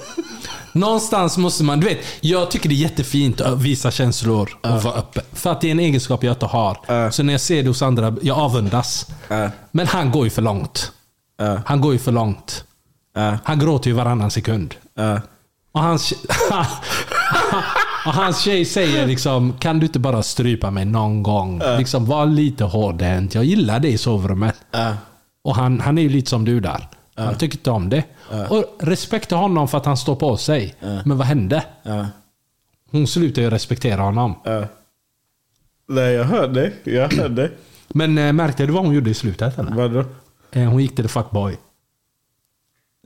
Någonstans 0.73 1.37
måste 1.37 1.63
man... 1.63 1.79
Du 1.79 1.87
vet, 1.87 1.99
jag 2.21 2.51
tycker 2.51 2.69
det 2.69 2.75
är 2.75 2.77
jättefint 2.77 3.41
att 3.41 3.61
visa 3.61 3.91
känslor 3.91 4.49
och 4.61 4.83
vara 4.83 4.93
öppen. 4.93 5.23
För 5.33 5.51
att 5.51 5.61
det 5.61 5.67
är 5.67 5.71
en 5.71 5.79
egenskap 5.79 6.23
jag 6.23 6.33
inte 6.33 6.45
har. 6.45 7.11
Så 7.11 7.23
när 7.23 7.33
jag 7.33 7.41
ser 7.41 7.63
det 7.63 7.67
hos 7.69 7.81
andra, 7.81 8.15
jag 8.21 8.37
avundas. 8.37 9.07
Ja. 9.27 9.49
Men 9.71 9.87
han 9.87 10.11
går 10.11 10.23
ju 10.23 10.29
för 10.29 10.41
långt. 10.41 10.91
Han 11.65 11.81
går 11.81 11.93
ju 11.93 11.99
för 11.99 12.11
långt. 12.11 12.63
Han 13.43 13.59
gråter 13.59 13.89
ju 13.89 13.95
varannan 13.95 14.31
sekund. 14.31 14.75
Ja. 14.93 15.21
Och 15.71 15.81
hans, 15.81 16.11
och 18.05 18.13
hans 18.13 18.39
tjej 18.41 18.65
säger 18.65 19.07
liksom, 19.07 19.53
kan 19.59 19.79
du 19.79 19.85
inte 19.85 19.99
bara 19.99 20.23
strypa 20.23 20.71
mig 20.71 20.85
någon 20.85 21.23
gång? 21.23 21.61
Liksom, 21.77 22.05
var 22.05 22.25
lite 22.25 22.63
hårdhänt. 22.63 23.35
Jag 23.35 23.43
gillar 23.45 23.79
det 23.79 23.89
i 23.89 23.97
sovrummet. 23.97 24.55
Och 25.43 25.55
han, 25.55 25.79
han 25.79 25.97
är 25.97 26.01
ju 26.01 26.09
lite 26.09 26.29
som 26.29 26.45
du 26.45 26.59
där. 26.59 26.87
Han 27.15 27.37
tycker 27.37 27.57
inte 27.57 27.71
om 27.71 27.89
det. 27.89 28.03
Och 28.49 28.65
respekt 28.79 29.27
till 29.27 29.37
honom 29.37 29.67
för 29.67 29.77
att 29.77 29.85
han 29.85 29.97
står 29.97 30.15
på 30.15 30.37
sig. 30.37 30.75
Men 31.05 31.17
vad 31.17 31.27
hände? 31.27 31.63
Hon 32.91 33.07
slutar 33.07 33.41
ju 33.41 33.49
respektera 33.49 34.01
honom. 34.01 34.35
Nej, 35.89 36.13
jag 36.13 36.23
hörde. 36.23 36.71
Jag 36.83 37.13
hörde. 37.13 37.51
Men 37.87 38.17
äh, 38.17 38.33
märkte 38.33 38.65
du 38.65 38.73
vad 38.73 38.85
hon 38.85 38.93
gjorde 38.95 39.09
i 39.09 39.13
slutet? 39.13 39.59
Eller? 39.59 39.71
Vadå? 39.71 40.05
Eh, 40.51 40.69
hon 40.69 40.81
gick 40.81 40.95
till 40.95 41.03
the 41.05 41.09
fuckboy. 41.09 41.57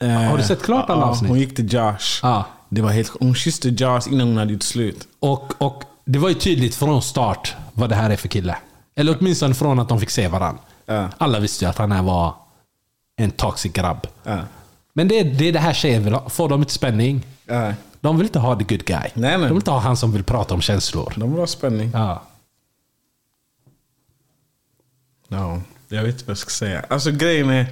Har 0.01 0.37
du 0.37 0.43
sett 0.43 0.63
klart 0.63 0.89
alla 0.89 1.05
avsnitt? 1.05 1.29
Hon 1.29 1.39
gick 1.39 1.55
till 1.55 1.73
Josh. 1.73 2.19
Ja. 2.21 2.45
Det 2.69 2.81
var 2.81 2.89
helt, 2.89 3.11
hon 3.19 3.35
kysste 3.35 3.69
Josh 3.69 4.01
innan 4.11 4.27
hon 4.27 4.37
hade 4.37 4.53
gjort 4.53 4.63
slut. 4.63 5.07
Och, 5.19 5.61
och 5.61 5.83
det 6.05 6.19
var 6.19 6.29
ju 6.29 6.35
tydligt 6.35 6.75
från 6.75 7.01
start 7.01 7.55
vad 7.73 7.89
det 7.89 7.95
här 7.95 8.09
är 8.09 8.15
för 8.15 8.27
kille. 8.27 8.57
Eller 8.95 9.17
åtminstone 9.19 9.53
från 9.53 9.79
att 9.79 9.89
de 9.89 9.99
fick 9.99 10.09
se 10.09 10.27
varandra. 10.27 10.61
Ja. 10.85 11.09
Alla 11.17 11.39
visste 11.39 11.65
ju 11.65 11.69
att 11.69 11.77
han 11.77 11.91
här 11.91 12.03
var 12.03 12.35
en 13.15 13.31
toxic 13.31 13.73
grabb. 13.73 14.07
Ja. 14.23 14.39
Men 14.93 15.07
det 15.07 15.19
är 15.19 15.23
det, 15.23 15.47
är 15.47 15.53
det 15.53 15.59
här 15.59 15.73
tjejer 15.73 15.99
vill 15.99 16.13
ha. 16.13 16.29
Får 16.29 16.49
de 16.49 16.61
inte 16.61 16.73
spänning? 16.73 17.25
Ja. 17.45 17.73
De 18.01 18.17
vill 18.17 18.25
inte 18.25 18.39
ha 18.39 18.55
the 18.55 18.63
good 18.63 18.85
guy. 18.85 18.97
Nej, 18.97 19.11
nej. 19.13 19.37
De 19.37 19.47
vill 19.47 19.55
inte 19.55 19.71
ha 19.71 19.79
han 19.79 19.97
som 19.97 20.11
vill 20.11 20.23
prata 20.23 20.53
om 20.53 20.61
känslor. 20.61 21.13
De 21.15 21.31
vill 21.31 21.39
ha 21.39 21.47
spänning. 21.47 21.91
Ja. 21.93 22.23
Ja, 25.27 25.61
jag 25.89 26.03
vet 26.03 26.13
inte 26.13 26.25
vad 26.25 26.31
jag 26.31 26.37
ska 26.37 26.49
säga. 26.49 26.85
Alltså 26.89 27.11
grejen 27.11 27.49
är... 27.49 27.67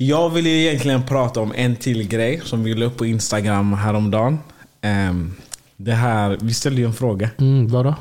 Jag 0.00 0.30
vill 0.30 0.46
ju 0.46 0.52
egentligen 0.52 1.02
prata 1.02 1.40
om 1.40 1.52
en 1.56 1.76
till 1.76 2.08
grej 2.08 2.40
som 2.44 2.64
vi 2.64 2.74
la 2.74 2.86
upp 2.86 2.96
på 2.96 3.06
Instagram 3.06 3.72
häromdagen. 3.72 4.38
Um, 4.82 5.34
det 5.76 5.92
här, 5.92 6.38
vi 6.40 6.54
ställde 6.54 6.80
ju 6.80 6.86
en 6.86 6.94
fråga. 6.94 7.30
Mm, 7.38 7.68
vadå? 7.68 7.94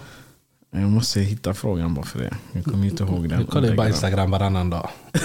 Jag 0.71 0.81
måste 0.81 1.19
hitta 1.19 1.53
frågan 1.53 1.93
bara 1.93 2.05
för 2.05 2.19
det. 2.19 2.33
Jag 2.51 2.63
kommer 2.63 2.85
inte 2.85 3.03
ihåg 3.03 3.29
den. 3.29 3.39
Du 3.39 3.45
kollar 3.45 3.69
ju 3.69 3.75
bara 3.75 3.87
Instagram 3.87 4.31
varannan 4.31 4.69
dag. 4.69 4.89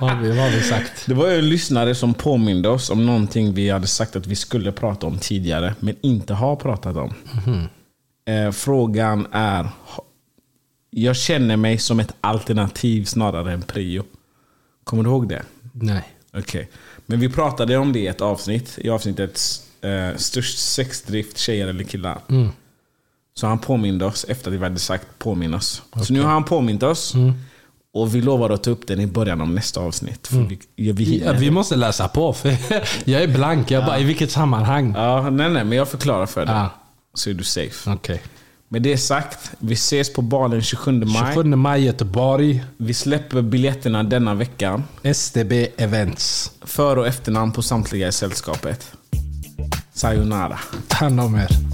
vad, 0.00 0.10
har 0.10 0.22
vi, 0.22 0.28
vad 0.28 0.38
har 0.38 0.50
vi 0.50 0.62
sagt? 0.62 1.06
Det 1.06 1.14
var 1.14 1.28
ju 1.28 1.38
en 1.38 1.48
lyssnare 1.48 1.94
som 1.94 2.14
påminde 2.14 2.68
oss 2.68 2.90
om 2.90 3.06
någonting 3.06 3.54
vi 3.54 3.70
hade 3.70 3.86
sagt 3.86 4.16
att 4.16 4.26
vi 4.26 4.36
skulle 4.36 4.72
prata 4.72 5.06
om 5.06 5.18
tidigare, 5.18 5.74
men 5.80 5.96
inte 6.00 6.34
har 6.34 6.56
pratat 6.56 6.96
om. 6.96 7.14
Eh, 8.28 8.50
frågan 8.50 9.26
är... 9.32 9.68
Jag 10.98 11.16
känner 11.16 11.56
mig 11.56 11.78
som 11.78 12.00
ett 12.00 12.14
alternativ 12.20 13.04
snarare 13.04 13.52
än 13.52 13.62
prio. 13.62 14.04
Kommer 14.84 15.02
du 15.02 15.10
ihåg 15.10 15.28
det? 15.28 15.42
Nej. 15.72 16.02
Okej. 16.36 16.70
Men 17.06 17.20
vi 17.20 17.28
pratade 17.28 17.76
om 17.76 17.92
det 17.92 17.98
i 17.98 18.06
ett 18.06 18.20
avsnitt. 18.20 18.78
I 18.78 18.90
avsnittet 18.90 19.40
eh, 19.80 20.16
Störst 20.16 20.58
sexdrift, 20.58 21.38
tjejer 21.38 21.68
eller 21.68 21.84
killar. 21.84 22.18
Så 23.34 23.46
han 23.46 23.58
påminde 23.58 24.04
oss 24.04 24.24
efter 24.28 24.50
att 24.50 24.56
vi 24.56 24.62
hade 24.62 24.78
sagt 24.78 25.06
påminn 25.18 25.54
oss. 25.54 25.82
Så 26.02 26.12
nu 26.12 26.20
har 26.22 26.30
han 26.30 26.44
påmint 26.44 26.82
oss. 26.82 27.14
Och 27.92 28.14
vi 28.14 28.20
lovar 28.22 28.50
att 28.50 28.62
ta 28.62 28.70
upp 28.70 28.86
den 28.86 29.00
i 29.00 29.06
början 29.06 29.40
av 29.40 29.48
nästa 29.50 29.80
avsnitt. 29.80 30.26
För 30.26 30.36
vi, 30.36 30.58
ja, 30.76 30.92
vi, 30.96 31.22
Ja, 31.24 31.32
vi 31.32 31.50
måste 31.50 31.76
läsa 31.76 32.08
på. 32.08 32.32
För 32.32 32.56
jag 33.10 33.22
är 33.22 33.28
blank. 33.28 33.70
Jag 33.70 33.84
bara, 33.86 33.98
i 33.98 34.04
vilket 34.04 34.30
sammanhang? 34.30 34.94
Ja, 34.96 35.30
nej, 35.30 35.50
nej, 35.50 35.64
men 35.64 35.78
jag 35.78 35.88
förklarar 35.88 36.26
för 36.26 36.46
dig. 36.46 36.54
Ja. 36.54 36.70
Så 37.14 37.30
är 37.30 37.34
du 37.34 37.44
safe. 37.44 37.90
Okej. 37.90 38.22
Med 38.68 38.82
det 38.82 38.98
sagt, 38.98 39.50
vi 39.58 39.74
ses 39.74 40.12
på 40.12 40.22
balen 40.22 40.62
27 40.62 40.92
maj. 40.92 41.34
27 41.34 41.56
maj 41.56 41.84
Göteborg. 41.84 42.64
Vi 42.76 42.94
släpper 42.94 43.42
biljetterna 43.42 44.02
denna 44.02 44.34
veckan. 44.34 44.84
STB 45.14 45.52
Events. 45.76 46.52
För 46.62 46.98
och 46.98 47.06
efternamn 47.06 47.52
på 47.52 47.62
samtliga 47.62 48.08
i 48.08 48.12
sällskapet. 48.12 48.92
Sayonara. 49.92 50.58
Ta 50.88 50.96
hand 50.96 51.20
om 51.20 51.34
er. 51.34 51.65